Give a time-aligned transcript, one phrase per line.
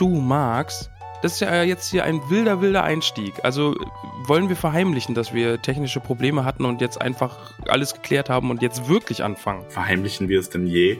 [0.00, 0.90] du magst,
[1.22, 3.34] das ist ja jetzt hier ein wilder, wilder Einstieg.
[3.42, 3.76] Also
[4.24, 8.62] wollen wir verheimlichen, dass wir technische Probleme hatten und jetzt einfach alles geklärt haben und
[8.62, 9.64] jetzt wirklich anfangen?
[9.68, 10.98] Verheimlichen wir es denn je?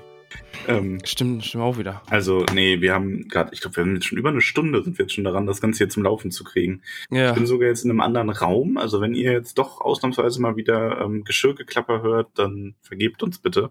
[0.68, 2.02] Ähm, stimmt, stimmt auch wieder.
[2.08, 4.98] Also, nee, wir haben gerade, ich glaube, wir haben jetzt schon über eine Stunde, sind
[4.98, 6.82] wir jetzt schon daran, das Ganze hier zum Laufen zu kriegen.
[7.10, 7.30] Ja.
[7.30, 8.76] Ich bin sogar jetzt in einem anderen Raum.
[8.76, 13.70] Also, wenn ihr jetzt doch ausnahmsweise mal wieder ähm, Geschirrgeklapper hört, dann vergebt uns bitte.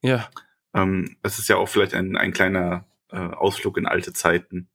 [0.00, 0.28] Ja.
[0.74, 4.68] Ähm, es ist ja auch vielleicht ein, ein kleiner äh, Ausflug in alte Zeiten.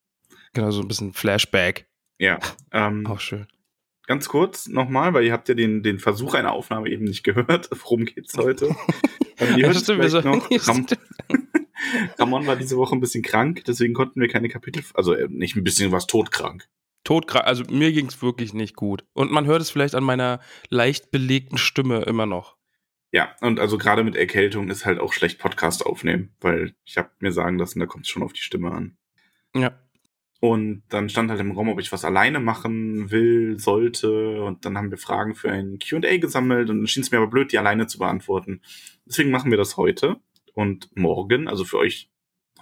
[0.53, 1.87] Genau, so ein bisschen Flashback.
[2.19, 2.39] Ja.
[2.71, 3.47] Ähm, auch schön.
[4.07, 7.69] Ganz kurz nochmal, weil ihr habt ja den, den Versuch einer Aufnahme eben nicht gehört.
[7.83, 8.75] Worum geht's heute?
[9.37, 10.49] ähm, ihr hört so, noch.
[10.67, 10.85] Ram
[12.17, 15.55] Ramon war diese Woche ein bisschen krank, deswegen konnten wir keine Kapitel, also äh, nicht
[15.55, 16.67] ein bisschen was todkrank.
[17.03, 19.05] Todkrank, also mir ging's wirklich nicht gut.
[19.13, 22.56] Und man hört es vielleicht an meiner leicht belegten Stimme immer noch.
[23.11, 27.09] Ja, und also gerade mit Erkältung ist halt auch schlecht Podcast aufnehmen, weil ich habe
[27.19, 28.97] mir sagen lassen, da kommt es schon auf die Stimme an.
[29.55, 29.79] Ja.
[30.39, 34.41] Und dann stand halt im Raum, ob ich was alleine machen will, sollte.
[34.43, 37.27] Und dann haben wir Fragen für ein QA gesammelt und dann schien es mir aber
[37.27, 38.61] blöd, die alleine zu beantworten.
[39.07, 40.17] Deswegen machen wir das heute.
[40.53, 42.11] Und morgen, also für euch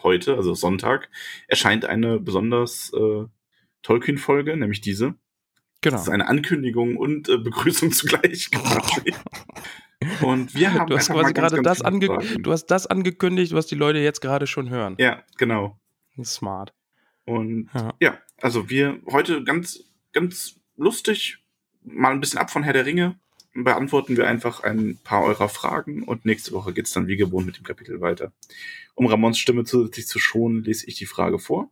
[0.04, 1.10] heute, also Sonntag,
[1.48, 3.26] erscheint eine besonders äh,
[3.82, 5.16] Tolkien-Folge, nämlich diese.
[5.82, 5.96] Genau.
[5.98, 8.50] Das ist eine Ankündigung und äh, Begrüßung zugleich.
[10.22, 12.08] Und wir haben du hast quasi gerade das ange
[12.40, 14.96] du hast das angekündigt, was die Leute jetzt gerade schon hören.
[15.00, 15.80] Ja, genau.
[16.24, 16.74] Smart.
[17.26, 17.94] Und ja.
[18.00, 19.84] ja, also wir heute ganz,
[20.14, 21.40] ganz lustig,
[21.84, 23.20] mal ein bisschen ab von Herr der Ringe,
[23.54, 27.58] beantworten wir einfach ein paar eurer Fragen und nächste Woche geht's dann wie gewohnt mit
[27.58, 28.34] dem Kapitel weiter.
[28.96, 31.72] Um Ramons Stimme zusätzlich zu schonen, lese ich die Frage vor.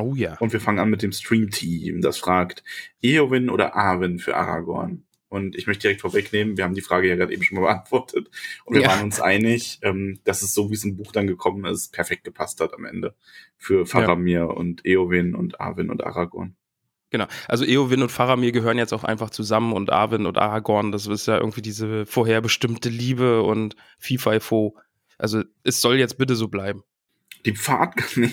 [0.00, 0.36] Oh ja.
[0.38, 2.64] Und wir fangen an mit dem Stream-Team, das fragt
[3.02, 5.04] Eowyn oder Arwen für Aragorn.
[5.32, 8.28] Und ich möchte direkt vorwegnehmen, wir haben die Frage ja gerade eben schon mal beantwortet.
[8.66, 8.88] Und wir ja.
[8.88, 12.24] waren uns einig, ähm, dass es so, wie es im Buch dann gekommen ist, perfekt
[12.24, 13.14] gepasst hat am Ende.
[13.56, 14.44] Für Faramir ja.
[14.44, 16.54] und Eowyn und Arwen und Aragorn.
[17.08, 17.24] Genau.
[17.48, 21.26] Also Eowyn und Faramir gehören jetzt auch einfach zusammen und Arwen und Aragorn, das ist
[21.26, 24.38] ja irgendwie diese vorherbestimmte Liebe und FIFA
[25.16, 26.82] Also es soll jetzt bitte so bleiben.
[27.46, 28.32] Die Pfadgane.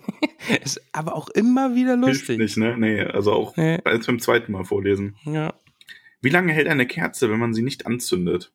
[0.64, 2.38] ist aber auch immer wieder lustig.
[2.38, 2.76] Hilft nicht, ne?
[2.76, 3.78] Nee, also auch nee.
[3.84, 5.16] als beim zweiten Mal vorlesen.
[5.24, 5.54] Ja.
[6.22, 8.52] Wie lange hält eine Kerze, wenn man sie nicht anzündet?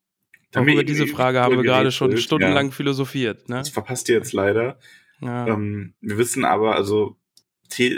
[0.55, 2.71] Auch über diese Frage haben wir gerade schon stundenlang ja.
[2.71, 3.49] philosophiert.
[3.49, 3.57] Ne?
[3.57, 4.79] Das verpasst ihr jetzt leider.
[5.19, 5.47] Ja.
[5.47, 7.17] Ähm, wir wissen aber, also,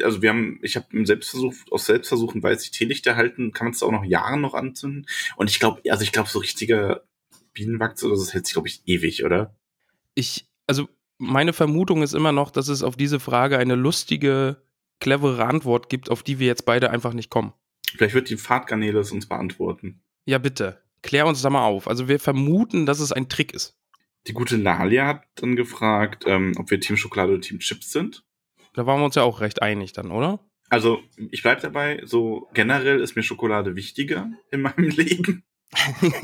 [0.04, 3.74] also wir haben, ich habe im Selbstversuch, aus Selbstversuchen weiß ich, Teelichter halten, kann man
[3.74, 5.06] es auch noch Jahre noch anzünden.
[5.36, 7.04] Und ich glaube, also ich glaube, so richtiger
[7.54, 9.56] Bienenwachs oder so, das hält sich, glaube ich, ewig, oder?
[10.16, 14.64] Ich, also meine Vermutung ist immer noch, dass es auf diese Frage eine lustige,
[15.00, 17.54] clevere Antwort gibt, auf die wir jetzt beide einfach nicht kommen.
[17.96, 20.02] Vielleicht wird die Fahrtgarnele es uns beantworten.
[20.26, 20.82] Ja, bitte.
[21.02, 21.88] Klär uns da mal auf.
[21.88, 23.76] Also wir vermuten, dass es ein Trick ist.
[24.28, 28.24] Die gute Nalia hat dann gefragt, ähm, ob wir Team Schokolade oder Team Chips sind.
[28.74, 30.40] Da waren wir uns ja auch recht einig dann, oder?
[30.70, 31.00] Also,
[31.32, 35.44] ich bleib dabei, so generell ist mir Schokolade wichtiger in meinem Leben.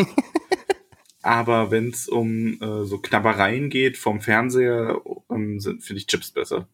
[1.21, 5.01] Aber wenn es um äh, so Knabbereien geht vom Fernseher,
[5.31, 6.67] ähm, finde ich Chips besser.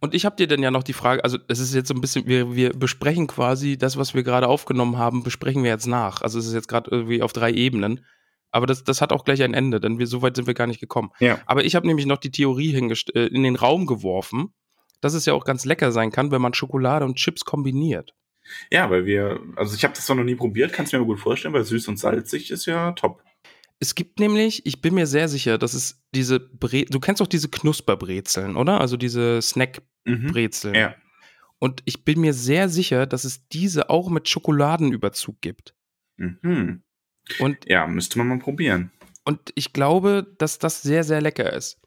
[0.00, 2.00] Und ich habe dir dann ja noch die Frage, also es ist jetzt so ein
[2.00, 6.22] bisschen, wir, wir besprechen quasi das, was wir gerade aufgenommen haben, besprechen wir jetzt nach.
[6.22, 8.04] Also es ist jetzt gerade irgendwie auf drei Ebenen.
[8.50, 10.66] Aber das, das hat auch gleich ein Ende, denn wir, so weit sind wir gar
[10.66, 11.10] nicht gekommen.
[11.20, 11.38] Ja.
[11.46, 14.54] Aber ich habe nämlich noch die Theorie äh, in den Raum geworfen,
[15.00, 18.14] dass es ja auch ganz lecker sein kann, wenn man Schokolade und Chips kombiniert.
[18.70, 21.12] Ja, weil wir, also ich habe das zwar noch nie probiert, kannst du mir aber
[21.12, 23.22] gut vorstellen, weil süß und salzig ist ja top.
[23.78, 27.26] Es gibt nämlich, ich bin mir sehr sicher, dass es diese Bre du kennst doch
[27.26, 28.80] diese Knusperbrezeln, oder?
[28.80, 30.72] Also diese Snackbrezeln.
[30.74, 30.94] Mhm, ja.
[31.58, 35.74] Und ich bin mir sehr sicher, dass es diese auch mit Schokoladenüberzug gibt.
[36.16, 36.82] Mhm.
[37.38, 38.92] Und ja, müsste man mal probieren.
[39.24, 41.80] Und ich glaube, dass das sehr, sehr lecker ist.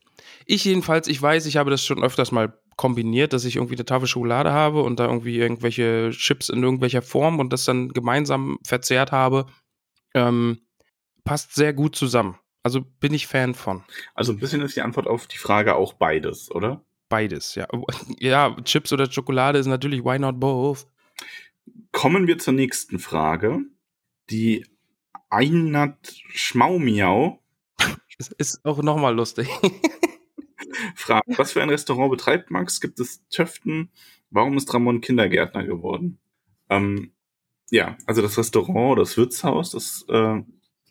[0.46, 3.86] Ich jedenfalls, ich weiß, ich habe das schon öfters mal kombiniert, dass ich irgendwie eine
[3.86, 8.58] Tafel Schokolade habe und da irgendwie irgendwelche Chips in irgendwelcher Form und das dann gemeinsam
[8.66, 9.48] verzehrt habe.
[10.14, 10.60] Ähm,
[11.24, 12.38] passt sehr gut zusammen.
[12.64, 13.84] Also bin ich Fan von.
[14.14, 16.84] Also ein bisschen ist die Antwort auf die Frage auch beides, oder?
[17.08, 17.68] Beides, ja.
[18.20, 20.88] Ja, Chips oder Schokolade ist natürlich why not both.
[21.92, 23.60] Kommen wir zur nächsten Frage.
[24.30, 24.66] Die
[25.30, 27.42] Einat Schmaumiau
[28.18, 29.48] Es ist auch nochmal lustig.
[30.96, 32.80] fragt, was für ein Restaurant betreibt Max?
[32.82, 33.90] Gibt es Töften?
[34.30, 36.20] Warum ist Ramon Kindergärtner geworden?
[36.70, 37.14] Ähm,
[37.72, 40.42] ja, also das Restaurant, das Wirtshaus, das äh,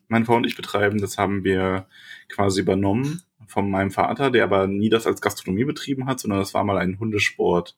[0.08, 1.86] mein Frau und ich betreiben, das haben wir
[2.28, 6.54] quasi übernommen von meinem Vater, der aber nie das als Gastronomie betrieben hat, sondern das
[6.54, 7.76] war mal ein Hundesport.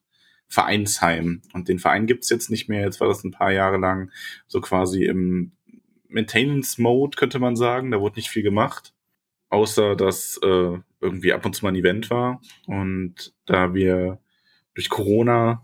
[0.51, 1.41] Vereinsheim.
[1.53, 2.81] Und den Verein gibt's jetzt nicht mehr.
[2.81, 4.11] Jetzt war das ein paar Jahre lang
[4.47, 5.53] so quasi im
[6.09, 7.89] Maintenance-Mode, könnte man sagen.
[7.89, 8.93] Da wurde nicht viel gemacht.
[9.47, 12.41] Außer, dass äh, irgendwie ab und zu mal ein Event war.
[12.67, 14.19] Und da wir
[14.73, 15.63] durch Corona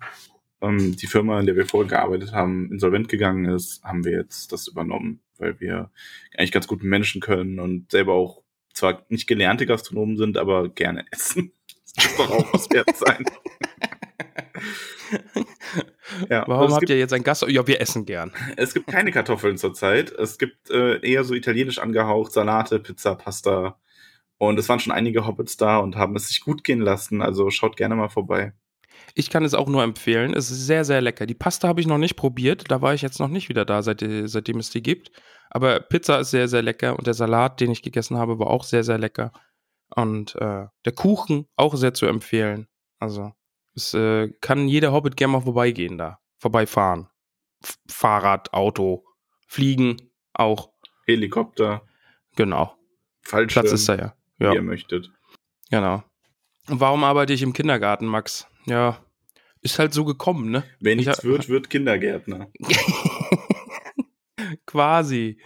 [0.62, 4.54] ähm, die Firma, in der wir vorher gearbeitet haben, insolvent gegangen ist, haben wir jetzt
[4.54, 5.92] das übernommen, weil wir
[6.38, 8.44] eigentlich ganz gut Menschen können und selber auch
[8.74, 11.52] zwar nicht gelernte Gastronomen sind, aber gerne essen.
[11.96, 13.26] Das auch was wert sein.
[16.30, 17.44] ja, Warum habt gibt, ihr jetzt ein Gast?
[17.48, 18.32] Ja, wir essen gern.
[18.56, 20.12] es gibt keine Kartoffeln zurzeit.
[20.12, 23.80] Es gibt äh, eher so italienisch angehaucht, Salate, Pizza, Pasta.
[24.38, 27.22] Und es waren schon einige Hobbits da und haben es sich gut gehen lassen.
[27.22, 28.54] Also schaut gerne mal vorbei.
[29.18, 30.36] Ich kann es auch nur empfehlen.
[30.36, 31.26] Es ist sehr, sehr lecker.
[31.26, 32.70] Die Pasta habe ich noch nicht probiert.
[32.70, 35.12] Da war ich jetzt noch nicht wieder da, seit, seitdem es die gibt.
[35.50, 36.96] Aber Pizza ist sehr, sehr lecker.
[36.98, 39.32] Und der Salat, den ich gegessen habe, war auch sehr, sehr lecker.
[39.96, 42.68] Und äh, der Kuchen auch sehr zu empfehlen.
[43.00, 43.32] Also,
[43.74, 46.20] es äh, kann jeder Hobbit gerne mal vorbeigehen da.
[46.40, 47.08] Vorbeifahren.
[47.64, 49.04] F Fahrrad, Auto,
[49.48, 49.98] Fliegen
[50.34, 50.70] auch.
[51.08, 51.82] Helikopter,
[52.36, 52.76] Genau.
[53.24, 54.14] Fallschirm, Platz ist da ja.
[54.38, 55.10] wie Ja, ihr möchtet.
[55.72, 56.04] genau.
[56.70, 58.48] Und warum arbeite ich im Kindergarten, Max?
[58.66, 59.00] Ja,
[59.72, 60.64] ist halt so gekommen, ne?
[60.80, 62.48] Wer Ich nichts wird, wird Kindergärtner.
[64.66, 65.38] Quasi.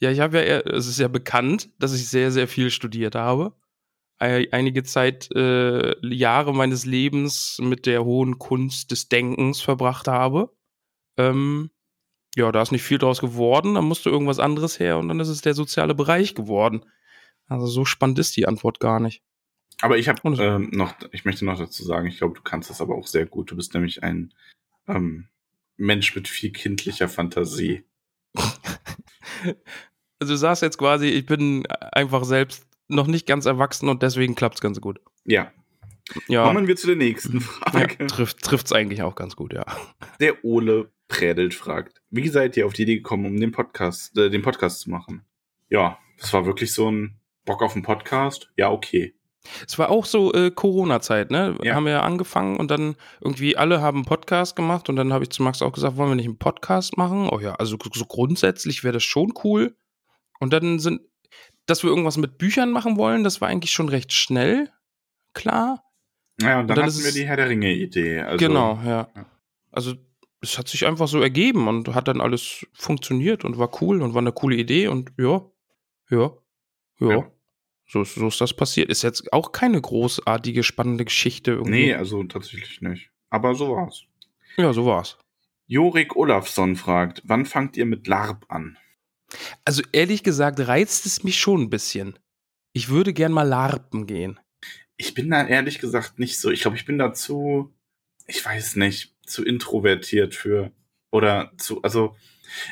[0.00, 3.14] Ja, ich habe ja, eher- es ist ja bekannt, dass ich sehr, sehr viel studiert
[3.14, 3.54] habe.
[4.18, 10.54] Ei- Einige Zeit, äh, Jahre meines Lebens mit der hohen Kunst des Denkens verbracht habe.
[11.16, 11.70] Ähm,
[12.36, 15.28] ja, da ist nicht viel draus geworden, da musste irgendwas anderes her und dann ist
[15.28, 16.84] es der soziale Bereich geworden.
[17.48, 19.22] Also so spannend ist die Antwort gar nicht.
[19.82, 22.80] Aber ich habe ähm, noch, ich möchte noch dazu sagen, ich glaube, du kannst das
[22.80, 23.50] aber auch sehr gut.
[23.50, 24.34] Du bist nämlich ein
[24.86, 25.28] ähm,
[25.76, 27.84] Mensch mit viel kindlicher Fantasie.
[30.22, 34.34] Also du sagst jetzt quasi, ich bin einfach selbst noch nicht ganz erwachsen und deswegen
[34.34, 35.00] klappt es ganz gut.
[35.24, 35.50] Ja.
[36.28, 38.06] Ja, Kommen wir zu der nächsten ja Frage.
[38.06, 39.64] trifft trifft's eigentlich auch ganz gut, ja.
[40.20, 44.28] Der Ole Prädelt fragt, wie seid ihr auf die Idee gekommen, um den Podcast, äh,
[44.28, 45.24] den Podcast zu machen?
[45.70, 48.50] Ja, das war wirklich so ein Bock auf einen Podcast.
[48.56, 49.14] Ja, okay.
[49.66, 51.56] Es war auch so äh, Corona-Zeit, ne?
[51.62, 51.74] Ja.
[51.74, 55.24] Haben wir ja angefangen und dann irgendwie alle haben einen Podcast gemacht und dann habe
[55.24, 57.28] ich zu Max auch gesagt, wollen wir nicht einen Podcast machen?
[57.30, 59.76] Oh ja, also so grundsätzlich wäre das schon cool.
[60.38, 61.00] Und dann sind,
[61.66, 64.70] dass wir irgendwas mit Büchern machen wollen, das war eigentlich schon recht schnell,
[65.32, 65.84] klar.
[66.40, 68.20] Naja, und dann, dann hatten ist wir die Herr der Ringe-Idee.
[68.20, 69.08] Also, genau, ja.
[69.14, 69.26] ja.
[69.70, 69.94] Also
[70.40, 74.14] es hat sich einfach so ergeben und hat dann alles funktioniert und war cool und
[74.14, 75.42] war eine coole Idee und ja,
[76.10, 76.32] ja,
[76.98, 77.10] ja.
[77.10, 77.30] Ja.
[77.90, 78.88] So, ist- so ist das passiert.
[78.88, 81.86] Ist jetzt auch keine großartige, spannende Geschichte irgendwie.
[81.86, 83.10] Nee, also tatsächlich nicht.
[83.30, 84.04] Aber so war's.
[84.56, 85.18] Ja, so war's.
[85.66, 88.76] Jorik Olafsson fragt, wann fangt ihr mit LARP an?
[89.64, 92.18] Also ehrlich gesagt reizt es mich schon ein bisschen.
[92.72, 94.38] Ich würde gern mal larpen gehen.
[94.96, 96.50] Ich bin da ehrlich gesagt nicht so.
[96.50, 97.72] Ich glaube, ich bin dazu,
[98.26, 100.72] ich weiß nicht, zu introvertiert für.
[101.12, 102.14] Oder zu, also,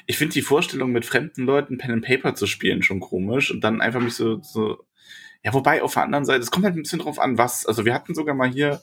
[0.06, 3.50] ich finde die Vorstellung, mit fremden Leuten Pen and Paper zu spielen, schon komisch.
[3.50, 4.84] Und dann einfach mich so, so.
[5.48, 7.64] Ja, wobei auf der anderen Seite, es kommt halt ein bisschen drauf an, was.
[7.64, 8.82] Also, wir hatten sogar mal hier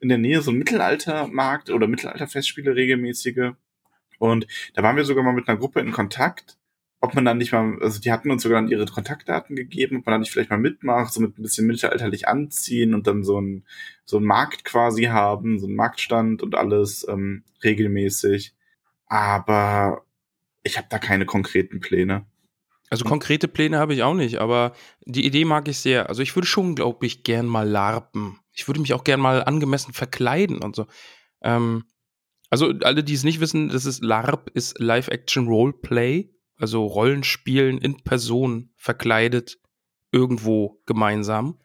[0.00, 3.52] in der Nähe so einen Mittelaltermarkt oder Mittelalterfestspiele regelmäßige.
[4.18, 6.56] Und da waren wir sogar mal mit einer Gruppe in Kontakt
[7.02, 10.06] ob man dann nicht mal, also die hatten uns sogar dann ihre Kontaktdaten gegeben, ob
[10.06, 13.38] man dann nicht vielleicht mal mitmacht, so mit ein bisschen mittelalterlich anziehen und dann so
[13.38, 13.64] ein
[14.06, 18.54] so ein Markt quasi haben, so ein Marktstand und alles ähm, regelmäßig.
[19.06, 20.06] Aber
[20.62, 22.24] ich habe da keine konkreten Pläne.
[22.88, 24.72] Also konkrete Pläne habe ich auch nicht, aber
[25.04, 26.08] die Idee mag ich sehr.
[26.08, 28.38] Also ich würde schon, glaube ich, gern mal larpen.
[28.52, 30.86] Ich würde mich auch gern mal angemessen verkleiden und so.
[31.42, 31.84] Ähm,
[32.48, 38.02] also alle, die es nicht wissen, das ist LARP, ist Live-Action Roleplay, also Rollenspielen in
[38.04, 39.58] Person verkleidet
[40.12, 41.60] irgendwo gemeinsam.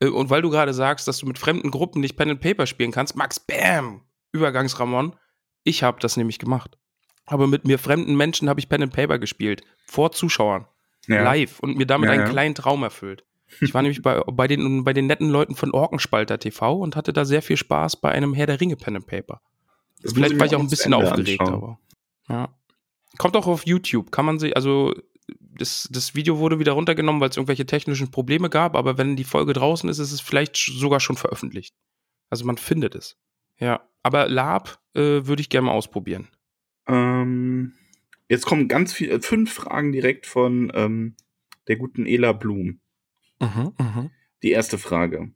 [0.00, 2.66] Äh, Und weil du gerade sagst, dass du mit fremden Gruppen nicht Pen and Paper
[2.66, 5.14] spielen kannst, Max, bam, Übergangsramon.
[5.62, 6.76] Ich habe das nämlich gemacht.
[7.26, 10.66] Aber mit mir fremden Menschen habe ich Pen and Paper gespielt, vor Zuschauern,
[11.06, 12.30] live und mir damit Ja, einen ja.
[12.30, 13.24] kleinen Traum erfüllt.
[13.60, 17.12] Ich war nämlich bei, bei, den, bei den netten Leuten von Orkenspalter TV und hatte
[17.12, 19.40] da sehr viel Spaß bei einem Herr der Ringe Pen and Paper.
[20.02, 21.54] Das Vielleicht war ich auch ein bisschen Ende aufgeregt, anschauen.
[21.54, 21.78] aber.
[22.28, 22.48] Ja.
[23.18, 24.94] Kommt auch auf YouTube, kann man sich, also
[25.40, 29.24] das, das Video wurde wieder runtergenommen, weil es irgendwelche technischen Probleme gab, aber wenn die
[29.24, 31.74] Folge draußen ist, ist es vielleicht sogar schon veröffentlicht.
[32.30, 33.16] Also man findet es.
[33.58, 36.28] Ja, aber Lab äh, würde ich gerne mal ausprobieren.
[36.86, 37.72] Ähm,
[38.28, 41.14] jetzt kommen ganz viele, fünf Fragen direkt von ähm,
[41.68, 42.80] der guten Ela Blum.
[43.40, 44.10] Mhm, mhm.
[44.42, 45.32] Die erste Frage.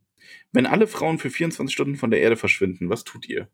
[0.52, 3.48] Wenn alle Frauen für 24 Stunden von der Erde verschwinden, was tut ihr?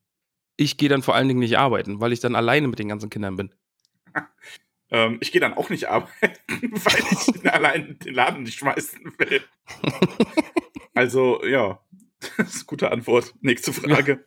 [0.57, 3.11] Ich gehe dann vor allen Dingen nicht arbeiten, weil ich dann alleine mit den ganzen
[3.11, 3.55] Kindern bin.
[4.89, 6.39] Ähm, ich gehe dann auch nicht arbeiten,
[6.71, 9.43] weil ich allein den Laden nicht schmeißen will.
[10.95, 11.85] Also, ja,
[12.39, 13.35] das ist eine gute Antwort.
[13.43, 14.25] Nächste Frage.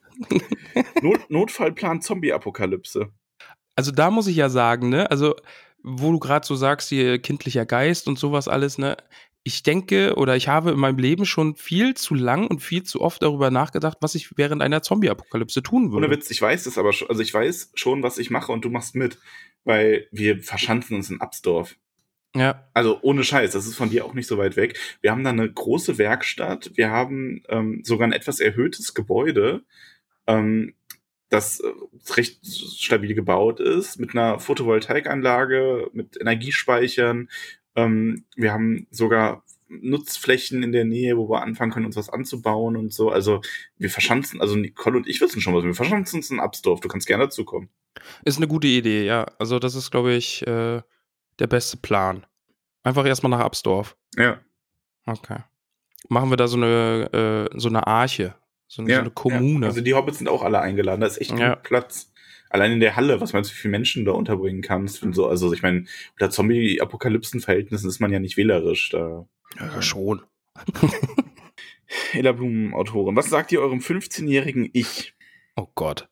[1.01, 3.11] Not Notfallplan Zombie-Apokalypse.
[3.79, 5.38] Also da muss ich ja sagen, ne, also
[5.83, 8.98] wo du gerade so sagst, hier kindlicher Geist und sowas alles, ne,
[9.43, 13.00] ich denke oder ich habe in meinem Leben schon viel zu lang und viel zu
[13.00, 16.07] oft darüber nachgedacht, was ich während einer Zombie-Apokalypse tun würde.
[16.07, 18.65] Ohne Witz, ich weiß das aber schon, also ich weiß schon, was ich mache und
[18.65, 19.17] du machst mit,
[19.63, 21.77] weil wir verschanzen uns in Absdorf.
[22.36, 22.67] Ja.
[22.74, 24.77] Also ohne Scheiß, das ist von dir auch nicht so weit weg.
[25.00, 29.63] Wir haben da eine große Werkstatt, wir haben ähm, sogar ein etwas erhöhtes Gebäude,
[30.27, 30.74] ähm,
[31.29, 31.71] das äh,
[32.13, 37.29] recht stabil gebaut ist, mit einer Photovoltaikanlage, mit Energiespeichern.
[37.75, 42.75] Ähm, wir haben sogar Nutzflächen in der Nähe, wo wir anfangen können, uns was anzubauen
[42.75, 43.09] und so.
[43.09, 43.41] Also
[43.77, 46.79] wir verschanzen, also Nicole und ich wissen schon was, wir verschanzen uns in Absdorf.
[46.79, 47.69] Du kannst gerne dazukommen.
[48.25, 49.25] Ist eine gute Idee, ja.
[49.38, 50.81] Also das ist, glaube ich, äh,
[51.38, 52.25] der beste Plan.
[52.83, 53.95] Einfach erstmal nach Absdorf.
[54.17, 54.39] Ja.
[55.05, 55.39] Okay.
[56.07, 58.36] Machen wir da so eine, äh, so eine Arche,
[58.69, 59.65] so eine, ja, so eine Kommune.
[59.65, 59.69] Ja.
[59.69, 61.01] Also die Hobbits sind auch alle eingeladen.
[61.01, 61.55] Da ist echt Ja.
[61.55, 62.13] Platz.
[62.51, 65.03] Allein in der Halle, was meinst du, wie viele Menschen du da unterbringen kannst?
[65.03, 68.89] Und so, also ich meine, unter Zombie-Apokalypsen-Verhältnissen ist man ja nicht wählerisch.
[68.89, 69.27] Da.
[69.59, 70.21] ja, schon.
[72.13, 73.15] Ella Blum, Autorin.
[73.15, 75.13] Was sagt ihr eurem 15-jährigen Ich?
[75.55, 76.07] Oh Gott.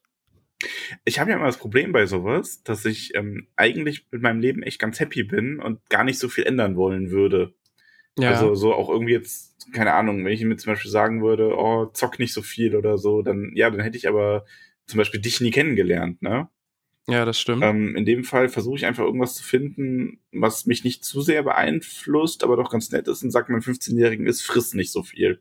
[1.05, 4.63] Ich habe ja immer das Problem bei sowas, dass ich ähm, eigentlich mit meinem Leben
[4.63, 7.53] echt ganz happy bin und gar nicht so viel ändern wollen würde.
[8.17, 8.31] Ja.
[8.31, 11.85] Also so auch irgendwie jetzt, keine Ahnung, wenn ich mir zum Beispiel sagen würde, oh,
[11.87, 14.45] zock nicht so viel oder so, dann, ja, dann hätte ich aber
[14.85, 16.49] zum Beispiel dich nie kennengelernt, ne?
[17.09, 17.63] ja, das stimmt.
[17.63, 21.41] Ähm, in dem Fall versuche ich einfach irgendwas zu finden, was mich nicht zu sehr
[21.43, 25.39] beeinflusst, aber doch ganz nett ist und sagt meinem 15-Jährigen ist, friss nicht so viel.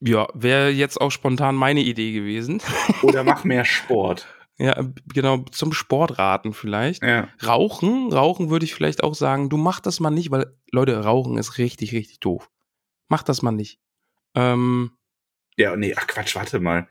[0.00, 2.62] ja, wäre jetzt auch spontan meine Idee gewesen.
[3.02, 4.26] Oder mach mehr Sport.
[4.60, 7.02] Ja, äh, genau, zum Sportraten vielleicht.
[7.02, 7.28] Ja.
[7.44, 11.38] Rauchen, Rauchen würde ich vielleicht auch sagen, du mach das mal nicht, weil, Leute, Rauchen
[11.38, 12.50] ist richtig, richtig doof.
[13.08, 13.80] Mach das mal nicht.
[14.34, 14.92] Ähm,
[15.56, 16.88] Ja, nee, ach Quatsch, warte mal.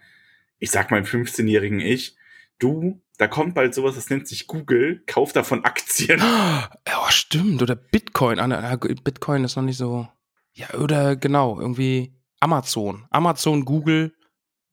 [0.58, 2.18] Ich sag meinem 15-jährigen Ich,
[2.58, 6.20] du, da kommt bald sowas, das nennt sich Google, kauf davon Aktien.
[6.20, 6.70] Ja,
[7.10, 7.62] stimmt.
[7.62, 8.40] Oder Bitcoin.
[8.40, 10.08] Ah, Bitcoin ist noch nicht so.
[10.54, 13.06] Ja, oder genau, irgendwie Amazon.
[13.12, 14.14] Amazon, Google.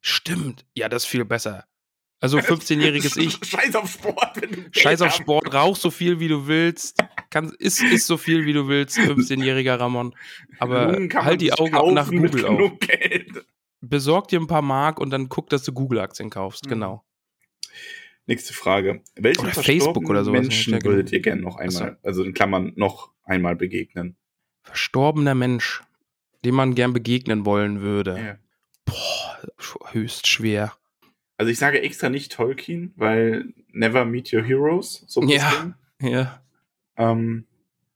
[0.00, 0.64] Stimmt.
[0.74, 1.64] Ja, das ist viel besser.
[2.20, 3.38] Also 15-jähriges Ich.
[3.46, 7.02] Scheiß auf Sport, wenn du Geld Scheiß auf Sport, rauch so viel wie du willst.
[7.30, 10.14] Kann, isst, isst so viel wie du willst, 15-jähriger Ramon.
[10.58, 12.72] Aber halt die Augen auch nach Google auf.
[13.80, 16.66] Besorg dir ein paar Mark und dann guck, dass du Google-Aktien kaufst.
[16.66, 16.70] Mhm.
[16.70, 17.04] Genau.
[18.26, 19.02] Nächste Frage.
[19.14, 23.12] Welchen Oder Facebook oder sowas, Menschen würdet ihr gerne noch einmal, also in Klammern noch
[23.22, 24.16] einmal begegnen?
[24.62, 25.82] Verstorbener Mensch,
[26.44, 28.18] dem man gern begegnen wollen würde.
[28.18, 28.38] Ja.
[28.84, 30.76] Boah, höchst schwer.
[31.38, 35.04] Also ich sage extra nicht Tolkien, weil Never Meet Your Heroes.
[35.06, 35.50] So ein Ja.
[35.50, 35.74] bisschen.
[36.12, 36.42] Ja.
[36.96, 37.46] Ähm,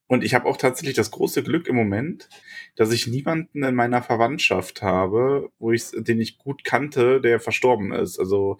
[0.08, 2.28] und ich habe auch tatsächlich das große Glück im Moment,
[2.76, 7.92] dass ich niemanden in meiner Verwandtschaft habe, wo ich, den ich gut kannte, der verstorben
[7.92, 8.18] ist.
[8.18, 8.58] Also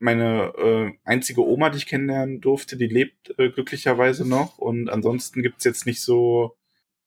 [0.00, 4.58] meine äh, einzige Oma, die ich kennenlernen durfte, die lebt äh, glücklicherweise noch.
[4.58, 6.56] Und ansonsten gibt's jetzt nicht so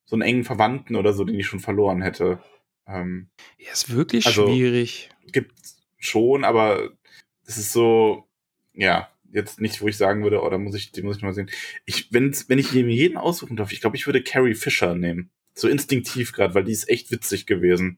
[0.06, 2.40] so einen engen Verwandten oder so, den ich schon verloren hätte.
[2.86, 5.10] Ähm, Ja, ist wirklich Also- schwierig.
[5.32, 5.54] gibt
[5.98, 6.92] schon, aber
[7.46, 8.28] es ist so,
[8.74, 11.34] ja, jetzt nicht, wo ich sagen würde, oh, da muss ich, die muss ich mal
[11.34, 11.50] sehen.
[11.86, 15.30] Ich, wenn's, wenn ich mir jeden aussuchen darf, ich glaube, ich würde Carrie Fisher nehmen.
[15.54, 17.98] So instinktiv gerade, weil die ist echt witzig gewesen.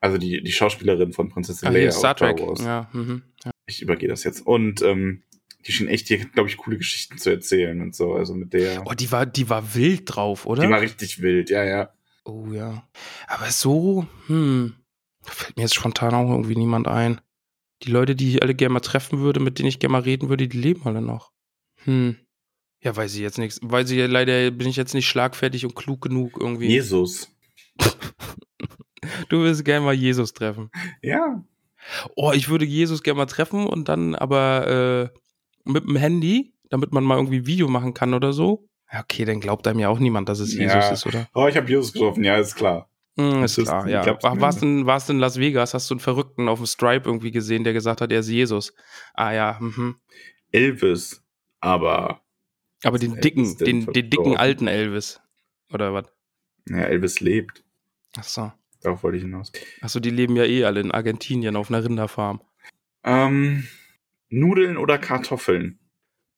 [0.00, 2.40] Also die, die Schauspielerin von Prinzessin Ach, Leia Star Trek.
[2.40, 2.62] Wars.
[2.62, 3.22] Ja, mhm.
[3.44, 3.50] ja.
[3.66, 4.40] Ich übergehe das jetzt.
[4.40, 5.22] Und ähm,
[5.66, 8.14] die schien echt hier, glaube ich, coole Geschichten zu erzählen und so.
[8.14, 8.86] Also mit der.
[8.86, 10.62] Oh, die war, die war wild drauf, oder?
[10.62, 11.92] die war richtig wild, ja, ja.
[12.24, 12.88] oh ja.
[13.26, 14.74] Aber so, hm,
[15.22, 17.20] fällt mir jetzt spontan auch irgendwie niemand ein.
[17.82, 20.28] Die Leute, die ich alle gerne mal treffen würde, mit denen ich gerne mal reden
[20.28, 21.32] würde, die leben alle noch.
[21.84, 22.16] Hm.
[22.82, 23.58] Ja, weiß ich jetzt nichts.
[23.62, 26.68] Weiß ich ja leider, bin ich jetzt nicht schlagfertig und klug genug irgendwie.
[26.68, 27.28] Jesus.
[29.30, 30.70] Du willst gerne mal Jesus treffen.
[31.02, 31.42] Ja.
[32.16, 35.18] Oh, ich würde Jesus gerne mal treffen und dann aber äh,
[35.64, 38.68] mit dem Handy, damit man mal irgendwie Video machen kann oder so.
[38.92, 40.90] Ja, okay, dann glaubt einem ja auch niemand, dass es Jesus Ja.
[40.90, 41.28] ist, oder?
[41.34, 42.90] Oh, ich habe Jesus getroffen, ja, ist klar.
[43.18, 44.02] Hm, Das ist klar, ja.
[44.02, 46.58] glaub's Ach, warst du in, warst du in Las Vegas, hast du einen Verrückten auf
[46.58, 48.72] dem Stripe irgendwie gesehen, der gesagt hat, er ist Jesus.
[49.14, 49.96] Ah ja, mhm.
[50.52, 51.22] Elvis,
[51.60, 52.22] aber
[52.84, 55.20] Aber den dicken, den, den dicken alten Elvis.
[55.72, 56.06] Oder was?
[56.68, 57.64] Ja, Elvis lebt.
[58.16, 58.52] Ach so.
[58.82, 59.52] Darauf wollte ich hinaus.
[59.82, 62.40] Achso, die leben ja eh alle in Argentinien auf einer Rinderfarm.
[63.04, 63.66] Ähm,
[64.30, 65.79] Nudeln oder Kartoffeln?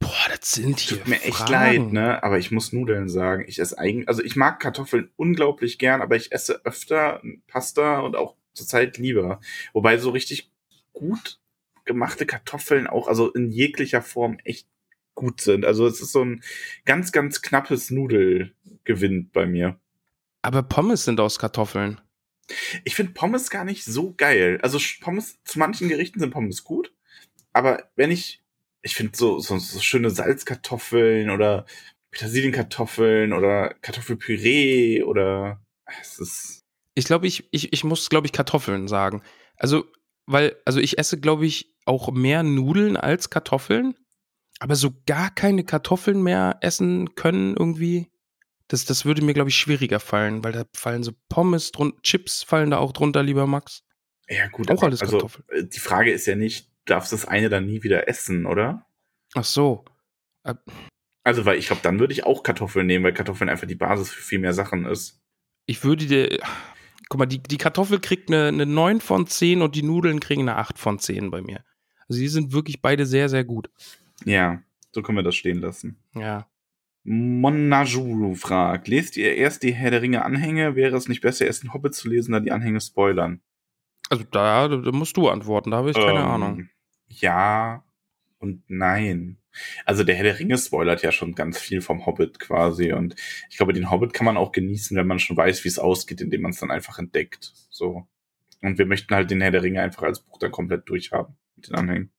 [0.03, 0.99] Boah, das sind hier.
[0.99, 1.53] Tut mir echt Fragen.
[1.53, 2.23] leid, ne?
[2.23, 3.45] Aber ich muss Nudeln sagen.
[3.47, 8.17] Ich esse eigentlich, also ich mag Kartoffeln unglaublich gern, aber ich esse öfter Pasta und
[8.17, 9.41] auch zurzeit lieber.
[9.73, 10.51] Wobei so richtig
[10.93, 11.41] gut
[11.85, 14.69] gemachte Kartoffeln auch, also in jeglicher Form echt
[15.15, 15.65] gut sind.
[15.65, 16.43] Also es ist so ein
[16.85, 19.79] ganz, ganz knappes Nudelgewinn bei mir.
[20.43, 22.01] Aber Pommes sind aus Kartoffeln.
[22.85, 24.59] Ich finde Pommes gar nicht so geil.
[24.63, 26.93] Also Pommes, zu manchen Gerichten sind Pommes gut.
[27.53, 28.42] Aber wenn ich,
[28.83, 31.67] ich finde so, so, so schöne Salzkartoffeln oder
[32.11, 35.61] Petersilienkartoffeln oder Kartoffelpüree oder
[36.01, 36.61] es ist.
[36.95, 39.23] Ich glaube, ich, ich, ich muss, glaube ich, Kartoffeln sagen.
[39.57, 39.85] Also,
[40.27, 43.95] weil, also ich esse, glaube ich, auch mehr Nudeln als Kartoffeln.
[44.61, 48.09] Aber so gar keine Kartoffeln mehr essen können irgendwie.
[48.69, 52.43] Das, das würde mir, glaube ich, schwieriger fallen, weil da fallen so Pommes drunter, Chips
[52.43, 53.83] fallen da auch drunter, lieber Max.
[54.29, 55.45] Ja, gut, Auch aber- alles also Kartoffeln.
[55.49, 58.87] äh, die Frage ist ja nicht, darfst das eine dann nie wieder essen, oder?
[59.35, 59.85] Ach so.
[61.25, 64.11] Also, weil ich glaube, dann würde ich auch Kartoffeln nehmen, weil Kartoffeln einfach die Basis
[64.11, 65.21] für viel mehr Sachen ist.
[65.67, 66.39] Ich würde dir.
[67.09, 70.43] Guck mal, die, die Kartoffel kriegt eine, eine 9 von 10 und die Nudeln kriegen
[70.43, 71.63] eine 8 von 10 bei mir.
[72.09, 73.71] Also die sind wirklich beide sehr, sehr gut.
[74.25, 74.63] Ja,
[74.93, 76.03] so können wir das stehen lassen.
[76.15, 76.49] Ja.
[77.05, 80.77] Monajuru fragt, lest ihr erst die Herr der Ringe Anhänge?
[80.77, 83.43] Wäre es nicht besser, erst den Hobbit zu lesen, da die Anhänge spoilern?
[84.13, 86.69] Also da, da musst du antworten, da habe ich keine Ähm, Ahnung.
[87.09, 87.83] Ja
[88.39, 89.39] und nein.
[89.87, 93.17] Also der Herr der Ringe spoilert ja schon ganz viel vom Hobbit quasi und
[93.49, 96.21] ich glaube, den Hobbit kann man auch genießen, wenn man schon weiß, wie es ausgeht,
[96.21, 97.55] indem man es dann einfach entdeckt.
[97.71, 98.07] So.
[98.61, 101.69] Und wir möchten halt den Herr der Ringe einfach als Buch dann komplett durchhaben mit
[101.69, 102.13] den Anhängen.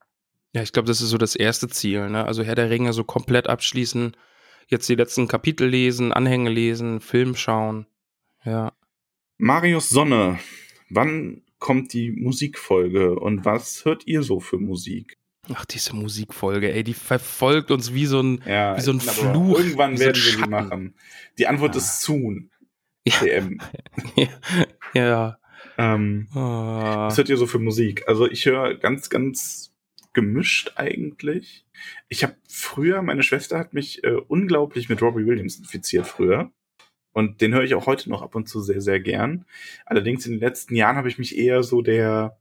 [0.56, 2.26] Ja, ich glaube, das ist so das erste Ziel, ne?
[2.26, 4.18] Also Herr der Ringe so komplett abschließen,
[4.68, 7.86] jetzt die letzten Kapitel lesen, Anhänge lesen, Film schauen.
[8.44, 8.74] Ja.
[9.38, 10.40] Marius Sonne,
[10.90, 15.18] wann kommt die Musikfolge und was hört ihr so für Musik?
[15.54, 18.44] Ach, diese Musikfolge, ey, die verfolgt uns wie so ein.
[18.46, 20.50] Ja, Wie so ein Fluch, Irgendwann wie so werden wir sie Schatten.
[20.52, 20.96] machen.
[21.38, 21.80] Die Antwort Ja.
[21.82, 22.52] ist soon.
[23.08, 23.14] Ja.
[23.20, 23.60] TM.
[24.94, 25.38] ja.
[25.78, 27.08] Ähm, Ah.
[27.08, 28.04] was hört ihr so für Musik?
[28.08, 29.74] Also ich höre ganz, ganz
[30.14, 31.66] gemischt eigentlich.
[32.10, 36.52] Ich habe früher, meine Schwester hat mich äh, unglaublich mit Robbie Williams infiziert früher.
[37.14, 39.46] Und den höre ich auch heute noch ab und zu sehr, sehr gern.
[39.86, 42.38] Allerdings in den letzten Jahren habe ich mich eher so der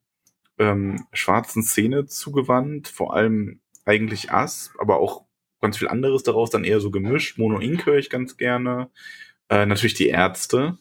[0.59, 5.25] ähm, schwarzen Szene zugewandt, vor allem eigentlich Ass, aber auch
[5.61, 7.39] ganz viel anderes daraus, dann eher so gemischt.
[7.39, 7.87] Mono Inc.
[7.87, 8.91] höre ich ganz gerne.
[9.49, 10.79] Äh, natürlich die Ärzte,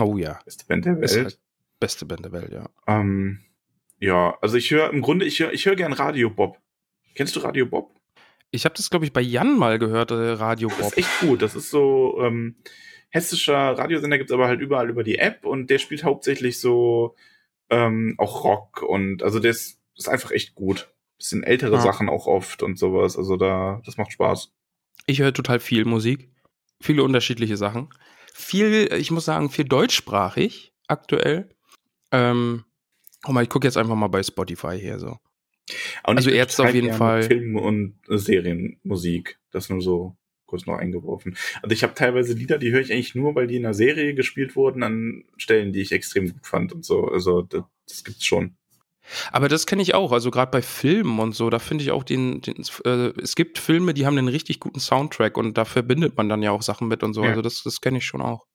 [0.00, 0.38] Oh ja.
[0.44, 1.12] beste Band der Welt.
[1.12, 1.38] halt
[1.80, 2.68] beste Band der Welt, ja.
[2.86, 3.40] Ähm,
[4.00, 6.58] ja, also ich höre im Grunde, ich höre ich hör gern Radio Bob.
[7.14, 7.92] Kennst du Radio Bob?
[8.50, 10.86] Ich habe das, glaube ich, bei Jan mal gehört, äh, Radio Das Bob.
[10.92, 11.42] ist echt gut.
[11.42, 12.54] Das ist so ähm,
[13.10, 17.14] hessischer Radiosender, gibt's aber halt überall über die App und der spielt hauptsächlich so
[17.70, 20.88] ähm, auch Rock und also der ist, ist einfach echt gut.
[21.18, 21.80] Bisschen ältere Ja.
[21.80, 23.16] Sachen auch oft und sowas.
[23.16, 24.52] Also da, das macht Spaß.
[25.06, 26.30] Ich höre total viel Musik.
[26.80, 27.88] Viele unterschiedliche Sachen.
[28.32, 31.48] Viel, ich muss sagen, viel deutschsprachig aktuell.
[32.12, 32.64] Ähm,
[33.22, 35.16] guck mal, ich gucke jetzt einfach mal bei Spotify hier so.
[36.06, 37.24] Und Also Ärzte auf jeden Fall.
[37.24, 39.38] Film- und Serienmusik.
[39.50, 40.16] Das nur so
[40.48, 41.36] kurz noch eingeworfen.
[41.62, 44.14] Also ich habe teilweise Lieder, die höre ich eigentlich nur, weil die in einer Serie
[44.14, 47.04] gespielt wurden, an Stellen, die ich extrem gut fand und so.
[47.06, 48.56] Also das, das gibt's schon.
[49.32, 50.12] Aber das kenne ich auch.
[50.12, 53.58] Also gerade bei Filmen und so, da finde ich auch den, den äh, es gibt
[53.58, 56.88] Filme, die haben einen richtig guten Soundtrack und da verbindet man dann ja auch Sachen
[56.88, 57.22] mit und so.
[57.22, 57.30] Ja.
[57.30, 58.46] Also das, das kenne ich schon auch.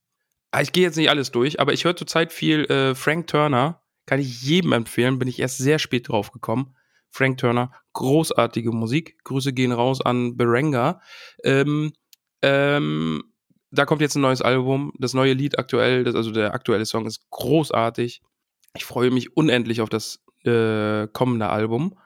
[0.51, 3.81] Ah, Ich gehe jetzt nicht alles durch, aber ich höre zurzeit viel äh, Frank Turner.
[4.05, 6.75] Kann ich jedem empfehlen, bin ich erst sehr spät drauf gekommen.
[7.13, 9.23] Frank Turner, großartige Musik.
[9.23, 10.99] Grüße gehen raus an Berenga.
[11.43, 11.93] Ähm,
[12.41, 13.23] ähm,
[13.69, 14.91] da kommt jetzt ein neues Album.
[14.97, 18.23] Das neue Lied aktuell, das, also der aktuelle Song ist großartig.
[18.75, 21.99] Ich freue mich unendlich auf das äh, kommende Album.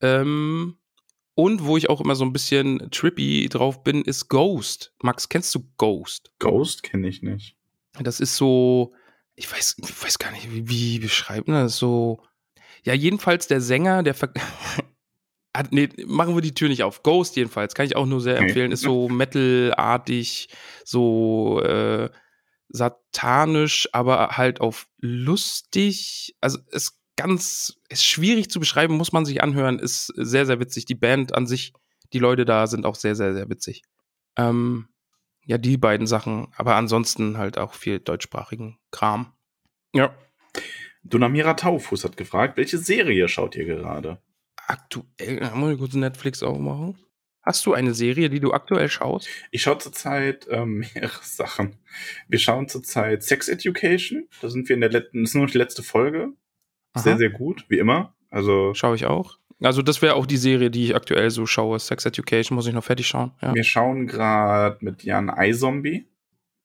[0.00, 0.78] Ähm,
[1.34, 4.92] und wo ich auch immer so ein bisschen trippy drauf bin, ist Ghost.
[5.02, 6.30] Max, kennst du Ghost?
[6.38, 7.56] Ghost kenne ich nicht.
[8.00, 8.92] Das ist so,
[9.34, 12.22] ich weiß, ich weiß gar nicht, wie, wie beschreibt man das so.
[12.84, 14.32] Ja, jedenfalls der Sänger, der Ver
[15.56, 17.02] Hat- nee, machen wir die Tür nicht auf.
[17.02, 18.72] Ghost jedenfalls, kann ich auch nur sehr empfehlen.
[18.72, 20.48] Ist so metalartig,
[20.84, 22.10] so äh,
[22.68, 26.34] satanisch, aber halt auf lustig.
[26.40, 29.78] Also ist ganz, ist schwierig zu beschreiben, muss man sich anhören.
[29.78, 30.86] Ist sehr, sehr witzig.
[30.86, 31.72] Die Band an sich,
[32.12, 33.82] die Leute da sind auch sehr, sehr, sehr witzig.
[34.36, 34.88] Ähm,
[35.46, 39.32] ja, die beiden Sachen, aber ansonsten halt auch viel deutschsprachigen Kram.
[39.94, 40.12] Ja.
[41.04, 44.18] Dunamira Taufus hat gefragt, welche Serie schaut ihr gerade?
[44.66, 46.98] Aktuell, muss ich kurz Netflix aufmachen.
[47.42, 49.28] Hast du eine Serie, die du aktuell schaust?
[49.50, 51.76] Ich schaue zurzeit ähm, mehrere Sachen.
[52.26, 54.28] Wir schauen zurzeit Sex Education.
[54.40, 56.32] Da sind wir in der letzten, das ist nur noch die letzte Folge.
[56.96, 57.18] Sehr, Aha.
[57.18, 58.14] sehr gut, wie immer.
[58.30, 59.38] Also Schaue ich auch.
[59.60, 61.78] Also das wäre auch die Serie, die ich aktuell so schaue.
[61.78, 63.32] Sex Education muss ich noch fertig schauen.
[63.42, 63.54] Ja.
[63.54, 66.06] wir schauen gerade mit Jan iZombie.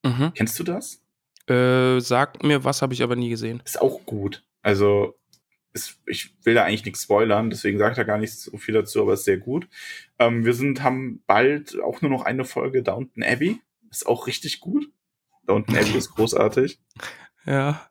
[0.04, 0.32] Mhm.
[0.34, 1.04] Kennst du das?
[1.50, 3.62] Äh, sagt mir was, habe ich aber nie gesehen.
[3.66, 4.44] Ist auch gut.
[4.62, 5.16] Also
[5.74, 8.74] ist, ich will da eigentlich nichts spoilern, deswegen sage ich da gar nicht so viel
[8.74, 9.68] dazu, aber ist sehr gut.
[10.18, 13.62] Ähm, wir sind, haben bald auch nur noch eine Folge Downton Abbey.
[13.92, 14.90] Ist auch richtig gut.
[15.46, 16.80] Downton Abbey ist großartig.
[17.46, 17.88] Ja.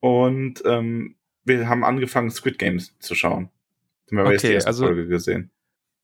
[0.00, 3.50] Und ähm, wir haben angefangen, Squid Games zu schauen.
[4.08, 5.50] Haben wir aber erst die Okay, erste also- Folge gesehen.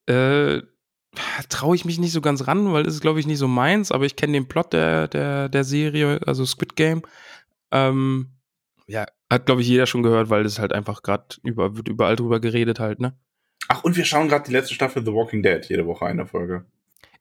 [0.07, 0.62] Äh,
[1.48, 3.92] traue ich mich nicht so ganz ran, weil das ist, glaube ich, nicht so meins,
[3.92, 7.03] aber ich kenne den Plot der, der, der Serie, also Squid Game.
[7.70, 8.31] Ähm,
[8.87, 12.16] ja, hat, glaube ich, jeder schon gehört, weil das halt einfach gerade über, wird überall
[12.16, 13.18] drüber geredet halt, ne?
[13.68, 16.66] Ach, und wir schauen gerade die letzte Staffel The Walking Dead, jede Woche eine Folge.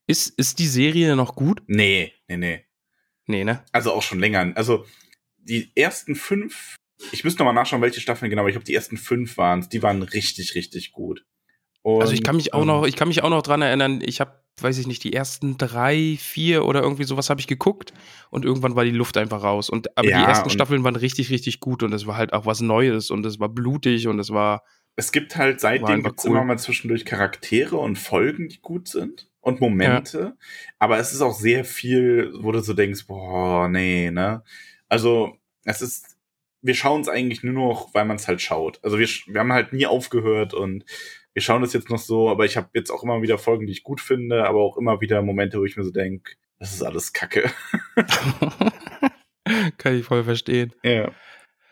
[0.07, 1.61] Ist, ist die Serie noch gut?
[1.67, 2.65] Nee, nee, nee.
[3.27, 3.63] Nee, ne?
[3.71, 4.51] Also auch schon länger.
[4.55, 4.85] Also
[5.37, 6.75] die ersten fünf,
[7.11, 9.81] ich müsste nochmal nachschauen, welche Staffeln genau, aber ich glaube, die ersten fünf waren die
[9.83, 11.25] waren richtig, richtig gut.
[11.83, 14.01] Und, Also ich kann mich auch ähm, noch, ich kann mich auch noch dran erinnern,
[14.03, 17.93] ich habe, weiß ich nicht, die ersten drei, vier oder irgendwie sowas habe ich geguckt
[18.29, 19.69] und irgendwann war die Luft einfach raus.
[19.69, 22.45] Und aber Ja, die ersten Staffeln waren richtig, richtig gut und es war halt auch
[22.45, 24.63] was Neues und es war blutig und es war.
[24.95, 26.31] Es gibt halt seitdem gibt's cool.
[26.31, 30.37] immer mal zwischendurch Charaktere und Folgen, die gut sind und Momente.
[30.77, 34.43] Aber es ist auch sehr viel, wo du so denkst, boah, nee, ne?
[34.87, 36.17] Also, es ist,
[36.61, 38.79] wir schauen es eigentlich nur noch, weil man es halt schaut.
[38.83, 40.85] Also wir, wir haben halt nie aufgehört und
[41.33, 43.71] wir schauen das jetzt noch so, aber ich habe jetzt auch immer wieder Folgen, die
[43.71, 46.83] ich gut finde, aber auch immer wieder Momente, wo ich mir so denk, das ist
[46.83, 47.49] alles Kacke.
[49.77, 50.73] kann ich voll verstehen.
[50.83, 51.11] Ja.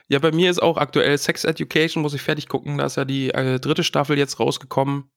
[0.08, 2.80] Ja, bei mir ist auch aktuell Sex Education, muss ich fertig gucken.
[2.80, 5.12] Da ist ja die äh, dritte Staffel jetzt rausgekommen.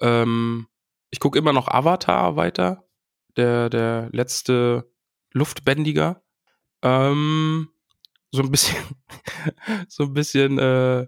[0.00, 0.66] Ähm,
[1.10, 2.88] ich gucke immer noch Avatar weiter.
[3.36, 4.90] Der, der letzte
[5.32, 6.22] Luftbändiger.
[6.82, 7.68] Ähm,
[8.32, 8.78] so ein bisschen,
[9.88, 11.06] so ein bisschen äh,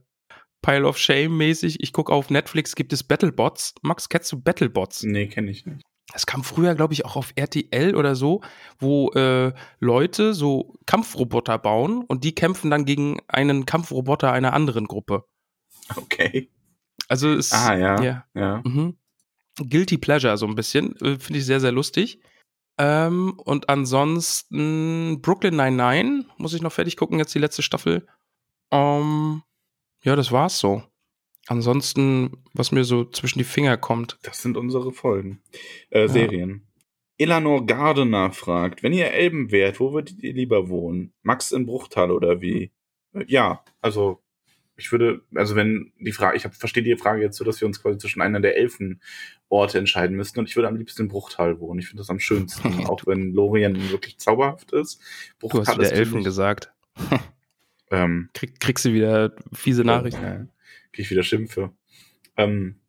[0.63, 1.81] Pile of Shame mäßig.
[1.81, 3.75] Ich gucke auf Netflix, gibt es Battlebots.
[3.83, 5.03] Max, kennst du Battlebots?
[5.03, 5.83] Nee, kenne ich nicht.
[6.13, 8.43] Das kam früher, glaube ich, auch auf RTL oder so,
[8.79, 14.87] wo äh, Leute so Kampfroboter bauen und die kämpfen dann gegen einen Kampfroboter einer anderen
[14.87, 15.25] Gruppe.
[15.97, 16.51] Okay.
[17.09, 18.03] Also es Ah, ja.
[18.03, 18.25] ja.
[18.35, 18.63] Ja.
[18.65, 18.97] Mhm.
[19.57, 20.97] Guilty Pleasure so ein bisschen.
[20.97, 22.21] Äh, Finde ich sehr, sehr lustig.
[22.79, 28.07] Ähm, und ansonsten Brooklyn 99 muss ich noch fertig gucken, jetzt die letzte Staffel.
[28.71, 29.43] Ähm,
[30.03, 30.83] ja, das war's so.
[31.47, 34.19] Ansonsten, was mir so zwischen die Finger kommt.
[34.23, 35.43] Das sind unsere Folgen.
[35.91, 36.67] Äh, Serien.
[37.19, 41.13] Eleanor Gardener fragt, wenn ihr Elben wärt, wo würdet ihr lieber wohnen?
[41.23, 42.73] Max in Bruchtal oder wie?
[43.13, 44.23] Äh, ja, also
[44.77, 47.67] ich würde, also wenn die Frage, ich hab, verstehe die Frage jetzt so, dass wir
[47.69, 51.61] uns quasi zwischen einer der Elfenorte entscheiden müssten und ich würde am liebsten in Bruchtal
[51.61, 51.79] wohnen.
[51.81, 55.01] Ich finde das am schönsten, auch wenn Lorien wirklich zauberhaft ist.
[55.41, 56.73] Du hast wieder Elfen gesagt.
[57.93, 60.23] Ähm, Krieg, kriegst du wieder fiese Nachrichten.
[60.23, 60.37] Ja,
[60.93, 61.71] krieg ich wieder Schimpfe.
[62.37, 62.81] Ähm,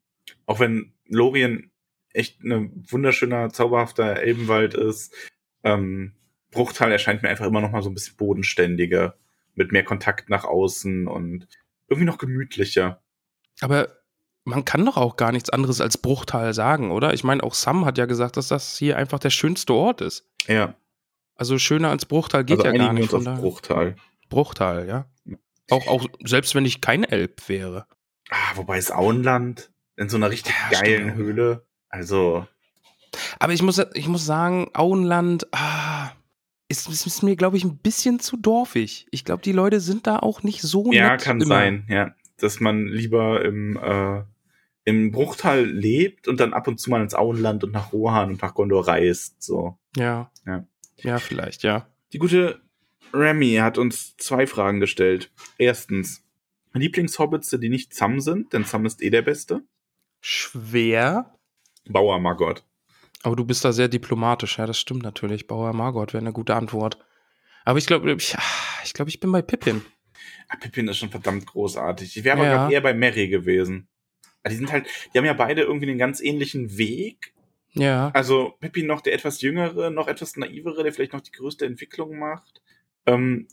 [0.45, 1.71] auch wenn Lorien
[2.13, 5.13] echt ein wunderschöner, zauberhafter Elbenwald ist,
[5.63, 6.13] ähm,
[6.51, 9.17] Bruchtal erscheint mir einfach immer noch mal so ein bisschen bodenständiger,
[9.55, 11.47] mit mehr Kontakt nach außen und
[11.87, 13.01] irgendwie noch gemütlicher.
[13.59, 13.89] Aber
[14.45, 17.13] man kann doch auch gar nichts anderes als Bruchtal sagen, oder?
[17.13, 20.29] Ich meine, auch Sam hat ja gesagt, dass das hier einfach der schönste Ort ist.
[20.47, 20.75] Ja,
[21.35, 23.11] Also schöner als Bruchtal geht also ja gar nicht.
[23.13, 23.39] uns auf.
[23.39, 23.95] Bruchtal.
[24.33, 25.05] Bruchtal, ja.
[25.69, 27.85] Auch, auch selbst wenn ich kein Elb wäre.
[28.29, 31.15] Ah, wobei es Auenland in so einer richtig Ja, geilen stimmt.
[31.15, 31.65] Höhle.
[31.89, 32.47] Also,
[33.39, 36.11] Aber ich muss, ich muss sagen, Auenland, ah,
[36.67, 39.07] ist, ist, mir, glaube ich, ein bisschen zu dorfig.
[39.11, 41.55] Ich glaube, die Leute sind da auch nicht so ja, nett kann immer.
[41.55, 42.15] sein, ja.
[42.37, 44.23] Dass man lieber im, äh,
[44.83, 48.41] im Bruchtal lebt und dann ab und zu mal ins Auenland und nach Rohan und
[48.41, 49.41] nach Gondor reist.
[49.41, 49.77] So.
[49.95, 50.31] Ja.
[50.45, 50.65] Ja.
[50.97, 51.87] Ja, vielleicht, ja.
[52.11, 52.62] Die gute
[53.13, 55.31] Remy hat uns zwei Fragen gestellt.
[55.57, 56.23] Erstens,
[56.73, 59.61] Lieblingshobbits, die nicht Sam sind, denn Sam ist eh der Beste.
[60.21, 61.37] Schwer.
[61.87, 62.63] Bauer Margot.
[63.21, 65.47] Aber du bist da sehr diplomatisch, ja, das stimmt natürlich.
[65.47, 66.97] Bauer Margot wäre eine gute Antwort.
[67.65, 68.35] Aber ich glaube, ich,
[68.83, 69.81] ich, glaube, ich bin bei Pippin.
[70.49, 72.17] Ah, Pippin ist schon verdammt großartig.
[72.17, 72.69] Ich wäre aber Ja.
[72.69, 73.87] eher bei Mary gewesen.
[74.43, 77.33] Ah, Die sind halt, die haben ja beide irgendwie einen ganz ähnlichen Weg.
[77.73, 78.11] Ja.
[78.13, 82.17] Also Pippin noch der etwas jüngere, noch etwas naivere, der vielleicht noch die größte Entwicklung
[82.19, 82.61] macht.
[83.05, 83.47] Ähm,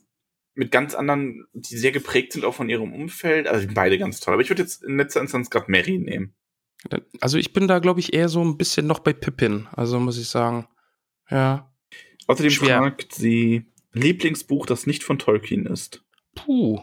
[0.54, 3.46] mit ganz anderen, die sehr geprägt sind auch von ihrem Umfeld.
[3.46, 4.34] Also beide ganz toll.
[4.34, 6.34] Aber ich würde jetzt in letzter Instanz gerade Mary nehmen.
[7.20, 9.68] Also ich bin da, glaube ich, eher so ein bisschen noch bei Pippin.
[9.72, 10.66] Also muss ich sagen.
[11.30, 11.72] Ja.
[12.26, 12.78] Außerdem Schwer.
[12.78, 16.04] fragt sie Lieblingsbuch, das nicht von Tolkien ist.
[16.34, 16.80] Puh.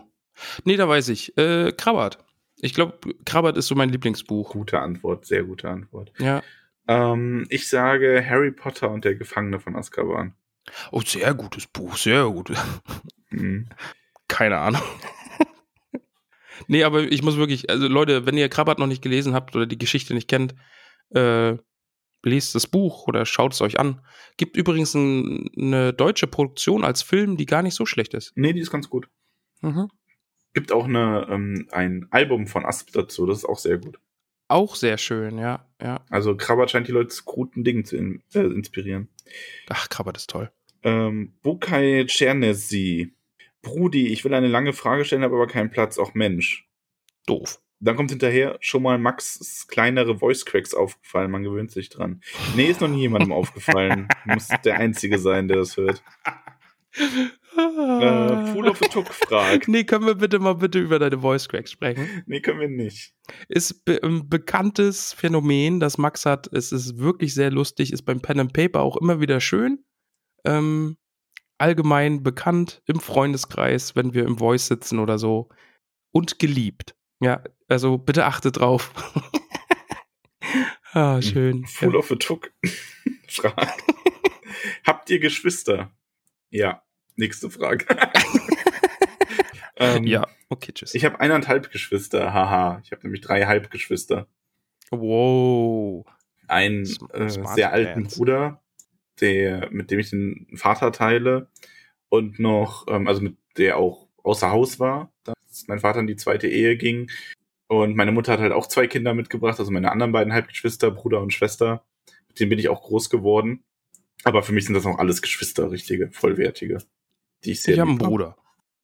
[0.65, 1.37] Nee, da weiß ich.
[1.37, 2.19] Äh, Krabbert.
[2.59, 4.51] Ich glaube, Krabbert ist so mein Lieblingsbuch.
[4.51, 6.11] Gute Antwort, sehr gute Antwort.
[6.19, 6.43] Ja.
[6.87, 10.33] Ähm, ich sage Harry Potter und der Gefangene von Azkaban.
[10.91, 12.51] Oh, sehr gutes Buch, sehr gut.
[13.29, 13.67] Hm.
[14.27, 14.81] Keine Ahnung.
[16.67, 19.65] nee, aber ich muss wirklich, also Leute, wenn ihr Krabbert noch nicht gelesen habt oder
[19.65, 20.55] die Geschichte nicht kennt,
[21.09, 21.57] äh,
[22.23, 24.01] lest das Buch oder schaut es euch an.
[24.37, 28.33] Gibt übrigens ein, eine deutsche Produktion als Film, die gar nicht so schlecht ist.
[28.35, 29.09] Nee, die ist ganz gut.
[29.61, 29.89] Mhm.
[30.53, 33.99] Gibt auch eine, ähm, ein Album von Asp dazu, das ist auch sehr gut.
[34.49, 36.05] Auch sehr schön, ja, ja.
[36.09, 39.09] Also Krabbert scheint die Leute zu guten Dingen zu in, äh, inspirieren.
[39.69, 40.51] Ach, Krabbert ist toll.
[40.87, 43.13] Ähm, Bukai Czernesi.
[43.61, 45.97] Brudi, ich will eine lange Frage stellen, habe aber keinen Platz.
[45.97, 46.69] Auch Mensch.
[47.25, 47.59] Doof.
[47.79, 51.29] Dann kommt hinterher schon mal Max kleinere Voice Cracks aufgefallen.
[51.29, 52.21] Man gewöhnt sich dran.
[52.55, 54.07] Nee, ist noch nie jemandem aufgefallen.
[54.25, 56.01] Muss der Einzige sein, der das hört.
[56.95, 59.67] Äh, Fool of a Tuck fragt.
[59.67, 62.23] Nee, können wir bitte mal bitte über deine Voice Cracks sprechen?
[62.25, 63.13] Nee, können wir nicht.
[63.49, 66.47] Ist be ein bekanntes Phänomen, das Max hat.
[66.53, 69.83] Es ist wirklich sehr lustig, ist beim Pen and Paper auch immer wieder schön.
[70.47, 70.97] Ähm,
[71.57, 75.49] allgemein bekannt im Freundeskreis, wenn wir im Voice sitzen oder so.
[76.11, 76.95] Und geliebt.
[77.19, 78.91] Ja, also bitte achte drauf.
[80.93, 81.65] ah, schön.
[81.65, 81.99] Fool Ja.
[81.99, 82.51] of a Tuck
[83.27, 83.83] fragt.
[84.85, 85.91] Habt ihr Geschwister?
[86.49, 86.83] Ja.
[87.15, 87.85] Nächste Frage.
[89.77, 90.93] ähm, ja, okay, tschüss.
[90.93, 92.79] Ich habe eineinhalb Geschwister, haha.
[92.83, 94.27] Ich habe nämlich drei Halbgeschwister.
[94.91, 96.05] wow.
[96.47, 98.07] Einen äh, sehr alten.
[98.07, 98.61] Bruder,
[99.21, 101.49] der, mit dem ich den Vater teile.
[102.09, 106.15] Und noch, ähm, also mit der auch außer Haus war, dass mein Vater in die
[106.15, 107.09] zweite Ehe ging.
[107.67, 111.21] Und meine Mutter hat halt auch zwei Kinder mitgebracht, also meine anderen beiden Halbgeschwister, Bruder
[111.21, 111.83] und Schwester.
[112.29, 113.63] Mit denen bin ich auch groß geworden.
[114.23, 116.79] Aber für mich sind das auch alles Geschwister, richtige, vollwertige.
[117.43, 117.99] Die ich sehr Ich habe einen.
[117.99, 118.37] Bruder.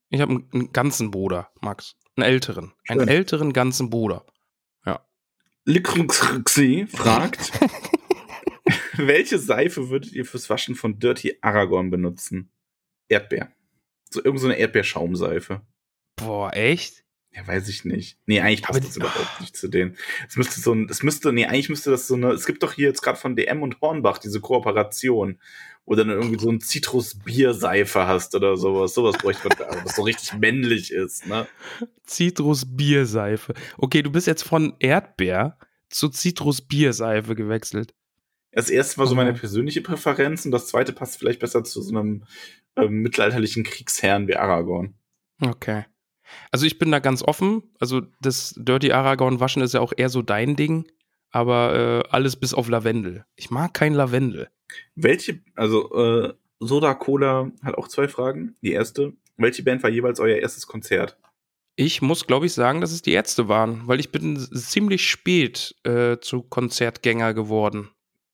[0.09, 1.95] Ich habe einen, einen ganzen Bruder, Max.
[2.15, 2.73] Einen älteren.
[2.87, 3.09] Einen Schön.
[3.09, 4.25] älteren ganzen Bruder.
[5.65, 7.51] Likrixi fragt,
[8.97, 12.49] welche Seife würdet ihr fürs Waschen von Dirty Aragorn benutzen?
[13.09, 13.51] Erdbeer.
[14.09, 15.61] So irgend so eine Erdbeerschaumseife.
[16.17, 17.03] Boah, echt?
[17.35, 18.17] Ja, weiß ich nicht.
[18.27, 19.97] Nee, eigentlich passt Aber das überhaupt nicht zu denen.
[20.27, 22.73] Es müsste so ein, es müsste, nee, eigentlich müsste das so eine, es gibt doch
[22.73, 25.39] hier jetzt gerade von DM und Hornbach diese Kooperation,
[25.85, 28.93] wo du dann irgendwie so ein Zitrus-Bier-Seife hast oder sowas.
[28.93, 31.47] Sowas bräuchte man, da, was so richtig männlich ist, ne?
[32.03, 33.55] Zitrus-Bierseife.
[33.79, 35.57] Okay, du bist jetzt von Erdbeer
[35.89, 37.95] zu Zitrus-Bierseife gewechselt.
[38.53, 39.37] Das erste war so meine Mhm.
[39.37, 42.23] persönliche Präferenz und das zweite passt vielleicht besser zu so einem
[42.75, 44.93] ähm, mittelalterlichen Kriegsherrn wie Aragorn.
[45.41, 45.85] Okay.
[46.51, 47.63] Also ich bin da ganz offen.
[47.79, 50.87] Also das Dirty Aragorn waschen ist ja auch eher so dein Ding.
[51.31, 53.25] Aber äh, alles bis auf Lavendel.
[53.35, 54.49] Ich mag kein Lavendel.
[54.95, 58.55] Welche, also äh, Soda Cola hat auch zwei Fragen.
[58.61, 61.17] Die erste, welche Band war jeweils euer erstes Konzert?
[61.75, 65.75] Ich muss, glaube ich, sagen, dass es die Ärzte waren, weil ich bin ziemlich spät
[65.83, 67.89] äh, zu Konzertgänger geworden.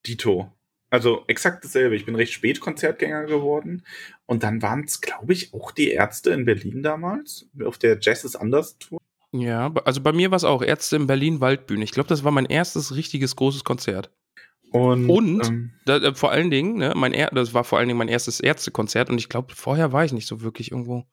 [0.06, 0.52] Dito.
[0.90, 1.96] Also exakt dasselbe.
[1.96, 3.84] Ich bin recht spät Konzertgänger geworden.
[4.26, 8.24] Und dann waren es, glaube ich, auch die Ärzte in Berlin damals, auf der Jazz
[8.24, 9.00] is Anders Tour.
[9.32, 11.84] Ja, also bei mir war es auch Ärzte in Berlin Waldbühne.
[11.84, 14.12] Ich glaube, das war mein erstes richtiges großes Konzert.
[14.72, 15.48] Und, Und?
[15.48, 18.08] ähm, Da, äh, vor allen Dingen, ne, mein er das war vor allen Dingen mein
[18.08, 21.06] erstes Ärztekonzert und ich glaube, vorher war ich nicht so wirklich irgendwo.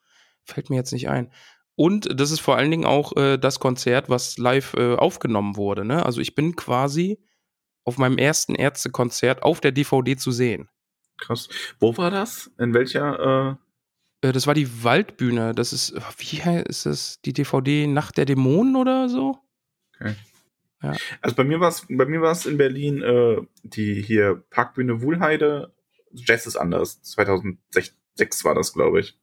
[0.44, 1.30] Fällt mir jetzt nicht ein.
[1.74, 5.84] Und das ist vor allen Dingen auch äh, das Konzert, was live äh, aufgenommen wurde.
[5.84, 6.04] Ne?
[6.04, 7.18] Also ich bin quasi
[7.86, 10.68] auf meinem ersten Ärztekonzert auf der DVD zu sehen.
[11.18, 11.48] krass.
[11.80, 12.50] Wo war das?
[12.58, 13.56] In welcher?
[14.22, 15.54] Äh, Äh, das war die Waldbühne.
[15.54, 17.20] Das ist, äh, wie heißt das?
[17.22, 19.38] Die DVD Nacht der Dämonen oder so?
[21.20, 25.00] Also bei mir war es, bei mir war es in Berlin äh, die hier Parkbühne
[25.02, 25.72] Wuhlheide.
[26.12, 27.02] Jazz ist anders.
[27.02, 29.18] 2006 war das, glaube ich.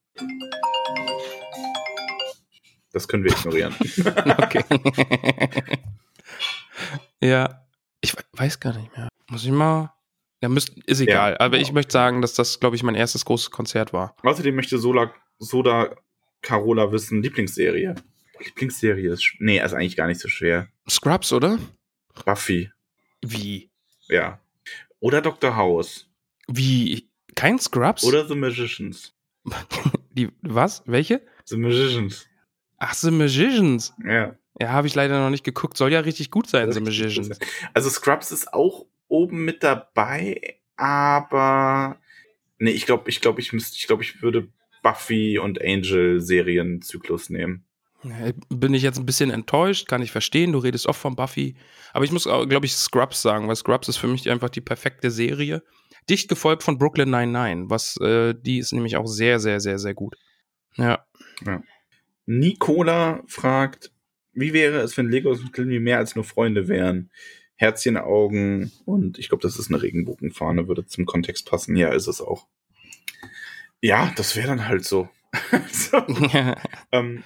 [2.91, 3.73] Das können wir ignorieren.
[4.37, 4.63] Okay.
[7.21, 7.62] ja,
[8.03, 9.09] ich we- weiß gar nicht mehr.
[9.29, 9.93] Muss ich mal.
[10.41, 11.37] Ja, müsst, ist egal.
[11.37, 14.15] Aber ich möchte sagen, dass das, glaube ich, mein erstes großes Konzert war.
[14.23, 15.95] Außerdem möchte Sola, Soda
[16.41, 17.95] Carola wissen, Lieblingsserie.
[18.39, 20.67] Lieblingsserie ist, nee, ist eigentlich gar nicht so schwer.
[20.89, 21.57] Scrubs, oder?
[22.25, 22.69] Buffy,
[23.21, 23.69] Wie?
[24.09, 24.39] ja.
[24.99, 25.55] Oder Dr.
[25.55, 26.07] House.
[26.47, 27.09] Wie?
[27.35, 28.03] Kein Scrubs?
[28.03, 29.13] Oder The Magicians.
[30.11, 30.83] Die, was?
[30.85, 31.21] Welche?
[31.45, 32.27] The Magicians.
[32.77, 33.93] Ach, The Magicians.
[34.05, 34.35] Ja.
[34.59, 35.77] Ja, habe ich leider noch nicht geguckt.
[35.77, 37.39] Soll ja richtig gut sein, The Magicians.
[37.73, 41.97] Also Scrubs ist auch oben mit dabei, aber
[42.59, 44.47] nee, ich glaube, ich glaube, ich müsste, ich glaube, ich würde
[44.83, 47.65] Buffy und Angel Serienzyklus nehmen.
[48.03, 50.51] Ja, Bin ich jetzt ein bisschen enttäuscht, kann ich verstehen.
[50.51, 51.55] Du redest oft von Buffy.
[51.93, 55.09] Aber ich muss, glaube ich, Scrubs sagen, weil Scrubs ist für mich einfach die perfekte
[55.09, 55.63] Serie.
[56.09, 59.93] Dicht gefolgt von Brooklyn 99, was äh, die ist nämlich auch sehr, sehr, sehr, sehr
[59.93, 60.15] gut.
[60.75, 61.05] Ja.
[62.25, 63.92] Nicola fragt,
[64.33, 67.11] wie wäre es, wenn Legos und Glimmy mehr als nur Freunde wären?
[67.55, 71.75] Herzchenaugen und ich glaube, das ist eine Regenbogenfahne, würde zum Kontext passen.
[71.75, 72.47] Ja, ist es auch.
[73.81, 75.09] Ja, das wäre dann halt so.
[75.71, 75.97] so.
[76.91, 77.23] ähm,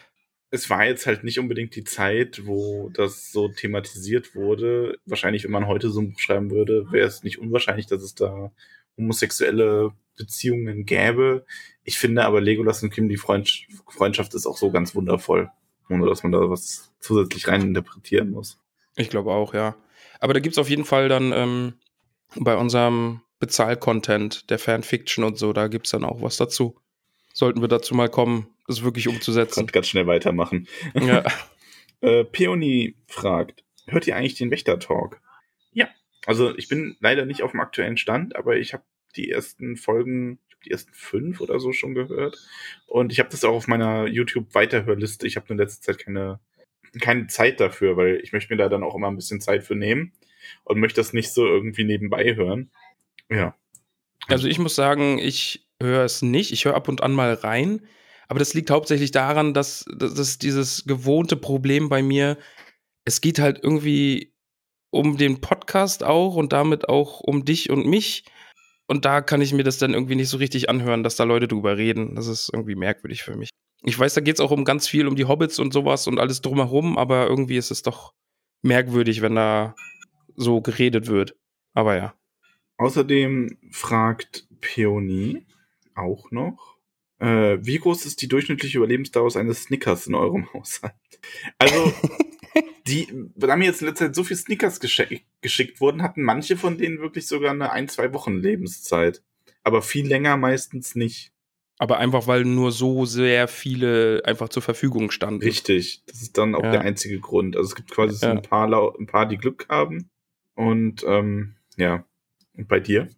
[0.50, 4.98] es war jetzt halt nicht unbedingt die Zeit, wo das so thematisiert wurde.
[5.06, 8.16] Wahrscheinlich, wenn man heute so ein Buch schreiben würde, wäre es nicht unwahrscheinlich, dass es
[8.16, 8.52] da
[8.98, 11.46] homosexuelle Beziehungen gäbe.
[11.84, 15.50] Ich finde aber Legolas und Kim, die Freund Freundschaft ist auch so ganz wundervoll,
[15.90, 18.60] ohne dass man da was zusätzlich rein interpretieren muss.
[18.96, 19.76] Ich glaube auch, ja.
[20.20, 21.74] Aber da gibt es auf jeden Fall dann ähm,
[22.36, 26.80] bei unserem Bezahl-Content, der Fanfiction und so, da gibt es dann auch was dazu.
[27.34, 29.62] Sollten wir dazu mal kommen, das wirklich umzusetzen.
[29.62, 30.68] Und ganz schnell weitermachen.
[30.96, 31.24] Ja.
[32.02, 35.22] äh, Peony fragt, hört ihr eigentlich den Wächter-Talk?
[35.72, 35.88] Ja.
[36.26, 38.84] Also ich bin leider nicht auf dem aktuellen Stand, aber ich habe
[39.16, 42.38] die ersten Folgen, die ersten fünf oder so schon gehört.
[42.86, 45.28] Und ich habe das auch auf meiner YouTube-Weiterhörliste.
[45.28, 46.40] Ich habe in letzter Zeit keine,
[47.02, 49.76] keine Zeit dafür, weil ich möchte mir da dann auch immer ein bisschen Zeit für
[49.76, 50.14] nehmen
[50.64, 52.70] und möchte das nicht so irgendwie nebenbei hören.
[53.30, 53.56] Ja.
[54.28, 56.52] Also ich muss sagen, ich höre es nicht.
[56.52, 57.82] Ich höre ab und an mal rein.
[58.28, 62.38] Aber das liegt hauptsächlich daran, dass, dass dieses gewohnte Problem bei mir,
[63.06, 64.34] es geht halt irgendwie
[64.92, 68.26] um den Podcast auch und damit auch um dich und mich.
[68.88, 71.48] Und da kann ich mir das dann irgendwie nicht so richtig anhören, dass da Leute
[71.48, 72.16] drüber reden.
[72.16, 73.50] Das ist irgendwie merkwürdig für mich.
[73.84, 76.20] Ich weiß, da geht es auch um ganz viel um die Hobbits und sowas und
[76.20, 78.14] alles drumherum, aber irgendwie ist es doch
[78.62, 79.76] merkwürdig, wenn da
[80.36, 81.36] so geredet wird.
[81.74, 82.14] Aber ja.
[82.78, 85.46] Außerdem fragt Peony
[85.96, 86.78] auch noch,
[87.20, 90.94] äh, wie groß ist die durchschnittliche Überlebensdauer eines Snickers in eurem Haushalt?
[91.58, 91.92] Also,
[92.88, 96.58] die, da mir jetzt in letzter Zeit so viele Snickers geschick, geschickt wurden, hatten manche
[96.58, 99.22] von denen wirklich sogar eine ein, zwei Wochen Lebenszeit.
[99.64, 101.32] Aber viel länger meistens nicht.
[101.80, 105.44] Aber einfach, weil nur so sehr viele einfach zur Verfügung standen.
[105.44, 106.04] Richtig.
[106.08, 106.72] Das ist dann auch ja.
[106.72, 107.56] der einzige Grund.
[107.56, 108.68] Also es gibt quasi so ein, paar,
[108.98, 110.10] ein paar, die Glück haben.
[110.56, 112.04] Und ähm, ja.
[112.56, 113.10] Und bei dir?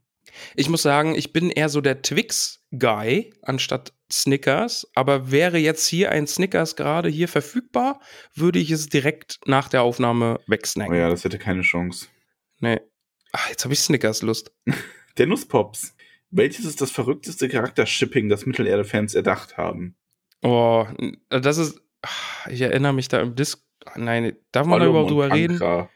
[0.56, 4.90] Ich muss sagen, ich bin eher so der Twix-Guy anstatt Snickers.
[4.96, 8.00] Aber wäre jetzt hier ein Snickers gerade hier verfügbar,
[8.34, 10.94] würde ich es direkt nach der Aufnahme wegsnacken.
[10.94, 12.08] Oh ja, das hätte keine Chance.
[12.60, 12.80] Nee.
[13.32, 14.52] Ach, jetzt habe ich Snickers-Lust.
[15.18, 15.96] der Nusspops.
[16.32, 19.96] Welches ist das verrückteste Charakter-Shipping, das Mittelerde-Fans erdacht haben?
[20.42, 20.86] Oh,
[21.30, 21.82] das ist.
[22.50, 23.62] Ich erinnere mich da im Disc.
[23.96, 25.88] Nein, darf man Gollum da überhaupt drüber reden?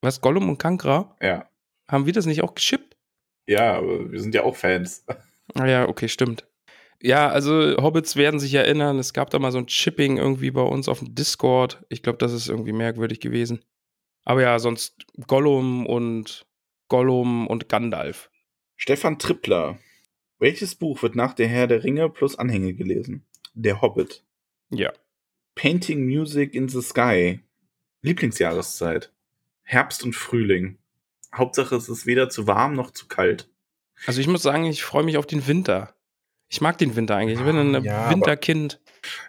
[0.00, 1.16] Was, Gollum und Kankra?
[1.20, 1.48] Ja.
[1.88, 2.95] Haben wir das nicht auch geschippt?
[3.46, 5.04] Ja, aber wir sind ja auch Fans.
[5.54, 6.44] Ah ja, okay, stimmt.
[7.00, 10.60] Ja, also Hobbits werden sich erinnern, es gab da mal so ein Chipping irgendwie bei
[10.60, 11.84] uns auf dem Discord.
[11.88, 13.64] Ich glaube, das ist irgendwie merkwürdig gewesen.
[14.24, 16.46] Aber ja, sonst Gollum und
[16.88, 18.28] Gollum und Gandalf.
[18.76, 19.78] Stefan Trippler.
[20.38, 23.24] Welches Buch wird nach Der Herr der Ringe plus Anhänge gelesen?
[23.54, 24.24] Der Hobbit.
[24.70, 24.92] Ja.
[25.54, 27.40] Painting Music in the Sky.
[28.02, 29.12] Lieblingsjahreszeit.
[29.62, 30.78] Herbst und Frühling.
[31.36, 33.48] Hauptsache, es ist weder zu warm noch zu kalt.
[34.06, 35.94] Also ich muss sagen, ich freue mich auf den Winter.
[36.48, 37.38] Ich mag den Winter eigentlich.
[37.38, 38.80] Ich bin ein ja, Winterkind.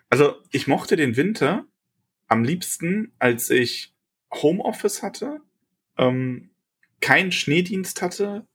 [0.10, 1.66] Also ich mochte den Winter
[2.28, 3.94] am liebsten, als ich
[4.34, 5.40] Homeoffice hatte,
[5.98, 6.52] ähm,
[7.00, 8.46] keinen Schneedienst hatte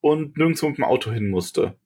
[0.00, 1.78] und nirgendwo mit dem Auto hin musste.